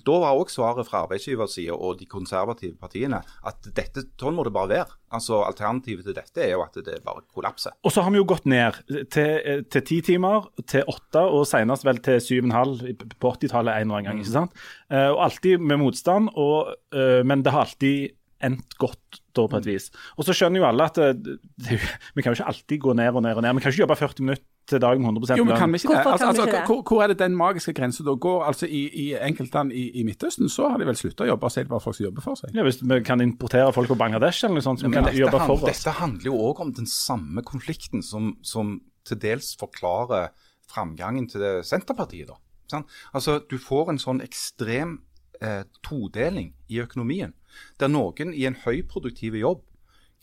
Da 0.06 0.18
var 0.22 0.38
også 0.38 0.60
svaret 0.60 0.88
fra 0.88 1.04
arbeidsgiversida 1.04 1.74
og 1.74 1.98
de 2.00 2.08
konservative 2.10 2.74
partiene 2.80 3.20
at 3.46 3.68
dette, 3.76 4.04
sånn 4.20 4.36
må 4.36 4.44
det 4.46 4.54
bare 4.54 4.70
være. 4.72 4.96
Altså 5.16 5.40
Alternativet 5.46 6.06
til 6.08 6.16
dette 6.16 6.42
er 6.42 6.54
jo 6.54 6.64
at 6.64 6.78
det 6.86 6.98
bare 7.06 7.24
kollapser. 7.34 7.74
Og 7.86 7.94
så 7.94 8.02
har 8.02 8.14
vi 8.14 8.20
jo 8.20 8.26
gått 8.28 8.48
ned 8.50 8.80
til, 9.14 9.32
eh, 9.38 9.62
til 9.70 9.86
ti 9.86 10.00
timer, 10.10 10.50
til 10.66 10.86
åtte, 10.90 11.22
og 11.22 11.46
senest 11.46 11.86
vel 11.86 12.02
til 12.02 12.20
syv 12.22 12.42
og 12.42 12.50
en 12.50 12.58
halv 12.58 12.84
på 13.22 13.34
80-tallet 13.38 13.72
en 13.72 13.86
eller 13.86 14.00
annen 14.00 14.10
gang. 14.10 14.22
ikke 14.22 14.34
sant? 14.34 14.66
Eh, 14.90 15.10
og 15.10 15.22
alltid 15.30 15.62
med 15.62 15.82
motstand, 15.82 16.30
og, 16.34 16.74
eh, 16.92 17.22
men 17.22 17.42
det 17.42 17.54
har 17.54 17.66
alltid 17.66 18.14
endt 18.44 18.76
godt 18.78 19.22
da 19.36 19.46
på 19.48 19.62
et 19.62 19.66
vis. 19.66 19.88
Og 20.18 20.26
så 20.26 20.34
skjønner 20.36 20.60
jo 20.60 20.66
alle 20.68 20.90
at 20.90 20.98
det, 20.98 21.38
det, 21.62 21.78
vi 22.14 22.22
kan 22.22 22.34
jo 22.34 22.40
ikke 22.40 22.52
alltid 22.52 22.82
gå 22.82 22.92
ned 22.98 23.14
og 23.14 23.22
ned 23.22 23.38
og 23.38 23.42
ned. 23.42 23.54
Vi 23.54 23.64
kan 23.64 23.72
ikke 23.72 23.84
jobbe 23.86 23.96
40 24.02 24.26
minutter 24.26 24.44
til 24.66 24.80
dagen 24.82 25.02
med 25.02 25.08
100 25.14 25.36
Jo, 25.38 25.44
men 25.44 25.56
kan 25.56 25.70
vi 25.72 25.78
ikke 25.78 25.88
det? 25.94 25.98
Altså, 26.06 26.26
Altså, 26.26 26.26
kan 26.26 26.34
vi 26.36 26.42
ikke 26.50 26.58
det? 26.58 26.66
hvor, 26.66 26.82
hvor 26.88 27.02
er 27.02 27.06
det 27.12 27.18
den 27.20 27.36
magiske 27.38 27.72
grensen 27.72 28.06
da 28.06 28.14
går? 28.14 28.44
Altså, 28.48 28.66
I, 28.66 28.80
i 29.02 29.04
enkeltland 29.14 29.72
i, 29.72 29.84
i 30.00 30.02
Midtøsten 30.02 30.48
så 30.50 30.68
har 30.72 30.78
de 30.82 30.86
vel 30.88 30.96
slutta 30.98 31.24
å 31.24 31.28
jobbe, 31.30 31.46
og 31.46 31.52
så 31.54 31.60
er 31.60 31.64
det 31.68 31.70
bare 31.70 31.84
folk 31.84 31.96
som 31.96 32.04
jobber 32.08 32.24
for 32.24 32.34
seg. 32.40 32.50
Ja, 32.56 32.64
hvis 32.66 32.80
vi 32.82 32.98
kan 33.06 33.20
importere 33.22 33.72
folk 33.72 33.88
fra 33.92 33.98
Bangladesh 34.00 34.44
eller 34.44 34.58
noe 34.58 34.66
sånt 34.66 34.80
som 34.82 34.90
Men 34.90 34.98
kan 34.98 35.08
dette, 35.10 35.20
jobbe 35.22 35.38
for 35.46 35.62
oss. 35.62 35.68
dette 35.84 35.94
handler 36.00 36.26
jo 36.32 36.40
òg 36.48 36.60
om 36.66 36.72
den 36.80 36.86
samme 36.90 37.42
konflikten 37.46 38.02
som, 38.02 38.32
som 38.42 38.80
til 39.06 39.20
dels 39.22 39.52
forklarer 39.60 40.32
framgangen 40.72 41.28
til 41.30 41.44
Senterpartiet. 41.62 42.26
da. 42.28 42.34
Sant? 42.66 42.86
Altså, 43.14 43.38
Du 43.50 43.58
får 43.62 43.90
en 43.94 43.98
sånn 44.02 44.20
ekstrem 44.24 44.98
eh, 45.40 45.62
todeling 45.86 46.52
i 46.68 46.80
økonomien, 46.82 47.34
der 47.78 47.88
noen 47.88 48.34
i 48.34 48.44
en 48.50 48.56
høyproduktiv 48.66 49.36
jobb 49.38 49.62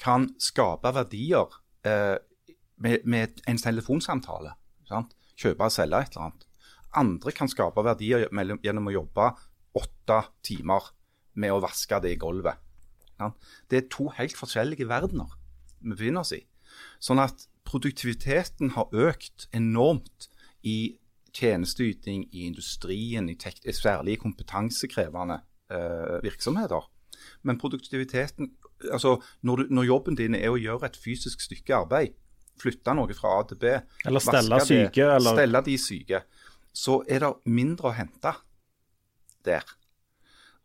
kan 0.01 0.27
skape 0.41 0.91
verdier 0.93 1.47
eh, 1.85 2.17
med, 2.83 3.05
med 3.05 3.41
en 3.47 3.59
telefonsamtale. 3.59 4.55
Sant? 4.89 5.13
Kjøpe 5.39 5.67
og 5.67 5.73
selge 5.73 6.01
et 6.03 6.15
eller 6.15 6.27
annet. 6.27 6.47
Andre 6.99 7.33
kan 7.33 7.49
skape 7.49 7.83
verdier 7.85 8.27
gjennom 8.63 8.89
å 8.91 8.95
jobbe 8.97 9.29
åtte 9.79 10.19
timer 10.45 10.91
med 11.39 11.55
å 11.55 11.61
vaske 11.63 11.97
det 12.03 12.13
i 12.13 12.19
gulvet. 12.21 12.59
Sant? 13.17 13.39
Det 13.69 13.79
er 13.79 13.89
to 13.93 14.09
helt 14.17 14.37
forskjellige 14.37 14.89
verdener 14.89 15.31
vi 15.83 15.95
befinner 15.95 16.23
oss 16.23 16.35
i. 16.35 16.43
Sånn 17.03 17.21
at 17.21 17.47
produktiviteten 17.67 18.73
har 18.77 18.91
økt 18.91 19.47
enormt 19.55 20.29
i 20.63 20.99
tjenesteyting, 21.33 22.27
i 22.31 22.45
industrien, 22.47 23.27
i 23.29 23.73
særlig 23.73 24.19
kompetansekrevende 24.21 25.39
eh, 25.73 26.19
virksomheter. 26.23 26.85
Men 27.41 27.57
produktiviteten 27.59 28.53
altså 28.91 29.17
når, 29.41 29.55
du, 29.55 29.73
når 29.73 29.83
jobben 29.83 30.17
din 30.19 30.35
er 30.35 30.51
å 30.51 30.59
gjøre 30.59 30.89
et 30.89 30.99
fysisk 30.99 31.43
stykke 31.43 31.75
arbeid, 31.83 32.15
flytte 32.61 32.93
noe 32.95 33.13
fra 33.17 33.39
A 33.39 33.43
til 33.49 33.57
B, 33.61 33.71
Eller 34.05 34.19
stelle 34.23 34.59
syke, 34.65 35.07
eller- 35.15 35.37
stelle 35.37 35.61
de 35.65 35.77
syke, 35.77 36.23
så 36.73 37.03
er 37.07 37.19
det 37.19 37.33
mindre 37.45 37.89
å 37.91 37.95
hente 37.95 38.33
der. 39.45 39.63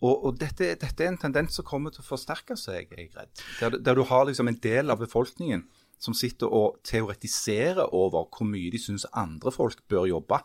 Og, 0.01 0.25
og 0.27 0.37
dette, 0.39 0.77
dette 0.79 1.05
er 1.05 1.09
en 1.11 1.19
tendens 1.19 1.57
som 1.59 1.65
kommer 1.67 1.91
til 1.91 2.05
å 2.05 2.07
forsterke 2.07 2.55
seg, 2.57 2.93
er 2.95 3.09
redd. 3.17 3.43
Der, 3.61 3.79
der 3.83 3.95
du 3.99 4.05
har 4.07 4.29
liksom 4.29 4.49
en 4.49 4.61
del 4.63 4.91
av 4.91 5.01
befolkningen 5.03 5.65
som 5.99 6.15
sitter 6.15 6.47
og 6.55 6.79
teoretiserer 6.87 7.89
over 7.95 8.29
hvor 8.31 8.47
mye 8.47 8.71
de 8.71 8.79
syns 8.79 9.09
andre 9.13 9.51
folk 9.51 9.83
bør 9.91 10.07
jobbe. 10.07 10.39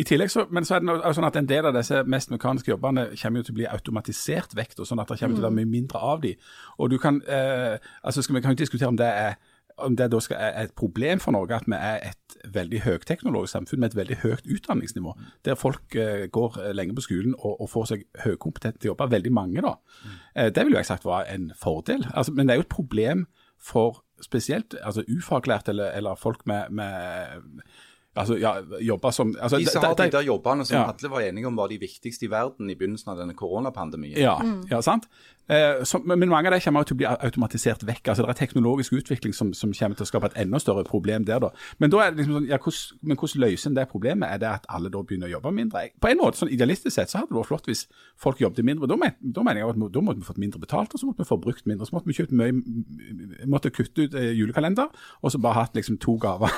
I 0.00 0.04
tillegg 0.08 0.30
så, 0.32 0.46
men 0.54 0.64
så 0.64 0.76
er 0.78 0.80
det 0.80 0.88
noe, 0.88 1.10
sånn 1.12 1.26
at 1.28 1.36
En 1.36 1.48
del 1.48 1.66
av 1.68 1.74
disse 1.76 1.98
mest 2.08 2.30
mekaniske 2.32 2.70
jobbene 2.70 3.10
kommer 3.20 3.42
jo 3.42 3.48
til 3.48 3.52
å 3.52 3.58
bli 3.58 3.66
automatisert 3.68 4.54
vekk, 4.56 4.78
og 4.78 4.88
sånn 4.88 5.02
at 5.02 5.10
det 5.10 5.18
kommer 5.20 5.36
til 5.36 5.44
å 5.44 5.48
være 5.50 5.58
mye 5.58 5.68
mindre 5.74 6.00
av 6.00 6.22
de. 6.22 6.30
Og 6.78 6.88
du 6.94 6.96
kan, 7.02 7.18
eh, 7.26 7.76
altså 8.02 8.22
skal 8.22 8.38
Vi 8.38 8.40
kan 8.46 8.54
jo 8.56 8.62
diskutere 8.62 8.88
om 8.88 8.96
det 8.96 9.10
er 9.10 9.36
om 9.84 9.96
det 9.96 10.10
da 10.10 10.18
skal, 10.20 10.36
er 10.40 10.62
et 10.64 10.74
problem 10.74 11.20
for 11.20 11.32
Norge 11.32 11.54
at 11.56 11.66
vi 11.66 11.74
er 11.78 11.98
et 12.10 12.36
veldig 12.54 12.80
høyteknologisk 12.84 13.52
samfunn 13.52 13.80
med 13.80 13.90
et 13.92 13.96
veldig 13.98 14.16
høyt 14.22 14.46
utdanningsnivå, 14.46 15.14
der 15.44 15.54
folk 15.58 15.96
uh, 15.96 16.26
går 16.32 16.58
eh, 16.64 16.72
lenge 16.74 16.94
på 16.94 17.04
skolen 17.06 17.34
og, 17.38 17.60
og 17.60 17.70
får 17.70 17.86
seg 17.92 18.04
høykompetente 18.24 18.86
jobber, 18.90 19.10
veldig 19.12 19.32
mange 19.32 19.62
da. 19.64 19.74
Eh, 20.36 20.50
det 20.54 20.64
vil 20.66 20.72
jo 20.76 20.78
jeg 20.82 20.86
sagt 20.90 21.04
var 21.08 21.24
en 21.32 21.50
fordel. 21.56 22.06
Altså, 22.14 22.32
men 22.32 22.46
det 22.48 22.54
er 22.54 22.62
jo 22.62 22.66
et 22.68 22.74
problem 22.74 23.26
for 23.58 24.02
spesielt 24.22 24.74
altså 24.82 25.02
ufaglærte 25.08 25.70
eller, 25.74 25.90
eller 25.98 26.14
folk 26.18 26.46
med, 26.46 26.70
med 26.70 27.38
altså, 28.18 28.36
ja, 28.38 28.56
jobber 28.82 29.10
som 29.14 29.34
altså, 29.40 29.58
De 29.58 29.66
som 29.70 29.82
har 29.84 29.94
de- 29.94 30.04
de 30.08 30.16
der 30.16 30.22
jobbene 30.26 30.64
som 30.66 30.76
Ja. 30.76 30.84
alle 30.90 31.10
var 31.10 31.20
enige 31.20 31.46
om 31.46 31.56
var 31.56 31.68
de 31.68 31.78
viktigste 31.78 32.26
i 32.26 32.30
verden 32.30 32.70
i 32.70 32.74
begynnelsen 32.74 33.12
av 33.12 33.18
denne 33.18 33.34
koronapandemien. 33.34 34.18
Ja, 34.18 34.38
ja 34.70 34.80
sant? 34.82 35.06
Eh, 35.48 35.84
som, 35.84 36.02
men 36.04 36.28
mange 36.28 36.50
av 36.50 36.54
de 36.54 36.60
kommer 36.60 36.84
til 36.84 36.96
å 36.96 37.00
bli 37.00 37.06
automatisert 37.08 37.84
vekk. 37.88 38.10
altså 38.12 38.24
Det 38.26 38.32
er 38.34 38.38
teknologisk 38.40 38.92
utvikling 38.98 39.34
som, 39.34 39.54
som 39.56 39.72
kommer 39.72 39.96
til 39.96 40.04
å 40.04 40.08
skape 40.10 40.28
et 40.28 40.40
enda 40.44 40.60
større 40.60 40.84
problem 40.84 41.24
der. 41.24 41.40
da. 41.40 41.50
Men 41.78 41.92
da 41.92 42.02
er 42.04 42.12
det 42.12 42.22
liksom 42.22 42.36
sånn, 42.38 42.48
ja, 42.50 42.58
hvordan, 42.60 43.00
men 43.08 43.20
hvordan 43.20 43.44
løser 43.44 43.70
en 43.70 43.78
det 43.78 43.86
problemet? 43.88 44.28
Er 44.28 44.42
det 44.42 44.50
at 44.50 44.68
alle 44.68 44.92
da 44.92 45.02
begynner 45.02 45.30
å 45.30 45.36
jobbe 45.38 45.54
mindre? 45.56 45.86
På 46.00 46.12
en 46.12 46.20
måte, 46.20 46.42
sånn 46.42 46.52
Idealistisk 46.52 46.94
sett 46.94 47.12
så 47.12 47.20
hadde 47.20 47.32
det 47.32 47.38
vært 47.38 47.50
flott 47.52 47.68
hvis 47.70 47.86
folk 48.20 48.42
jobbet 48.42 48.66
mindre. 48.66 48.88
Da, 48.90 48.98
men, 49.00 49.16
da 49.22 49.44
mener 49.46 49.62
jeg 49.62 49.72
at 49.72 49.80
da 49.94 50.04
måtte 50.04 50.20
vi 50.20 50.28
fått 50.28 50.42
mindre 50.42 50.60
betalt, 50.60 50.92
og 50.92 51.00
så 51.00 51.08
måtte 51.08 51.24
vi 51.24 51.28
få 51.28 51.40
brukt 51.40 51.64
mindre. 51.68 51.88
Så 51.88 51.96
måtte 51.96 52.10
vi 52.10 52.18
kjøpt 52.18 52.34
mye, 52.36 52.52
måtte 53.48 53.72
kutte 53.72 54.08
ut 54.08 54.18
eh, 54.18 54.32
julekalender, 54.36 54.92
og 55.22 55.32
så 55.32 55.40
bare 55.40 55.62
hatt 55.62 55.78
liksom 55.78 56.00
to 56.02 56.18
gaver. 56.20 56.52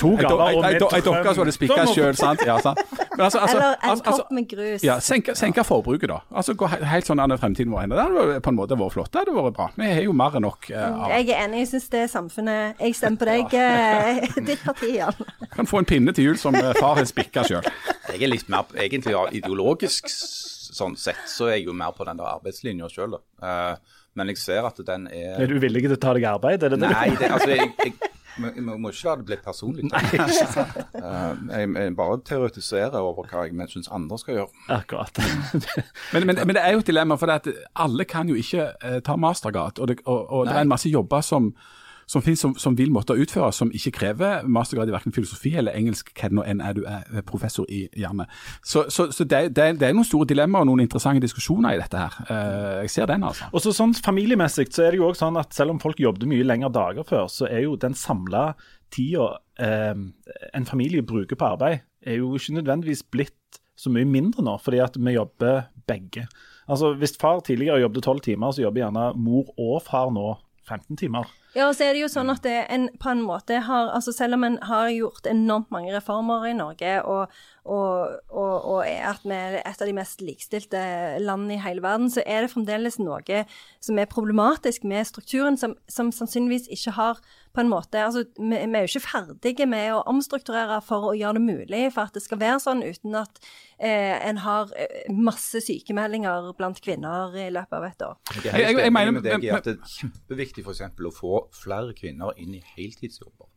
To 0.00 0.14
gaver 0.16 0.56
og 0.56 0.64
Ei 0.64 0.76
med 0.78 1.04
dokke 1.04 1.32
som 1.34 1.42
hadde 1.42 1.54
spikka 1.54 1.84
sjøl, 1.90 2.16
sant? 2.16 2.42
Ja, 2.46 2.56
sant? 2.62 2.80
Men 3.16 3.24
altså, 3.26 3.38
altså, 3.38 3.56
Eller 3.56 3.68
en 3.70 3.90
altså, 3.90 4.04
altså, 4.04 4.22
kopp 4.22 4.32
med 4.32 4.48
grus. 4.48 4.84
ja, 4.84 4.98
senke, 5.00 5.34
senke 5.36 5.64
forbruket, 5.64 6.08
da. 6.08 6.20
Altså 6.30 6.54
Gå 6.54 6.68
helt 6.70 7.08
sånn 7.08 7.20
an 7.20 7.34
fremtiden 7.40 7.72
vår. 7.72 7.89
Det 7.90 8.04
hadde 8.06 8.40
på 8.44 8.52
en 8.52 8.58
måte 8.58 8.78
vært 8.78 8.94
flott. 8.94 9.10
Det 9.12 9.22
hadde 9.22 9.34
vært 9.36 9.56
bra. 9.56 9.68
Vi 9.76 9.88
har 9.90 10.04
jo 10.04 10.12
mer 10.16 10.36
enn 10.38 10.46
nok. 10.46 10.70
eh, 10.70 10.84
av 11.04 11.14
Jeg 11.14 11.28
er 11.30 11.44
enig, 11.44 11.64
jeg 11.64 11.70
syns 11.72 11.88
det 11.92 12.02
er 12.04 12.12
samfunnet 12.12 12.84
Jeg 12.84 12.98
stemmer 12.98 13.22
på 13.22 13.30
deg. 13.30 13.56
ja. 13.56 14.42
Ditt 14.50 14.62
parti, 14.64 14.92
Jan. 14.98 15.24
Kan 15.56 15.70
få 15.70 15.82
en 15.82 15.88
pinne 15.90 16.14
til 16.16 16.30
jul 16.30 16.38
som 16.40 16.54
eh, 16.54 16.72
far 16.78 17.00
har 17.00 17.08
spikka 17.08 17.46
sjøl. 17.48 17.66
Jeg 18.10 18.22
er 18.22 18.32
litt 18.32 18.48
mer 18.52 18.70
egentlig 18.74 19.16
ja, 19.16 19.26
ideologisk 19.40 20.10
sånn 20.10 20.96
sett, 20.98 21.24
så 21.28 21.48
er 21.50 21.58
jeg 21.58 21.68
jo 21.68 21.74
mer 21.76 21.94
på 21.96 22.06
den 22.06 22.20
der 22.20 22.30
arbeidslinja 22.30 22.88
sjøl, 22.92 23.16
da. 23.18 23.20
Uh, 23.42 23.98
men 24.18 24.32
jeg 24.32 24.40
ser 24.42 24.66
at 24.66 24.78
den 24.86 25.06
er 25.10 25.42
Er 25.42 25.50
du 25.50 25.58
villig 25.62 25.84
til 25.86 25.94
å 25.94 26.00
ta 26.00 26.14
deg 26.16 26.26
arbeid? 26.30 26.64
Er 26.66 26.74
det 26.74 26.80
det? 26.82 26.90
Nei, 26.90 27.10
det, 27.18 27.30
altså 27.30 27.50
jeg, 27.52 27.70
jeg, 27.78 28.09
vi 28.38 28.62
må 28.62 28.92
ikke 28.92 29.08
la 29.08 29.14
det 29.20 29.26
bli 29.28 29.38
personlig. 29.44 29.90
Eh, 29.90 31.36
jeg, 31.50 31.68
jeg 31.74 31.96
bare 31.98 32.20
teoretiserer 32.26 32.98
over 33.00 33.26
hva 33.30 33.46
jeg 33.48 33.72
syns 33.72 33.90
andre 33.92 34.18
skal 34.20 34.40
gjøre. 34.40 34.64
Akkurat. 34.76 35.20
Men, 36.12 36.26
men, 36.26 36.38
men 36.46 36.56
det 36.56 36.62
er 36.62 36.74
jo 36.74 36.82
et 36.82 36.88
dilemma, 36.90 37.16
for 37.18 37.30
det 37.30 37.36
at 37.40 37.66
alle 37.84 38.04
kan 38.08 38.28
jo 38.28 38.34
ikke 38.38 38.64
eh, 38.82 38.98
ta 39.06 39.14
mastergrad. 39.20 39.78
Og 39.78 39.88
det, 39.88 40.00
og, 40.04 40.24
og 40.30 40.46
det 40.48 40.56
er 40.56 40.64
en 40.64 40.72
masse 40.72 40.90
jobber 40.90 41.22
som, 41.24 41.52
som 42.10 42.22
finnes 42.24 42.40
som, 42.42 42.56
som 42.58 42.74
vil 42.78 42.90
måtte 42.90 43.14
utføres, 43.14 43.60
som 43.60 43.70
ikke 43.74 43.92
krever 44.00 44.46
mastergrad 44.50 44.90
i 44.90 44.94
hverken 44.94 45.14
filosofi 45.14 45.52
eller 45.60 45.76
engelsk, 45.78 46.10
hva 46.18 46.42
enn 46.42 46.62
er 46.64 46.74
du 46.74 46.82
er 46.88 47.22
professor 47.26 47.68
i, 47.70 47.84
gjerne. 47.94 48.26
Så, 48.66 48.88
så, 48.90 49.10
så 49.14 49.26
det, 49.28 49.42
det, 49.54 49.68
det 49.78 49.88
er 49.88 49.94
noen 49.94 50.08
store 50.08 50.28
dilemmaer 50.30 50.66
og 50.66 50.72
noen 50.72 50.84
interessante 50.84 51.22
diskusjoner 51.22 51.76
i 51.76 51.80
dette 51.80 52.02
her. 52.02 52.18
Eh, 52.26 52.74
jeg 52.84 52.94
ser 52.96 53.10
den, 53.12 53.26
altså. 53.28 53.46
Og 53.54 53.62
så 53.62 53.74
sånn 53.76 53.94
Familiemessig 54.00 54.70
så 54.74 54.86
er 54.86 54.94
det 54.94 55.00
jo 55.00 55.06
også 55.10 55.26
sånn 55.26 55.38
at 55.38 55.54
selv 55.54 55.74
om 55.74 55.80
folk 55.82 56.00
jobbet 56.02 56.26
mye 56.30 56.46
lengre 56.46 56.72
dager 56.74 57.06
før, 57.06 57.30
så 57.30 57.46
er 57.46 57.64
jo 57.66 57.78
den 57.78 57.94
samla 57.98 58.50
tida 58.90 59.30
eh, 59.62 59.94
en 60.56 60.66
familie 60.66 61.06
bruker 61.06 61.38
på 61.38 61.52
arbeid, 61.52 61.84
er 62.02 62.18
jo 62.18 62.32
ikke 62.34 62.58
nødvendigvis 62.58 63.04
blitt 63.12 63.60
så 63.78 63.92
mye 63.92 64.08
mindre 64.08 64.42
nå, 64.44 64.56
fordi 64.60 64.80
at 64.82 64.98
vi 64.98 65.14
jobber 65.14 65.68
begge. 65.88 66.26
Altså 66.70 66.92
Hvis 66.98 67.16
far 67.20 67.40
tidligere 67.44 67.80
jobbet 67.84 68.04
12 68.04 68.24
timer, 68.26 68.50
så 68.52 68.66
jobber 68.66 68.82
gjerne 68.84 69.12
mor 69.18 69.54
og 69.58 69.78
far 69.86 70.10
nå 70.14 70.34
15 70.68 70.98
timer. 71.00 71.30
Ja, 71.56 71.66
og 71.68 71.74
så 71.74 71.84
er 71.88 71.96
det 71.96 72.02
jo 72.04 72.08
sånn 72.12 72.30
at 72.30 72.44
det 72.46 72.66
en 72.70 72.88
på 73.02 73.10
en 73.10 73.24
måte 73.26 73.56
har 73.66 73.88
altså 73.90 74.12
Selv 74.14 74.36
om 74.36 74.44
en 74.46 74.58
har 74.62 74.88
gjort 74.94 75.26
enormt 75.26 75.70
mange 75.74 75.90
reformer 75.94 76.44
i 76.46 76.52
Norge, 76.54 76.92
og, 77.02 77.32
og, 77.64 78.20
og, 78.30 78.54
og 78.70 78.80
er 78.86 79.08
at 79.10 79.24
vi 79.26 79.34
er 79.34 79.58
et 79.64 79.82
av 79.82 79.88
de 79.90 79.96
mest 79.96 80.22
likestilte 80.22 80.80
landene 81.20 81.56
i 81.58 81.62
hele 81.64 81.82
verden, 81.82 82.10
så 82.10 82.22
er 82.26 82.42
det 82.46 82.52
fremdeles 82.54 83.00
noe 83.02 83.42
som 83.82 83.98
er 83.98 84.06
problematisk 84.10 84.84
med 84.84 85.06
strukturen, 85.10 85.58
som, 85.58 85.74
som 85.90 86.12
sannsynligvis 86.14 86.68
ikke 86.70 86.94
har 86.96 87.18
på 87.50 87.64
en 87.64 87.70
måte 87.72 87.98
Altså, 87.98 88.22
vi, 88.38 88.54
vi 88.54 88.78
er 88.78 88.84
jo 88.86 88.92
ikke 88.92 89.08
ferdige 89.08 89.66
med 89.66 89.90
å 89.96 90.04
omstrukturere 90.06 90.78
for 90.86 91.10
å 91.10 91.16
gjøre 91.18 91.40
det 91.40 91.42
mulig 91.48 91.82
for 91.96 92.06
at 92.06 92.14
det 92.14 92.22
skal 92.22 92.38
være 92.38 92.60
sånn, 92.62 92.84
uten 92.86 93.16
at 93.18 93.40
eh, 93.82 94.14
en 94.30 94.38
har 94.44 94.70
eh, 94.78 95.10
masse 95.10 95.58
sykemeldinger 95.66 96.52
blant 96.58 96.78
kvinner 96.84 97.34
i 97.34 97.48
løpet 97.50 97.74
av 97.80 97.88
et 97.90 98.06
år. 98.06 98.16
Jeg 98.36 98.44
Jeg- 98.52 98.60
jeg- 98.60 98.84
jeg 98.84 98.92
mener- 98.92 99.12
med 99.12 99.22
deg 99.24 99.48
at 99.50 99.64
det 99.64 99.78
er 99.78 99.96
kjempeviktig 99.98 100.62
for 100.64 100.72
eksempel 100.72 101.10
å 101.10 101.14
få 101.14 101.39
flere 101.54 101.94
kvinner 101.96 102.36
inn 102.40 102.54
i 102.58 102.64
heltidsjobber. 102.74 103.48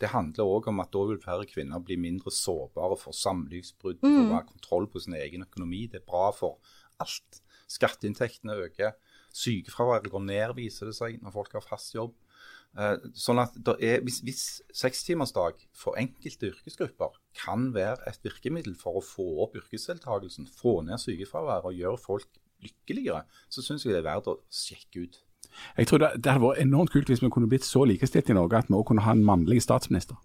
Det 0.00 0.10
handler 0.10 0.48
òg 0.48 0.68
om 0.72 0.82
at 0.82 0.90
da 0.94 1.04
vil 1.08 1.20
flere 1.22 1.46
kvinner 1.46 1.82
bli 1.84 1.98
mindre 2.00 2.32
sårbare 2.34 2.96
for 2.98 3.14
samlivsbrudd 3.14 4.02
og 4.02 4.34
ha 4.34 4.42
kontroll 4.46 4.88
på 4.90 5.02
sin 5.04 5.14
egen 5.18 5.44
økonomi. 5.46 5.84
Det 5.90 6.00
er 6.00 6.08
bra 6.08 6.30
for 6.34 6.58
alt. 7.02 7.42
Skatteinntektene 7.70 8.56
øker. 8.66 8.96
Sykefraværet 9.32 10.10
går 10.12 10.24
ned, 10.26 10.54
viser 10.58 10.90
det 10.90 10.96
seg, 10.98 11.20
når 11.22 11.34
folk 11.36 11.54
har 11.56 11.64
fast 11.64 11.94
jobb. 11.94 12.16
Eh, 12.72 13.04
sånn 13.12 13.40
at 13.42 13.56
er, 13.78 14.00
Hvis, 14.04 14.22
hvis 14.24 14.44
sekstimersdag 14.76 15.60
for 15.76 15.98
enkelte 16.00 16.48
yrkesgrupper 16.52 17.18
kan 17.36 17.70
være 17.74 18.08
et 18.08 18.22
virkemiddel 18.24 18.76
for 18.80 18.96
å 18.96 19.04
få 19.04 19.26
opp 19.44 19.58
yrkesdeltakelsen, 19.60 20.48
få 20.48 20.80
ned 20.86 21.00
sykefraværet 21.00 21.68
og 21.68 21.76
gjøre 21.76 22.00
folk 22.00 22.40
lykkeligere, 22.64 23.26
så 23.52 23.64
syns 23.64 23.84
jeg 23.84 23.94
det 23.94 24.02
er 24.02 24.08
verdt 24.08 24.30
å 24.32 24.40
sjekke 24.52 25.04
ut. 25.04 25.20
Jeg 25.78 25.86
tror 25.86 25.98
det, 25.98 26.10
det 26.24 26.32
hadde 26.32 26.44
vært 26.44 26.60
enormt 26.64 26.92
kult 26.92 27.08
hvis 27.12 27.22
vi 27.22 27.30
kunne 27.30 27.48
blitt 27.48 27.64
så 27.64 27.84
likestilt 27.88 28.30
i 28.30 28.36
Norge 28.36 28.58
at 28.58 28.68
vi 28.68 28.74
også 28.74 28.92
kunne 28.92 29.06
ha 29.06 29.12
en 29.16 29.24
mannlig 29.24 29.62
statsminister. 29.62 30.16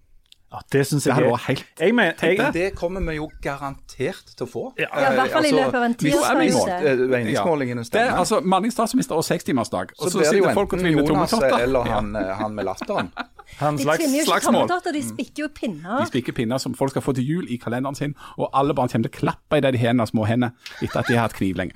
Ja, 0.48 0.62
det 0.72 0.88
syns 0.88 1.04
Det 1.04 1.12
jeg 1.12 1.24
det 1.26 1.40
helt 1.44 1.66
jeg 1.80 1.94
mener, 1.96 2.14
Tenk 2.16 2.40
jeg, 2.40 2.54
Det 2.54 2.76
kommer 2.80 3.02
vi 3.04 3.18
jo 3.18 3.26
garantert 3.44 4.30
til 4.32 4.46
å 4.46 4.48
få. 4.48 4.62
Ja. 4.80 4.88
Ja, 4.96 5.10
i 5.12 5.16
hvert 5.18 5.34
fall 5.34 5.46
i 5.46 5.52
løpet 5.52 5.76
av 5.76 5.84
en 5.84 5.96
tiårsperiode. 6.00 6.78
eh, 6.88 7.02
Meningsmålingene 7.12 7.84
Det 7.84 8.00
er 8.00 8.14
altså 8.16 8.40
mannlig 8.40 8.72
statsminister 8.72 9.20
og 9.20 9.26
sekstimersdag. 9.28 9.92
Og 10.00 10.06
så 10.08 10.12
så 10.14 10.20
det 10.20 10.28
sitter 10.28 10.54
folk 10.54 10.74
og 10.74 10.80
tvinner 10.80 11.04
tommeltotter. 11.04 11.58
eller 11.66 11.84
han, 11.92 12.16
eh, 12.16 12.32
han 12.40 12.56
med 12.56 12.64
latteren. 12.64 13.12
han 13.64 13.76
De 13.76 13.84
slags 13.84 14.00
tvinner 14.00 14.24
jo 14.24 14.24
ikke 14.24 14.46
tommeltotter, 14.46 14.96
de 14.96 15.04
spikker 15.10 15.44
jo 15.44 15.50
pinner. 15.52 16.00
De 16.00 16.08
spikker 16.14 16.32
pinner 16.40 16.58
som 16.64 16.74
folk 16.74 16.96
skal 16.96 17.04
få 17.04 17.14
til 17.20 17.28
jul 17.28 17.52
i 17.52 17.58
kalenderen 17.58 17.96
sin, 17.96 18.16
og 18.38 18.50
alle 18.54 18.74
barn 18.74 18.88
kommer 18.88 19.10
til 19.10 19.18
å 19.18 19.20
klappe 19.20 19.60
i 19.60 19.60
det 19.60 19.74
de 19.76 19.84
har 19.84 20.00
av 20.00 20.08
små 20.08 20.24
hender 20.32 20.56
etter 20.82 21.04
at 21.04 21.12
de 21.12 21.20
har 21.20 21.28
hatt 21.28 21.36
kniv 21.36 21.60
lenge. 21.60 21.76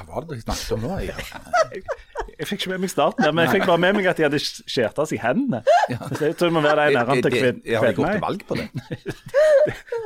Hva 0.00 0.14
var 0.14 0.24
det 0.26 0.36
de 0.38 0.42
snakket 0.42 0.72
om 0.76 0.80
nå? 0.86 0.98
Jeg? 1.10 1.82
Jeg 2.40 2.46
fikk 2.48 2.60
ikke 2.62 2.70
med 2.72 2.80
meg 2.80 2.90
starten, 2.92 3.24
der, 3.24 3.32
men 3.36 3.44
jeg 3.44 3.52
fikk 3.58 3.66
bare 3.68 3.80
med 3.82 3.94
meg 3.98 4.06
at 4.08 4.16
de 4.16 4.24
hadde 4.24 4.38
skjærta 4.40 5.04
seg 5.08 5.18
i 5.18 5.20
hendene. 5.20 5.60
Så 6.16 6.22
jeg 6.24 6.36
tror 6.40 6.48
det 6.48 6.54
må 6.56 6.62
være 6.64 6.86
de 6.88 6.94
nærmere 6.96 7.22
til 7.26 7.34
kvin- 7.34 7.60
Jeg 7.68 7.80
har 7.82 7.92
gått 7.98 8.12
til 8.14 8.22
valg 8.24 8.44
på 8.48 8.56
det. 8.56 8.66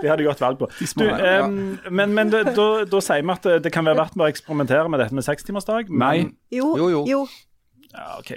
Det 0.02 0.10
hadde 0.10 0.18
de 0.22 0.26
gått 0.28 0.42
valg 0.42 0.58
på. 0.58 0.68
Du, 0.98 1.04
um, 1.06 1.54
men 1.94 2.14
men 2.16 2.32
da, 2.34 2.42
da, 2.56 2.66
da 2.90 3.02
sier 3.06 3.22
vi 3.22 3.34
at 3.36 3.48
det, 3.62 3.72
kan 3.74 3.86
være 3.86 4.00
verdt 4.02 4.18
å 4.18 4.26
eksperimentere 4.30 4.90
med 4.90 5.02
dette 5.04 5.14
med 5.14 5.26
sekstimersdag. 5.26 5.90
men- 5.90 6.02
Nei. 6.04 6.30
Jo, 6.58 6.74
Jo, 6.80 6.88
jo. 6.90 7.02
Ja, 7.94 8.18
OK. 8.18 8.30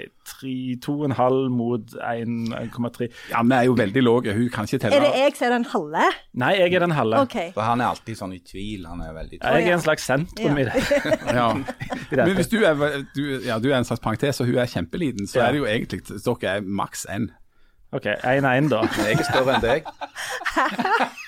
2,5 0.85 1.49
mot 1.49 1.93
1,3. 1.97 3.07
Ja, 3.31 3.41
vi 3.43 3.55
er 3.57 3.63
jo 3.65 3.73
veldig 3.79 4.03
lave, 4.03 4.33
hun 4.37 4.49
kan 4.53 4.67
ikke 4.69 4.85
Er 4.85 5.01
det 5.01 5.09
jeg 5.17 5.33
som 5.37 5.47
er 5.47 5.55
den 5.55 5.65
halve? 5.71 6.03
Nei, 6.37 6.51
jeg 6.59 6.73
er 6.77 6.85
den 6.85 6.93
halve. 6.93 7.23
Okay. 7.25 7.49
For 7.55 7.65
han 7.65 7.81
er 7.81 7.89
alltid 7.89 8.19
sånn 8.19 8.35
i 8.37 8.39
tvil. 8.45 8.85
Han 8.85 9.01
er 9.01 9.15
veldig 9.17 9.39
Jeg 9.41 9.67
er 9.67 9.73
en 9.73 9.81
slags 9.81 10.05
sentrum 10.05 10.61
i 10.61 10.67
det. 10.69 10.85
Ja. 11.37 11.49
Men 12.27 12.35
hvis 12.37 12.51
du 12.53 12.59
er, 12.61 12.77
du, 13.15 13.23
ja, 13.45 13.57
du 13.59 13.71
er 13.71 13.79
en 13.79 13.87
slags 13.89 14.03
parentes, 14.03 14.39
og 14.41 14.47
hun 14.47 14.61
er 14.61 14.69
kjempeliten, 14.69 15.27
så 15.27 15.41
Ja. 15.41 15.47
er 15.47 15.51
det 15.57 15.63
jo 15.63 15.65
egentlig 15.65 16.03
dere 16.07 16.57
er 16.57 16.61
maks 16.61 17.05
én. 17.09 17.29
OK, 17.91 18.05
1-1, 18.05 18.69
da. 18.69 18.81
Men 18.83 19.05
jeg 19.09 19.19
er 19.19 19.23
større 19.31 19.55
enn 19.57 19.63
deg. 19.63 19.87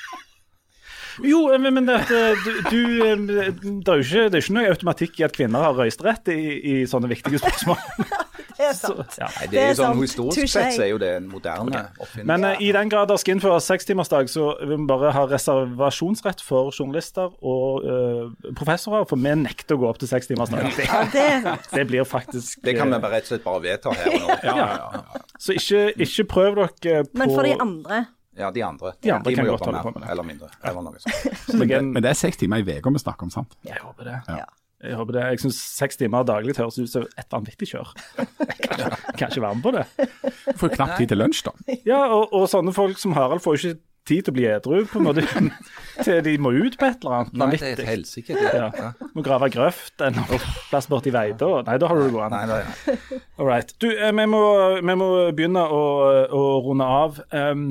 Jo, 1.25 1.41
men, 1.59 1.85
det, 1.87 1.99
du, 2.09 2.51
du, 2.69 2.81
det, 3.27 3.91
er 3.91 4.01
jo 4.01 4.05
ikke, 4.05 4.25
det 4.29 4.39
er 4.39 4.43
ikke 4.43 4.57
noe 4.57 4.71
automatikk 4.73 5.19
i 5.19 5.27
at 5.27 5.35
kvinner 5.35 5.67
har 5.67 5.77
røysterett 5.77 6.31
i, 6.33 6.39
i 6.59 6.75
sånne 6.89 7.11
viktige 7.11 7.41
spørsmål. 7.41 7.77
Det 8.59 8.65
er 8.67 8.73
Så, 8.75 8.89
sant. 8.91 9.13
ja. 9.15 9.27
Nei, 9.39 9.45
det 9.47 9.51
Det 9.53 9.59
er 9.59 9.63
er 9.63 9.69
jo 9.69 9.75
sånn 9.77 9.93
sant. 9.93 10.01
Historisk 10.03 10.39
Touché. 10.41 10.51
sett 10.51 10.73
så 10.75 10.81
er 10.83 10.89
jo 10.89 10.97
det 10.99 11.09
en 11.15 11.27
moderne 11.31 11.79
oppfinnelse. 11.95 12.25
Men 12.27 12.43
uh, 12.43 12.59
i 12.59 12.71
den 12.75 12.89
grad 12.91 13.07
det 13.07 13.15
skal 13.21 13.37
innføres 13.37 13.69
sekstimersdag, 13.71 14.27
så 14.33 14.49
vil 14.59 14.73
vi 14.81 14.87
bare 14.89 15.13
ha 15.15 15.21
reservasjonsrett 15.31 16.43
for 16.43 16.73
journalister 16.75 17.31
og 17.39 17.87
uh, 17.87 18.51
professorer, 18.59 19.07
for 19.07 19.15
vi 19.15 19.31
nekter 19.45 19.77
å 19.77 19.81
gå 19.85 19.87
opp 19.93 20.01
til 20.03 20.11
sekstimersdag. 20.11 20.67
Det, 20.75 20.89
Ja, 20.89 20.99
det 21.13 21.23
er 21.37 21.47
det 21.77 21.87
blir 21.87 22.03
faktisk 22.03 22.59
det 22.67 22.75
kan 22.75 22.91
vi 22.91 22.99
eh, 22.99 23.03
bare 23.07 23.15
rett 23.15 23.29
og 23.29 23.31
slett 23.31 23.47
bare 23.47 23.63
vedta 23.63 23.95
her 23.95 24.11
og 24.11 24.27
nå. 24.27 24.37
Ja, 24.49 24.57
ja, 24.59 24.69
ja. 24.75 25.23
Så 25.39 25.55
ikke, 25.55 25.85
ikke 25.95 26.27
prøv 26.35 26.59
dere 26.83 27.05
på 27.07 27.21
Men 27.23 27.31
for 27.31 27.47
de 27.47 27.55
andre 27.63 28.03
Ja, 28.39 28.49
de 28.55 28.63
andre. 28.63 28.93
De 29.03 29.11
andre 29.13 29.33
kan 29.35 29.45
godt 29.49 29.65
holde 29.67 29.81
på 29.83 29.91
med 29.97 30.05
det. 30.05 30.09
eller 30.15 30.23
mindre. 30.27 30.49
Eller 30.63 30.85
noe 30.85 30.99
sånt. 31.03 31.51
Men, 31.59 31.67
det, 31.67 31.81
men 31.89 32.05
det 32.05 32.13
er 32.13 32.19
seks 32.21 32.39
timer 32.39 32.63
i 32.63 32.77
uka 32.79 32.93
vi 32.95 33.03
snakker 33.03 33.27
om, 33.27 33.33
sant? 33.33 33.57
Jeg 33.67 33.81
håper 33.83 34.07
det. 34.13 34.17
Ja. 34.31 34.47
Jeg 34.79 34.95
håper 34.95 35.17
det. 35.17 35.23
Jeg 35.33 35.41
syns 35.43 35.57
seks 35.75 35.97
timer 35.99 36.23
daglig 36.23 36.53
høres 36.55 36.77
ut 36.79 36.87
som 36.87 37.03
et 37.19 37.33
vanvittig 37.35 37.67
kjør. 37.73 37.89
Kan, 38.15 38.29
ikke- 38.63 38.89
kan 39.19 39.27
ikke 39.27 39.43
være 39.43 39.59
med 39.59 39.65
på 39.65 39.75
det. 39.75 39.85
Du 40.53 40.57
får 40.61 40.75
knapt 40.77 40.97
tid 41.01 41.11
til 41.11 41.19
lunsj, 41.19 41.43
da. 41.49 41.77
Ja, 41.83 41.99
og, 42.15 42.31
og 42.31 42.47
sånne 42.47 42.71
folk 42.75 42.97
som 43.01 43.11
Harald 43.17 43.43
får 43.43 43.57
jo 43.59 43.73
ikke 43.73 43.81
tid 44.09 44.23
til 44.25 44.31
å 44.31 44.35
bli 44.39 44.45
edru, 44.49 44.77
på 44.89 44.97
en 45.01 45.05
måte. 45.05 45.21
Til 46.07 46.21
de 46.25 46.31
må 46.41 46.49
ut 46.55 46.77
på 46.79 46.87
et 46.87 47.03
eller 47.03 47.17
annet 47.17 47.35
Nei, 47.37 47.49
det 47.51 47.57
er 47.59 47.73
et 47.75 47.81
vanvittig. 47.83 47.89
helsike. 47.91 48.37
Ja. 48.55 48.69
Ja. 48.73 49.09
Må 49.13 49.21
grave 49.27 49.49
grøft 49.53 50.01
en 50.01 50.15
plass 50.71 50.87
borti 50.89 51.11
Veida. 51.13 51.49
Nei, 51.67 51.75
da 51.83 51.89
har 51.91 51.99
du 51.99 52.07
det 52.07 52.13
gående. 52.15 52.39
Nei, 52.39 52.63
nei, 52.63 53.19
All 53.37 53.45
right. 53.51 53.75
Du, 53.83 53.85
eh, 53.91 54.09
vi 54.15 54.25
må, 54.31 54.39
vi 54.79 54.95
må 54.97 55.09
begynne 55.35 55.61
å, 55.67 55.83
å 56.39 56.41
runde 56.65 56.87
av. 56.89 57.19
Um, 57.35 57.67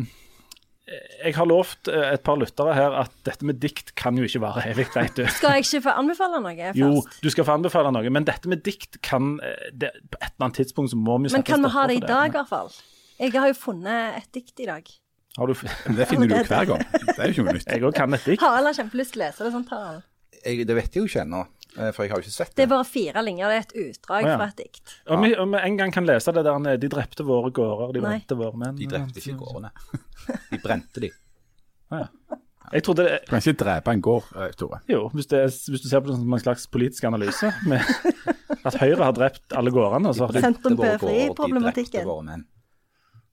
jeg 0.88 1.34
har 1.36 1.48
lovt 1.48 1.88
eh, 1.92 2.12
et 2.14 2.22
par 2.24 2.38
lyttere 2.40 2.74
her 2.76 2.94
at 3.02 3.12
dette 3.28 3.44
med 3.46 3.58
dikt 3.60 3.92
kan 3.98 4.16
jo 4.16 4.24
ikke 4.28 4.40
vare 4.42 4.64
evig, 4.70 4.86
vet 4.94 5.18
du. 5.18 5.24
Skal 5.34 5.58
jeg 5.58 5.66
ikke 5.66 5.82
få 5.88 5.96
anbefale 6.00 6.40
noe 6.40 6.54
først? 6.54 6.78
Jo, 6.80 7.02
du 7.24 7.28
skal 7.34 7.48
få 7.48 7.56
anbefale 7.58 7.92
noe, 7.94 8.12
men 8.14 8.28
dette 8.28 8.50
med 8.50 8.62
dikt 8.66 9.00
kan 9.04 9.36
eh, 9.44 9.68
det, 9.72 9.92
På 10.08 10.20
et 10.20 10.30
eller 10.30 10.46
annet 10.48 10.62
tidspunkt 10.62 10.94
så 10.94 11.00
må 11.00 11.18
vi 11.18 11.28
Men 11.28 11.36
sette 11.36 11.50
kan 11.50 11.66
vi 11.66 11.72
ha 11.74 11.84
det 11.90 11.98
i 12.00 12.04
dag, 12.06 12.32
i 12.32 12.36
hvert 12.38 12.50
fall? 12.50 12.72
Jeg 13.18 13.34
har 13.34 13.50
jo 13.50 13.58
funnet 13.58 14.22
et 14.22 14.30
dikt 14.38 14.64
i 14.64 14.68
dag. 14.70 14.88
Har 15.38 15.50
du, 15.50 15.54
det 15.98 16.08
finner 16.10 16.30
du 16.30 16.36
jo 16.38 16.44
hver 16.48 16.70
gang. 16.72 16.84
Det 16.94 17.18
er 17.18 17.26
jo 17.26 17.34
ikke 17.34 17.46
noe 17.48 17.56
nytt. 17.58 17.68
jeg 17.68 17.84
òg 17.84 17.98
kan 17.98 18.16
et 18.16 18.30
dikt. 18.32 18.42
Harald 18.46 18.70
har 18.70 18.78
kjempelyst 18.78 19.14
til 19.14 19.22
å 19.22 19.26
lese 19.26 19.44
det. 19.44 19.52
sånn 19.54 19.66
tar 19.68 19.84
han. 19.84 20.04
Det 20.38 20.76
vet 20.78 20.94
jeg 20.94 21.02
jo 21.02 21.10
ikke 21.10 21.24
ennå, 21.26 21.42
for 21.92 22.02
jeg 22.04 22.10
har 22.10 22.18
jo 22.18 22.24
ikke 22.24 22.32
sett 22.34 22.50
Det 22.54 22.56
det. 22.56 22.64
er 22.64 22.70
bare 22.72 22.84
fire 22.88 23.22
linjer. 23.22 23.48
Det 23.48 23.56
er 23.56 23.66
et 23.66 23.76
utdrag 23.88 24.24
Å, 24.24 24.28
ja. 24.28 24.36
fra 24.40 24.46
et 24.48 24.56
dikt. 24.56 24.94
Om 25.08 25.22
vi, 25.22 25.34
om 25.36 25.52
vi 25.54 25.58
en 25.68 25.76
gang 25.78 25.92
kan 25.94 26.06
lese 26.08 26.32
det 26.32 26.44
der 26.44 26.76
De 26.80 26.88
drepte 26.88 27.24
våre 27.28 27.50
gårder, 27.54 27.92
de 27.92 28.00
Nei. 28.00 28.08
brente 28.18 28.36
våre 28.40 28.56
menn. 28.56 28.76
De 28.76 28.86
drepte 28.90 29.20
ikke 29.22 29.36
gårdene. 29.38 29.70
De 30.50 30.58
brente 30.64 31.00
de. 31.00 31.10
Ah, 31.90 32.04
ja. 32.06 32.38
Jeg 32.72 32.82
trodde 32.84 33.04
det, 33.06 33.20
Du 33.24 33.30
kan 33.30 33.40
ikke 33.40 33.56
drepe 33.64 33.92
en 33.96 34.00
gård, 34.04 34.24
eh, 34.36 34.50
Tore. 34.60 34.82
Jo, 34.88 35.06
hvis, 35.14 35.26
det, 35.30 35.38
er- 35.40 35.70
hvis 35.72 35.80
du 35.80 35.88
ser 35.88 36.02
på 36.04 36.10
det 36.10 36.18
som 36.18 36.32
en 36.36 36.42
slags 36.42 36.66
politisk 36.68 37.04
analyse, 37.08 37.48
med 37.64 37.80
at 38.68 38.74
Høyre 38.76 39.04
har 39.06 39.12
drept 39.16 39.54
alle 39.56 39.70
gårdene, 39.72 40.10
og 40.10 40.14
så 40.18 40.26
har 40.26 40.32
de 40.36 40.42
Sentrum 40.44 40.76
Det 40.76 40.98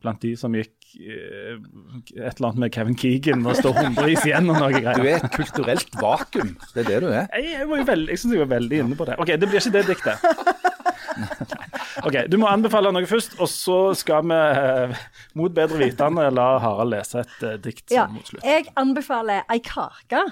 blant 0.03 0.21
de 0.21 0.33
som 0.37 0.53
gikk 0.55 0.73
eh, 0.99 1.55
et 1.55 2.35
eller 2.35 2.49
annet 2.49 2.61
med 2.65 2.73
Kevin 2.75 2.97
Keegan 2.99 3.45
og 3.45 3.57
står 3.59 3.77
hundrevis 3.79 4.25
igjen 4.27 4.51
og 4.53 4.59
noe 4.61 4.81
Du 4.99 5.05
er 5.05 5.17
et 5.17 5.29
kulturelt 5.33 5.95
vakuum. 6.01 6.55
Det 6.73 6.85
er 6.85 6.91
det 6.91 6.99
du 7.05 7.09
er. 7.11 7.29
Jeg, 7.31 7.51
jeg, 7.55 7.69
var 7.71 7.81
jo 7.81 7.87
veldig, 7.91 8.11
jeg 8.13 8.23
syns 8.23 8.37
jeg 8.37 8.43
var 8.43 8.53
veldig 8.55 8.83
inne 8.83 8.99
på 8.99 9.09
det. 9.09 9.17
OK, 9.21 9.33
det 9.35 9.49
blir 9.49 9.61
ikke 9.61 9.75
det 9.77 9.85
diktet. 9.91 10.15
OK, 12.03 12.15
du 12.27 12.35
må 12.41 12.47
anbefale 12.51 12.91
noe 12.91 13.07
først, 13.07 13.37
og 13.39 13.47
så 13.47 13.77
skal 13.95 14.25
vi 14.27 14.35
eh, 14.35 14.95
mot 15.39 15.53
bedre 15.55 15.77
vitende 15.79 16.25
la 16.35 16.47
Harald 16.59 16.91
lese 16.91 17.21
et 17.23 17.45
eh, 17.47 17.53
dikt 17.63 17.93
Ja, 17.95 18.07
som 18.09 18.17
mot 18.17 18.27
slutt. 18.31 18.43
jeg 18.43 18.65
anbefaler 18.81 19.45
ei 19.53 19.61
kake. 19.63 20.25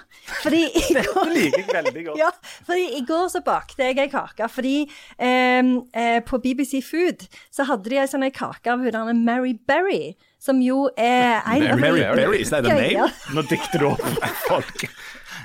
Fordi 0.43 0.63
i 0.67 0.83
Det 0.97 1.05
går 1.13 1.31
liker 1.31 1.63
jeg 1.63 1.69
veldig 1.79 2.05
godt. 2.09 2.19
Ja, 2.19 2.29
fordi 2.67 2.89
i 2.99 3.01
går 3.07 3.29
så 3.31 3.43
bakte 3.45 3.87
jeg 3.87 4.01
ei 4.03 4.09
kake. 4.11 4.49
Fordi 4.51 4.75
eh, 4.83 5.71
eh, 5.93 6.19
på 6.27 6.41
BBC 6.43 6.83
Food 6.83 7.27
så 7.53 7.63
hadde 7.71 7.89
de 7.93 8.01
ei 8.03 8.09
sånn 8.11 8.27
kake 8.35 8.73
av 8.73 8.83
hun 8.83 8.91
der 8.93 9.13
Mary 9.23 9.55
Berry, 9.67 10.13
som 10.43 10.59
jo 10.59 10.89
er 10.99 11.39
en 11.47 11.69
av 11.71 11.79
Mary 11.79 12.03
Berry, 12.03 12.41
is 12.43 12.49
that 12.51 12.67
a 12.67 12.75
name? 12.75 13.07
Nå 13.31 13.45
dikter 13.47 13.79
du 13.79 13.91
opp 13.93 14.03
folk. 14.49 14.83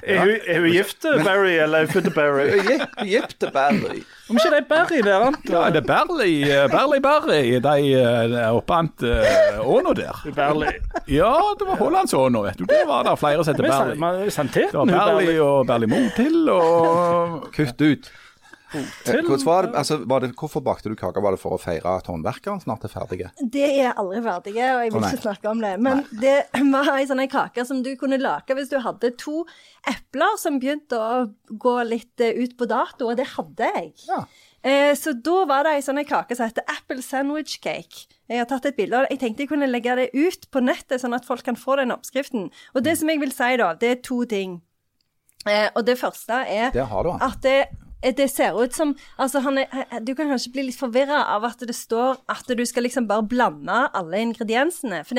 Er 0.09 0.20
hun, 0.24 0.36
er 0.46 0.61
hun 0.61 0.70
gift 0.72 1.00
til 1.04 1.20
Barry, 1.24 1.54
eller 1.62 1.78
er 1.82 1.86
hun 1.86 1.92
født 1.92 2.04
til 2.09 2.14
Barry? 2.14 2.46
til 3.40 3.50
Barry. 3.52 3.98
Om 4.28 4.36
ikke 4.36 4.50
det 4.52 4.59
er 4.59 4.68
Barry 4.68 5.00
der, 5.04 5.24
han? 5.24 5.36
Ja, 5.48 5.64
det 5.72 5.82
er 5.82 5.88
Barry 5.88 7.00
Barry. 7.00 7.00
Berli 7.02 7.59
de 7.64 7.92
er 8.00 8.50
oppant 8.50 9.04
uh, 9.04 9.61
åna 9.64 9.92
der. 9.96 10.22
Barley. 10.36 10.78
Ja, 11.09 11.32
det 11.59 11.68
var 11.68 11.76
Hollandsåna, 11.80 12.42
vet 12.48 12.59
du. 12.59 12.64
Det 12.68 12.82
var 12.88 13.04
der 13.09 13.20
flere 13.20 13.44
som 13.44 13.54
heter 13.54 13.68
Barry. 13.68 13.94
Det 14.52 14.72
var 14.72 14.84
Barry 14.86 15.26
Barley. 15.26 15.38
og 15.44 15.66
Berli 15.68 15.90
Motil 15.92 16.48
og 16.52 17.48
Kutt 17.56 17.80
ut. 17.84 18.11
Eh, 18.75 18.89
Hvordan 19.25 19.45
var 19.47 19.66
det, 19.66 19.77
altså, 19.81 19.97
det, 20.05 20.33
hvorfor 20.37 20.61
bakte 20.64 20.91
du 20.93 20.97
kaker? 20.99 21.23
Var 21.25 21.37
det 21.37 21.41
for 21.41 21.57
å 21.57 21.61
feire 21.61 21.95
at 21.99 22.11
håndverkeren 22.11 22.61
snart 22.61 22.85
er 22.85 22.93
ferdige? 22.93 23.31
Det 23.41 23.64
er 23.64 23.95
aldri 23.95 24.21
ferdige, 24.27 24.66
og 24.75 24.83
jeg 24.85 24.93
vil 24.93 25.07
ikke 25.09 25.23
snakke 25.23 25.53
om 25.53 25.62
det. 25.64 25.73
Men 25.85 26.05
det 26.21 26.37
var 26.75 26.93
ei 26.97 27.07
sånn 27.09 27.25
kake 27.31 27.64
som 27.69 27.81
du 27.87 27.95
kunne 28.01 28.21
lage 28.21 28.57
hvis 28.59 28.73
du 28.73 28.77
hadde 28.85 29.14
to 29.21 29.47
epler 29.89 30.37
som 30.41 30.61
begynte 30.61 31.01
å 31.01 31.25
gå 31.49 31.79
litt 31.89 32.21
eh, 32.25 32.37
ut 32.37 32.59
på 32.59 32.69
dato, 32.69 33.09
og 33.09 33.16
det 33.21 33.31
hadde 33.37 33.73
jeg. 33.73 33.91
Ja. 34.11 34.21
Eh, 34.69 34.93
så 34.99 35.14
da 35.14 35.43
var 35.49 35.64
det 35.64 35.79
ei 35.79 35.83
sånn 35.87 36.03
kake 36.05 36.37
som 36.37 36.51
heter 36.51 36.66
apple 36.69 37.01
sandwich 37.05 37.59
cake. 37.64 38.09
Jeg 38.29 38.43
har 38.43 38.49
tatt 38.51 38.66
et 38.69 38.77
bilde 38.77 38.99
av 38.99 39.07
det. 39.07 39.16
Jeg 39.16 39.23
tenkte 39.23 39.47
jeg 39.47 39.53
kunne 39.55 39.71
legge 39.71 39.95
det 39.97 40.11
ut 40.12 40.49
på 40.53 40.61
nettet, 40.61 41.01
sånn 41.01 41.16
at 41.16 41.25
folk 41.25 41.47
kan 41.47 41.57
få 41.57 41.79
den 41.81 41.95
oppskriften. 41.95 42.51
Og 42.75 42.85
det 42.85 42.99
som 43.01 43.09
jeg 43.09 43.23
vil 43.23 43.33
si, 43.33 43.53
da, 43.61 43.73
det 43.79 43.93
er 43.95 44.03
to 44.05 44.25
ting. 44.29 44.59
Eh, 45.49 45.69
og 45.73 45.87
det 45.87 45.97
første 46.01 46.43
er 46.51 46.73
det 46.75 46.89
har 46.91 47.07
du 47.07 47.14
at 47.14 47.39
det, 47.47 47.61
det 48.03 48.28
ser 48.30 48.55
ut 48.55 48.74
som 48.74 48.94
Altså, 49.18 49.40
han 49.42 49.59
er, 49.59 49.66
eh, 49.72 49.99
du 50.01 50.14
kan 50.14 50.28
kanskje 50.30 50.53
bli 50.53 50.62
litt 50.68 50.78
forvirra 50.78 51.24
av 51.34 51.44
at 51.44 51.59
det 51.66 51.74
står 51.74 52.18
at 52.30 52.46
du 52.46 52.64
skal 52.66 52.86
liksom 52.86 53.09
bare 53.09 53.26
blande 53.26 53.90
alle 53.92 54.20
ingrediensene. 54.22 55.05
For 55.05 55.18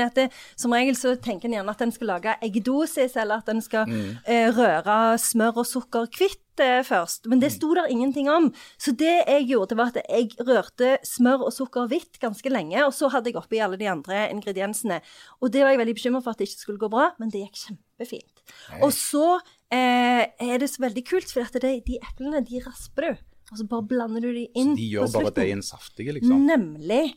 som 0.55 0.71
regel 0.71 0.95
så 0.95 1.15
tenker 1.19 1.49
en 1.49 1.57
gjerne 1.57 1.69
at 1.71 1.81
en 1.81 1.91
skal 1.91 2.07
lage 2.07 2.35
eggedosis, 2.41 3.15
eller 3.15 3.37
at 3.43 3.49
en 3.49 3.61
skal 3.61 3.89
eh, 4.25 4.49
røre 4.55 5.17
smør 5.19 5.59
og 5.59 5.67
sukker 5.67 6.07
kvitt 6.07 6.59
eh, 6.59 6.81
først. 6.83 7.27
Men 7.27 7.39
det 7.39 7.51
sto 7.51 7.73
der 7.75 7.91
ingenting 7.91 8.29
om. 8.29 8.53
Så 8.77 8.91
det 8.91 9.25
jeg 9.27 9.47
gjorde, 9.49 9.77
var 9.77 9.91
at 9.91 9.99
jeg 10.07 10.31
rørte 10.39 10.97
smør 11.03 11.49
og 11.49 11.53
sukker 11.53 11.87
hvitt 11.91 12.19
ganske 12.19 12.49
lenge, 12.49 12.79
og 12.85 12.93
så 12.93 13.11
hadde 13.11 13.29
jeg 13.29 13.39
oppi 13.39 13.59
alle 13.59 13.77
de 13.77 13.89
andre 13.89 14.29
ingrediensene. 14.31 15.01
Og 15.41 15.51
det 15.51 15.63
var 15.63 15.75
jeg 15.75 15.83
veldig 15.83 15.95
bekymra 15.99 16.23
for 16.23 16.31
at 16.31 16.39
det 16.39 16.49
ikke 16.49 16.63
skulle 16.63 16.79
gå 16.79 16.91
bra, 16.91 17.11
men 17.19 17.29
det 17.29 17.43
gikk 17.43 17.65
kjempefint. 17.67 18.43
Og 18.81 18.93
så 18.95 19.39
eh, 19.71 20.25
er 20.39 20.57
det 20.61 20.69
så 20.71 20.83
veldig 20.85 21.03
kult, 21.07 21.31
for 21.31 21.41
at 21.45 21.53
det, 21.61 21.73
de 21.87 21.97
eplene, 22.01 22.41
de 22.45 22.61
rasper 22.65 23.09
du. 23.09 23.25
Og 23.51 23.57
så 23.57 23.65
bare 23.65 23.85
blander 23.89 24.21
du 24.21 24.29
de 24.35 24.43
inn 24.61 24.75
De 24.77 24.85
gjør 24.91 25.09
bare 25.15 25.31
deigen 25.39 25.63
saftig, 25.65 26.05
liksom. 26.13 26.43
Nemlig. 26.45 27.15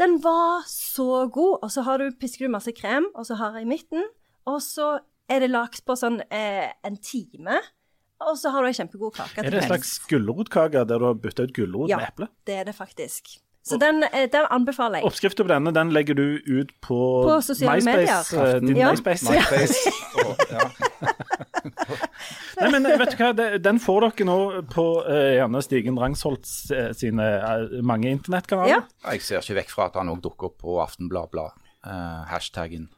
Den 0.00 0.18
var 0.24 0.64
så 0.68 1.26
god. 1.32 1.58
Og 1.64 1.70
så 1.72 1.82
har 1.86 1.98
du, 2.02 2.10
pisker 2.20 2.44
du 2.48 2.52
masse 2.52 2.72
krem, 2.76 3.06
og 3.14 3.24
så 3.28 3.38
har 3.40 3.56
jeg 3.56 3.64
i 3.64 3.70
midten. 3.70 4.04
Og 4.48 4.60
så 4.64 4.98
er 5.30 5.40
det 5.40 5.48
lagt 5.52 5.84
på 5.88 5.96
sånn 5.96 6.20
eh, 6.28 6.68
en 6.84 6.96
time. 7.00 7.56
Og 8.20 8.36
så 8.36 8.50
har 8.52 8.60
du 8.60 8.68
ei 8.68 8.76
kjempegod 8.76 9.14
kake. 9.16 9.40
Er 9.40 9.48
det 9.54 9.62
en 9.62 9.70
slags 9.70 9.94
gulrotkake 10.10 10.82
der 10.84 11.00
du 11.00 11.06
har 11.08 11.14
bytta 11.16 11.46
ut 11.48 11.54
gulrot 11.56 11.88
Ja. 11.88 11.96
med 12.02 12.10
eple? 12.12 12.28
Det 12.44 12.58
er 12.60 12.64
det 12.68 12.74
faktisk. 12.76 13.38
Så 13.64 13.78
den, 13.80 14.02
eh, 14.04 14.26
den 14.32 14.44
anbefaler 14.52 15.00
jeg. 15.00 15.08
Oppskriften 15.08 15.46
på 15.48 15.52
denne 15.52 15.72
den 15.72 15.92
legger 15.96 16.16
du 16.16 16.40
ut 16.48 16.72
på, 16.84 17.00
På 17.24 17.40
sosiale 17.44 17.80
MySpace, 17.80 18.36
medier. 18.36 18.56
eh, 18.56 18.60
Din 18.60 18.76
Ja. 18.76 18.90
MySpace. 18.92 19.24
MySpace. 19.32 19.92
Og, 20.26 20.36
ja. 20.56 20.68
Nei, 22.60 22.70
men 22.74 22.86
vet 22.86 23.14
du 23.14 23.20
hva, 23.20 23.30
Den 23.62 23.80
får 23.82 24.06
dere 24.06 24.28
nå 24.28 24.38
på 24.72 24.86
eh, 25.08 25.34
gjerne 25.38 25.62
Stigen 25.64 25.98
Drangsholt 25.98 26.48
eh, 26.76 26.90
sine 26.96 27.26
eh, 27.38 27.76
mange 27.86 28.12
internettkanaler. 28.12 28.72
Ja. 28.72 29.12
Jeg 29.12 29.24
ser 29.26 29.44
ikke 29.44 29.60
vekk 29.62 29.74
fra 29.74 29.90
at 29.90 30.00
han 30.00 30.12
òg 30.12 30.22
dukker 30.24 30.50
opp 30.50 30.58
på 30.64 30.80
Aftenbladblad. 30.84 31.56
Uh, 31.80 32.26
hashtaggen 32.28 32.90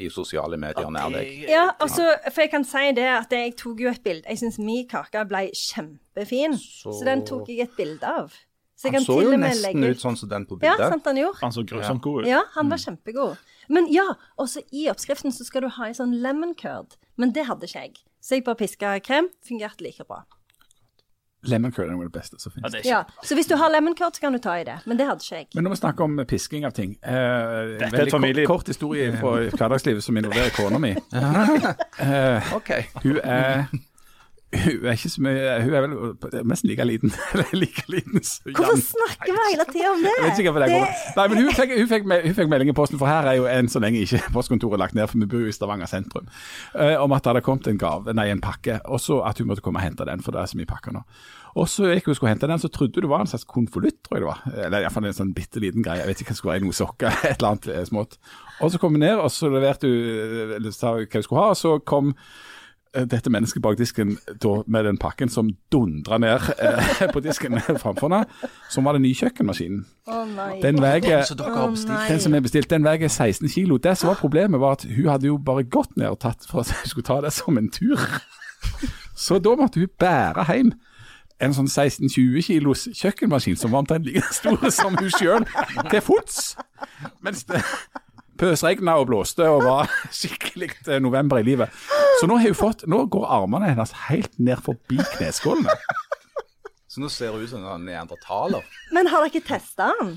i 0.00 0.06
sosiale 0.10 0.56
medier 0.58 0.88
nær 0.94 1.10
deg. 1.12 1.42
Ja, 1.50 1.66
altså, 1.82 2.06
for 2.30 2.44
jeg 2.44 2.50
kan 2.52 2.64
si 2.64 2.84
det 2.96 3.04
at 3.10 3.32
jeg 3.34 3.52
tok 3.58 3.82
jo 3.82 3.90
et 3.90 4.00
bilde. 4.02 4.24
Jeg 4.30 4.40
syns 4.40 4.56
min 4.62 4.86
kake 4.88 5.24
ble 5.28 5.42
kjempefin, 5.58 6.54
så, 6.56 6.94
den 7.04 7.24
tok 7.26 7.50
jeg 7.50 7.66
et 7.66 7.74
bilde 7.76 8.08
av. 8.08 8.32
Så 8.76 8.88
jeg 8.88 8.94
Han 8.94 8.96
kan 8.96 9.06
så 9.06 9.16
til 9.18 9.26
jo 9.26 9.34
med 9.34 9.42
nesten 9.42 9.82
legge 9.82 9.96
ut 9.96 10.02
sånn 10.04 10.18
som 10.20 10.30
den 10.30 10.46
på 10.48 10.58
bildet. 10.60 10.80
Ja, 10.80 10.88
sant 10.94 11.06
han 11.10 11.18
gjorde. 11.20 11.40
Han 11.42 11.54
så 11.54 11.66
grusomt 11.66 12.02
god 12.06 12.22
ut. 12.22 12.30
Ja, 12.30 12.42
han 12.54 12.72
var 12.72 12.80
kjempegod. 12.82 13.44
Men 13.68 13.86
ja, 13.92 14.04
også 14.38 14.62
i 14.72 14.86
oppskriften 14.92 15.32
så 15.32 15.44
skal 15.44 15.62
du 15.66 15.68
ha 15.68 15.88
en 15.88 15.94
sånn 15.98 16.14
lemon 16.22 16.54
curd. 16.54 16.96
Men 17.16 17.32
det 17.32 17.46
hadde 17.48 17.66
ikke 17.68 17.80
jeg. 17.86 17.94
Så 18.20 18.34
jeg 18.38 18.44
bare 18.44 18.56
piska 18.60 18.98
krem. 19.00 19.28
Fungerte 19.46 19.82
like 19.86 20.04
bra. 20.04 20.24
Lemon 21.46 21.70
curd 21.70 21.86
er 21.86 21.92
noe 21.94 22.02
av 22.02 22.08
det 22.10 22.16
beste 22.18 22.40
som 22.42 22.50
finnes. 22.50 22.74
ikke 22.74 22.88
Ja, 22.88 23.04
Så 23.22 23.36
hvis 23.38 23.46
du 23.46 23.54
har 23.60 23.70
lemon 23.70 23.94
curd, 23.94 24.16
så 24.16 24.20
kan 24.24 24.32
du 24.34 24.38
ta 24.42 24.56
i 24.58 24.64
det. 24.66 24.80
Men 24.86 24.98
det 24.98 25.06
hadde 25.06 25.22
ikke 25.22 25.36
jeg. 25.36 25.46
Men 25.54 25.64
når 25.68 25.70
vi 25.76 25.76
snakker 25.76 26.04
om 26.08 26.16
pisking 26.26 26.64
av 26.66 26.72
ting 26.74 26.96
eh, 27.02 27.76
Dette 27.78 27.90
er 28.00 28.06
et 28.08 28.10
familie- 28.14 28.46
kort, 28.46 28.64
kort 28.64 28.72
historie 28.72 29.12
fra 29.20 29.36
hverdagslivet 29.54 30.02
som 30.02 30.16
involverer 30.18 30.50
kona 30.56 30.78
mi. 30.82 30.94
Eh, 32.06 32.54
OK. 32.56 32.70
hun 33.02 33.20
er 33.22 33.66
hun 34.54 34.84
er 34.86 34.94
ikke 34.94 35.10
så 35.10 35.22
mye 35.24 35.54
Hun 35.64 35.74
er 35.74 35.84
vel 35.84 35.94
nesten 36.46 36.70
like 36.70 36.84
liten. 36.86 37.12
Like 37.62 37.82
liten 37.90 38.22
Hvorfor 38.22 38.78
snakker 38.78 39.32
vi 39.32 39.46
hele 39.50 39.64
tida 39.72 39.90
om 39.90 40.04
det? 40.04 40.12
Jeg 40.12 40.28
vet 40.30 40.38
ikke 40.38 40.52
hvorfor 40.52 40.66
det 40.66 40.76
Det-. 40.76 41.16
Nei, 41.16 41.24
men 41.28 41.40
hun 41.40 41.56
fikk, 41.56 41.72
hun, 41.78 41.88
fikk, 41.90 42.06
hun 42.26 42.36
fikk 42.38 42.52
melding 42.52 42.70
i 42.70 42.76
posten, 42.76 43.00
for 43.00 43.10
her 43.10 43.26
er 43.26 43.40
jo 43.40 43.48
en 43.50 43.68
så 43.68 43.82
lenge 43.82 44.04
ikke 44.04 44.20
postkontoret 44.36 44.78
lagt 44.80 44.94
ned, 44.94 45.08
for 45.10 45.18
vi 45.18 45.28
bor 45.32 45.42
jo 45.42 45.50
i 45.50 45.56
Stavanger 45.56 45.90
sentrum, 45.90 46.30
uh, 46.78 46.94
om 47.02 47.16
at 47.16 47.24
det 47.24 47.32
hadde 47.32 47.44
kommet 47.46 47.66
en 47.70 47.80
gave, 47.80 48.14
nei, 48.14 48.28
en 48.30 48.44
pakke, 48.44 48.78
og 48.84 49.02
så 49.02 49.18
at 49.26 49.42
hun 49.42 49.50
måtte 49.50 49.64
komme 49.66 49.82
og 49.82 49.86
hente 49.88 50.06
den, 50.06 50.22
for 50.22 50.36
det 50.36 50.42
er 50.42 50.52
så 50.52 50.60
mye 50.60 50.70
pakker 50.70 50.94
nå. 50.94 51.02
Og 51.56 51.70
så 51.72 51.90
gikk 51.90 52.10
hun 52.10 52.14
og 52.14 52.18
skulle 52.20 52.34
hente 52.34 52.50
den, 52.50 52.60
så 52.62 52.70
trodde 52.70 53.00
hun 53.00 53.06
det 53.06 53.10
var 53.10 53.24
en 53.24 53.30
slags 53.32 53.48
konvolutt, 53.48 54.02
tror 54.04 54.18
jeg 54.18 54.24
det 54.26 54.30
var. 54.30 54.42
Eller 54.66 54.84
iallfall 54.84 55.08
en 55.08 55.16
sånn 55.16 55.36
bitte 55.36 55.62
liten 55.62 55.84
greie, 55.84 56.02
jeg 56.04 56.12
vet 56.12 56.22
ikke 56.22 56.34
hva 56.34 56.36
det 56.36 56.40
skulle 56.42 56.54
være, 56.54 56.66
noe 56.68 56.76
sokker, 56.76 57.20
et 57.30 57.38
eller 57.38 57.54
annet 57.54 57.70
eh, 57.72 57.86
smått. 57.88 58.18
Og 58.60 58.72
så 58.72 58.80
kom 58.82 58.98
hun 58.98 59.02
ned, 59.02 59.16
og 59.16 59.32
så 59.32 59.50
leverte 59.50 59.90
hun, 59.90 60.52
eller 60.60 60.76
sa 60.76 60.92
hva 60.94 61.06
hun 61.06 61.26
skulle 61.26 61.42
ha, 61.42 61.54
og 61.56 61.58
så 61.58 61.78
kom 61.82 62.14
dette 63.04 63.30
mennesket 63.30 63.62
bak 63.62 63.76
disken 63.78 64.16
da, 64.42 64.62
med 64.66 64.86
den 64.88 64.98
pakken 64.98 65.28
som 65.28 65.50
dundra 65.72 66.18
ned 66.18 66.48
eh, 66.56 67.02
på 67.12 67.20
disken 67.20 67.60
framfor 67.82 68.08
henne, 68.08 68.24
som 68.72 68.88
var 68.88 68.96
den 68.96 69.04
nye 69.04 69.16
kjøkkenmaskinen. 69.18 69.84
Nei. 70.32 70.48
Den 70.62 70.80
veier 70.80 71.26
bestilt 71.26 71.44
den 72.08 72.22
som 72.24 72.34
er 72.34 72.44
bestilt, 72.44 72.70
den 72.70 72.86
veier 72.86 73.08
16 73.08 73.48
kilo. 73.52 73.76
Det 73.76 73.96
som 73.98 74.12
var 74.12 74.20
problemet, 74.20 74.60
var 74.60 74.78
at 74.78 74.86
hun 74.88 75.10
hadde 75.10 75.28
jo 75.28 75.36
bare 75.36 75.66
gått 75.68 75.96
ned 75.96 76.08
og 76.14 76.20
tatt 76.24 76.48
for 76.48 76.64
at 76.64 76.72
hun 76.72 76.90
skulle 76.92 77.08
ta 77.10 77.20
det 77.24 77.34
som 77.36 77.58
en 77.58 77.70
tur. 77.70 78.00
Så 79.16 79.38
da 79.38 79.54
måtte 79.56 79.80
hun 79.80 79.92
bære 80.00 80.46
hjem 80.48 80.72
en 81.44 81.52
sånn 81.52 81.68
16-20 81.68 82.46
kilos 82.46 82.86
kjøkkenmaskin 82.96 83.58
som 83.60 83.74
var 83.74 83.84
omtrent 83.84 84.08
like 84.08 84.24
stor 84.32 84.70
som 84.72 84.96
hun 84.96 85.12
sjøl, 85.12 85.44
til 85.90 86.02
fots. 86.04 86.54
Mens 87.24 87.44
det 87.48 87.60
pøsregna 88.38 88.96
og 89.00 89.08
blåste 89.10 89.46
og 89.50 89.64
var 89.66 89.90
skikkelig 90.20 90.70
eh, 90.86 91.00
november 91.02 91.40
i 91.40 91.46
livet. 91.46 91.72
Så 92.20 92.28
nå 92.28 92.38
har 92.40 92.50
hun 92.52 92.58
fått, 92.58 92.86
nå 92.90 93.02
går 93.12 93.26
armene 93.40 93.72
hennes 93.72 93.94
helt 94.08 94.32
ned 94.38 94.62
forbi 94.64 95.00
kneskålene. 95.16 95.74
Så 96.90 97.02
nå 97.02 97.10
ser 97.12 97.34
hun 97.34 97.44
ut 97.44 97.50
som 97.50 97.64
en 97.68 97.84
neandertaler. 97.84 98.64
Men 98.96 99.10
har 99.12 99.24
dere 99.24 99.34
ikke 99.34 99.48
testa 99.50 99.90
den? 100.00 100.16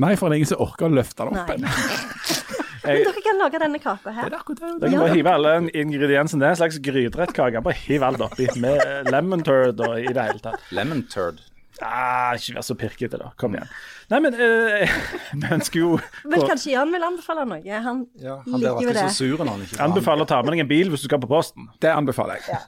Nei, 0.00 0.14
for 0.18 0.28
det 0.28 0.36
er 0.36 0.42
ingen 0.42 0.50
som 0.52 0.60
orker 0.62 0.86
å 0.86 0.94
løfte 0.94 1.26
den 1.26 1.38
opp. 1.40 1.54
Ennå. 1.54 1.70
Men 2.80 3.02
dere 3.04 3.22
kan 3.24 3.36
lage 3.40 3.60
denne 3.60 3.78
kaka 3.80 4.12
her. 4.14 4.28
Det 4.30 4.36
er 4.36 4.40
akkurat 4.40 4.60
det. 4.60 4.70
Dere 4.80 4.90
kan 4.94 5.02
bare 5.04 5.16
hive 5.18 5.32
alle 5.36 5.54
ingrediensene. 5.68 6.40
Det 6.40 6.48
er 6.48 6.54
en 6.54 6.60
slags 6.62 6.78
gryterettkake. 6.84 7.62
Bare 7.66 7.76
hiv 7.76 8.04
alt 8.06 8.24
oppi 8.24 8.46
med 8.62 9.10
lemon 9.12 9.44
turd 9.46 9.82
og 9.84 9.96
i 10.00 10.08
det 10.08 10.26
hele 10.30 10.42
tatt. 10.44 10.64
Lemon 10.76 11.02
turd. 11.12 11.42
Ah, 11.84 12.32
ikke 12.36 12.58
vær 12.58 12.64
så 12.66 12.76
pirkete, 12.76 13.20
da. 13.20 13.30
Kom 13.40 13.56
igjen. 13.56 13.68
Nei, 14.10 14.18
men 14.24 14.34
eh, 14.34 14.90
vi 15.40 15.50
ønsker 15.54 15.78
jo 15.80 15.90
Men 16.26 16.42
kanskje 16.48 16.72
Jan 16.72 16.90
vil 16.90 17.04
anbefale 17.06 17.44
noe? 17.46 17.60
Han 17.84 18.00
Ja, 18.18 18.40
han 18.46 18.58
liker 18.62 18.88
jo 18.88 18.94
det. 18.96 19.04
så 19.14 19.24
sur 19.28 19.44
han 19.44 19.62
ikke 19.62 19.78
Anbefaler 19.84 20.26
å 20.26 20.30
ta 20.32 20.40
med 20.42 20.56
deg 20.56 20.64
en 20.64 20.70
bil 20.70 20.90
hvis 20.90 21.04
du 21.04 21.08
skal 21.10 21.20
på 21.22 21.30
posten. 21.30 21.68
Det 21.82 21.92
anbefaler 21.94 22.40
jeg. 22.40 22.58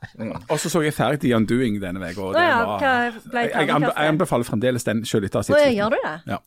Og 0.47 0.61
så 0.63 0.71
så 0.73 0.85
jeg 0.87 0.95
ferdig 0.95 1.21
The 1.25 1.35
Undoing 1.37 1.81
denne 1.83 1.99
uka. 2.03 2.31
ja, 2.39 2.63
var- 2.67 2.87
jeg, 2.87 3.51
jeg, 3.51 3.75
anbefaler 4.09 4.47
fremdeles 4.47 4.87
den 4.87 5.03
sjøl 5.09 5.27
etter 5.27 5.41
å 5.41 5.43
ha 5.43 5.49
sett 5.51 5.59
Å 5.59 5.75
gjør 5.75 5.97
du 5.97 5.99
det? 6.07 6.15
Ja. 6.31 6.39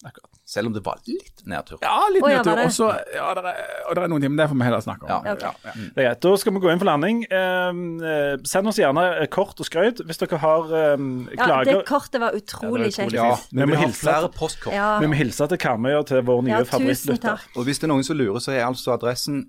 Selv 0.45 0.69
om 0.69 0.73
det 0.75 0.83
var 0.85 0.99
litt 1.09 1.41
nedtur. 1.49 1.79
ja, 1.81 1.93
litt 2.13 2.21
ja, 2.21 2.41
nedtur. 2.43 2.59
Og 2.63 2.71
så 2.73 2.89
ja, 3.15 3.31
det 3.33 3.49
er, 3.49 3.61
og 3.89 3.95
det 3.97 4.03
er 4.03 4.11
noen 4.11 4.21
timer, 4.21 4.37
det 4.43 4.45
får 4.51 4.59
vi 4.59 4.65
heller 4.67 4.83
snakke 4.85 5.07
om. 5.07 5.09
Ja. 5.09 5.33
okay. 5.33 5.49
Ja, 5.49 5.71
ja. 5.71 5.85
Det 5.95 6.03
er 6.03 6.07
greit. 6.09 6.19
Da 6.21 6.33
skal 6.37 6.53
vi 6.53 6.61
gå 6.61 6.69
inn 6.71 6.81
for 6.83 6.89
landing. 6.91 7.23
Eh, 7.25 7.79
eh, 8.11 8.35
send 8.45 8.69
oss 8.69 8.77
gjerne 8.79 9.05
eh, 9.23 9.27
kort 9.33 9.57
og 9.59 9.65
skrøyt 9.67 10.03
hvis 10.05 10.21
dere 10.21 10.39
har 10.45 10.69
eh, 10.69 11.05
Ja, 11.39 11.63
det 11.65 11.79
kortet 11.89 12.21
var 12.21 12.37
utrolig 12.37 12.45
Ja, 12.45 12.45
utrolig 12.45 12.91
kjekt. 12.93 13.17
Ja, 13.17 13.31
Vi 13.49 13.61
vi 13.65 13.69
må 13.73 13.81
hilse- 13.81 14.05
flere 14.05 14.29
postkort. 14.37 14.73
Ja. 14.85 14.95
Vi 15.01 15.09
må 15.09 15.17
hilse 15.17 15.47
til 15.49 15.61
Karmøy 15.61 15.93
og 15.97 16.07
til 16.11 16.21
vår 16.25 16.43
nye 16.45 16.59
Ja, 16.59 16.65
favorittlytter. 16.69 17.45
Og 17.55 17.67
hvis 17.67 17.81
det 17.81 17.87
er 17.87 17.93
noen 17.93 18.05
som 18.05 18.17
lurer, 18.19 18.41
så 18.43 18.53
er 18.53 18.65
altså 18.67 18.93
adressen 18.95 19.45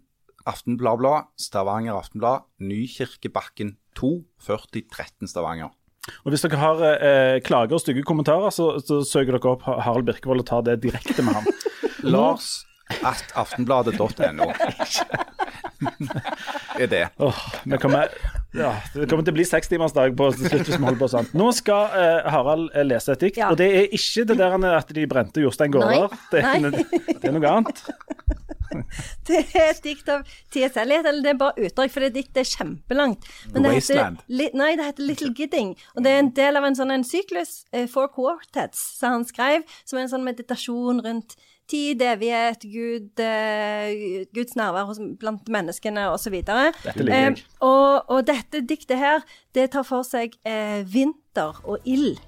Aftenbladblad, 0.47 1.27
Stavanger 1.43 1.99
Aftenblad, 1.99 2.47
Nykirkebakken 2.63 3.75
2, 3.99 4.13
4013 4.47 5.29
Stavanger. 5.29 5.75
Og 6.23 6.31
hvis 6.31 6.45
dere 6.47 6.61
har 6.61 6.83
eh, 6.87 7.39
klager 7.43 7.75
og 7.75 7.83
stygge 7.83 8.05
kommentarer, 8.07 8.55
så, 8.55 8.77
så 8.79 9.01
søker 9.03 9.37
dere 9.37 9.57
opp 9.57 9.67
Harald 9.67 10.07
Birkevold 10.07 10.45
og 10.45 10.49
tar 10.49 10.63
det 10.69 10.79
direkte 10.85 11.25
med 11.27 11.41
ham. 11.41 11.51
Lars 12.15 12.63
at 13.03 13.35
aftenbladet.no. 13.35 14.47
er 16.83 16.87
det. 16.87 17.09
Åh, 17.19 17.41
vi 17.65 17.79
kommer, 17.83 18.15
ja, 18.55 18.71
det 18.95 19.09
kommer 19.11 19.27
til 19.27 19.35
å 19.35 19.37
bli 19.37 19.45
sekstimersdag 19.49 20.15
på 20.17 20.31
slutt 20.37 20.63
hvis 20.69 20.77
vi 20.79 20.85
holder 20.85 21.01
på 21.01 21.09
sånn. 21.13 21.27
Nå 21.37 21.51
skal 21.57 21.93
eh, 21.99 22.31
Harald 22.33 22.71
eh, 22.73 22.87
lese 22.87 23.13
et 23.17 23.25
dikt, 23.27 23.41
Ja. 23.43 23.51
og 23.53 23.59
det 23.61 23.69
er 23.83 23.89
ikke 23.97 24.25
det 24.31 24.39
der 24.39 24.57
at 24.77 24.93
de 24.97 25.07
brente 25.11 25.43
Jostein 25.43 25.75
Gaarder. 25.75 26.15
Det, 26.33 26.45
det 27.21 27.31
er 27.31 27.37
noe 27.37 27.53
annet. 27.59 27.83
Det 29.27 29.39
er 29.57 29.71
et 29.71 29.79
dikt 29.85 30.09
av 30.13 30.25
T.S. 30.53 30.75
Eliot, 30.77 31.07
eller 31.07 31.23
det 31.25 31.31
er 31.33 31.39
bare 31.41 31.65
utdrag, 31.69 31.91
for 31.95 32.05
det 32.05 32.11
diktet 32.17 32.43
er 32.43 32.49
kjempelangt. 32.51 33.25
Men 33.55 33.65
det 33.65 33.73
heter, 33.79 34.19
li, 34.29 34.49
nei, 34.59 34.73
det 34.77 34.89
heter 34.91 35.07
Little 35.07 35.31
Gidding, 35.39 35.71
og 35.95 36.05
det 36.05 36.13
er 36.13 36.21
en 36.21 36.33
del 36.37 36.59
av 36.61 36.67
en 36.69 36.77
sånn 36.77 36.93
en 36.93 37.07
syklus, 37.07 37.61
eh, 37.73 37.87
Four 37.91 38.11
Quartets, 38.13 38.83
som 38.99 39.15
han 39.19 39.27
skrev, 39.29 39.65
som 39.87 39.99
er 40.01 40.07
en 40.07 40.13
sånn 40.13 40.27
meditasjon 40.27 41.01
rundt 41.07 41.39
tid, 41.69 42.03
evighet, 42.03 42.63
Gud, 42.71 43.23
uh, 43.23 44.25
Guds 44.35 44.57
nærvær 44.59 44.87
hos, 44.89 45.01
blant 45.21 45.49
menneskene, 45.53 46.07
osv. 46.13 46.39
Dette 46.47 47.07
eh, 47.11 47.43
og, 47.61 48.07
og 48.13 48.25
dette 48.29 48.63
diktet 48.69 48.99
her, 49.01 49.25
det 49.55 49.71
tar 49.75 49.87
for 49.89 50.07
seg 50.07 50.35
eh, 50.47 50.83
vinter 50.87 51.59
og 51.65 51.79
ild. 51.85 52.19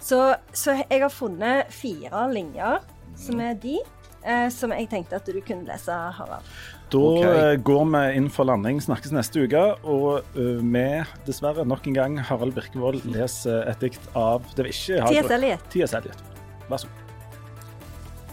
Så, 0.00 0.36
så 0.54 0.76
jeg 0.84 1.00
har 1.02 1.10
funnet 1.10 1.72
fire 1.74 2.26
linjer, 2.32 2.82
som 3.18 3.40
er 3.42 3.56
de. 3.58 3.78
eh, 4.22 4.46
som 4.54 4.70
jeg 4.74 4.86
tenkte 4.92 5.16
at 5.18 5.26
du 5.26 5.40
kunne 5.42 5.66
lese, 5.66 5.90
Harald. 5.90 6.46
Da 6.92 6.98
Ok. 6.98 7.24
eh, 7.24 7.56
går 7.66 7.82
vi 7.92 8.02
inn 8.16 8.30
for 8.32 8.46
landing, 8.48 8.78
snakkes 8.80 9.10
neste 9.12 9.42
uke. 9.44 9.64
Og 9.84 10.22
eh, 10.38 10.62
vi, 10.62 10.84
dessverre, 11.26 11.66
nok 11.66 11.86
en 11.90 11.98
gang, 11.98 12.16
Harald 12.30 12.54
Birkevold 12.56 13.02
leser 13.16 13.66
et 13.68 13.82
dikt 13.82 14.06
av 14.14 14.46
Det 14.54 14.64
var 14.64 14.72
ikke 14.72 15.02
ha 15.02 15.10
T.S. 15.12 15.68
T.S. 15.74 15.98
Eliot. 15.98 16.24
Vær 16.70 16.84
så 16.84 16.88
god. 16.94 17.07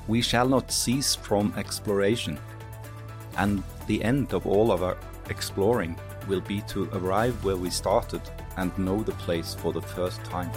We 0.09 0.21
shall 0.21 0.49
not 0.49 0.71
cease 0.71 1.15
from 1.23 1.53
exploration, 1.57 2.37
and 3.37 3.63
the 3.87 4.03
end 4.03 4.33
of 4.33 4.45
all 4.45 4.71
of 4.71 4.81
our 4.81 4.97
exploring 5.29 5.97
will 6.29 6.41
be 6.47 6.61
to 6.67 6.87
arrive 6.93 7.33
where 7.43 7.55
we 7.57 7.69
started 7.69 8.21
and 8.57 8.71
know 8.75 9.03
the 9.03 9.11
place 9.25 9.55
for 9.55 9.71
the 9.71 9.81
first 9.81 10.21
time. 10.31 10.51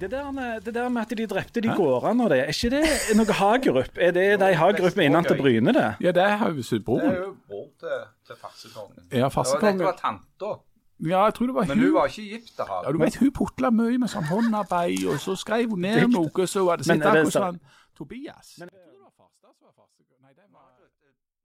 Det 0.00 0.10
der, 0.10 0.30
med- 0.30 0.60
det 0.60 0.74
der 0.74 0.88
med 0.88 1.02
at 1.02 1.18
de 1.18 1.26
drepte 1.26 1.60
de 1.60 1.68
gårdene 1.76 2.24
og 2.24 2.30
det, 2.30 2.38
er 2.38 2.44
ikke 2.44 2.70
det 2.76 3.16
noe 3.16 3.32
Hagerup? 3.32 3.88
Er 4.00 4.10
det 4.10 4.40
de 4.40 4.54
Hagerup 4.54 4.96
med 4.96 5.24
til 5.24 5.36
Bryne, 5.38 5.72
det? 5.72 5.94
Ja, 6.00 6.10
det 6.12 6.22
har 6.22 6.48
jo 6.48 6.54
Det 6.78 6.84
broren. 6.84 7.14
jo 7.14 7.34
bror 7.48 7.66
til, 7.80 7.88
til 8.26 8.34
farsekongen. 8.40 9.04
Ja, 9.12 9.28
farsekongen. 9.28 9.78
Det 9.78 9.86
var 9.86 9.96
tanta, 10.02 10.52
Ja, 11.02 11.24
jeg 11.26 11.34
tror 11.34 11.46
det 11.50 11.54
var 11.54 11.66
men 11.66 11.78
hun 11.82 11.94
var 11.94 12.06
ikke 12.06 12.22
gift 12.30 12.56
da. 12.58 12.64
Ja, 12.84 12.92
du 12.92 12.98
vet, 12.98 13.16
hun 13.16 13.32
putla 13.32 13.70
mye 13.74 13.98
med 13.98 14.08
sånn 14.12 14.24
håndarbeid, 14.30 15.02
og 15.10 15.18
så 15.20 15.34
skrev 15.36 15.70
hun 15.74 15.80
ned 15.82 16.08
noe, 16.14 16.46
så 16.46 16.64
var 16.64 16.76
det 16.78 16.86
Men 16.86 17.00
sett 17.00 17.06
er 17.06 17.18
akkurat 17.24 17.32
sånn 17.32 17.60
Tobias. 17.98 18.54
Men- 18.58 18.68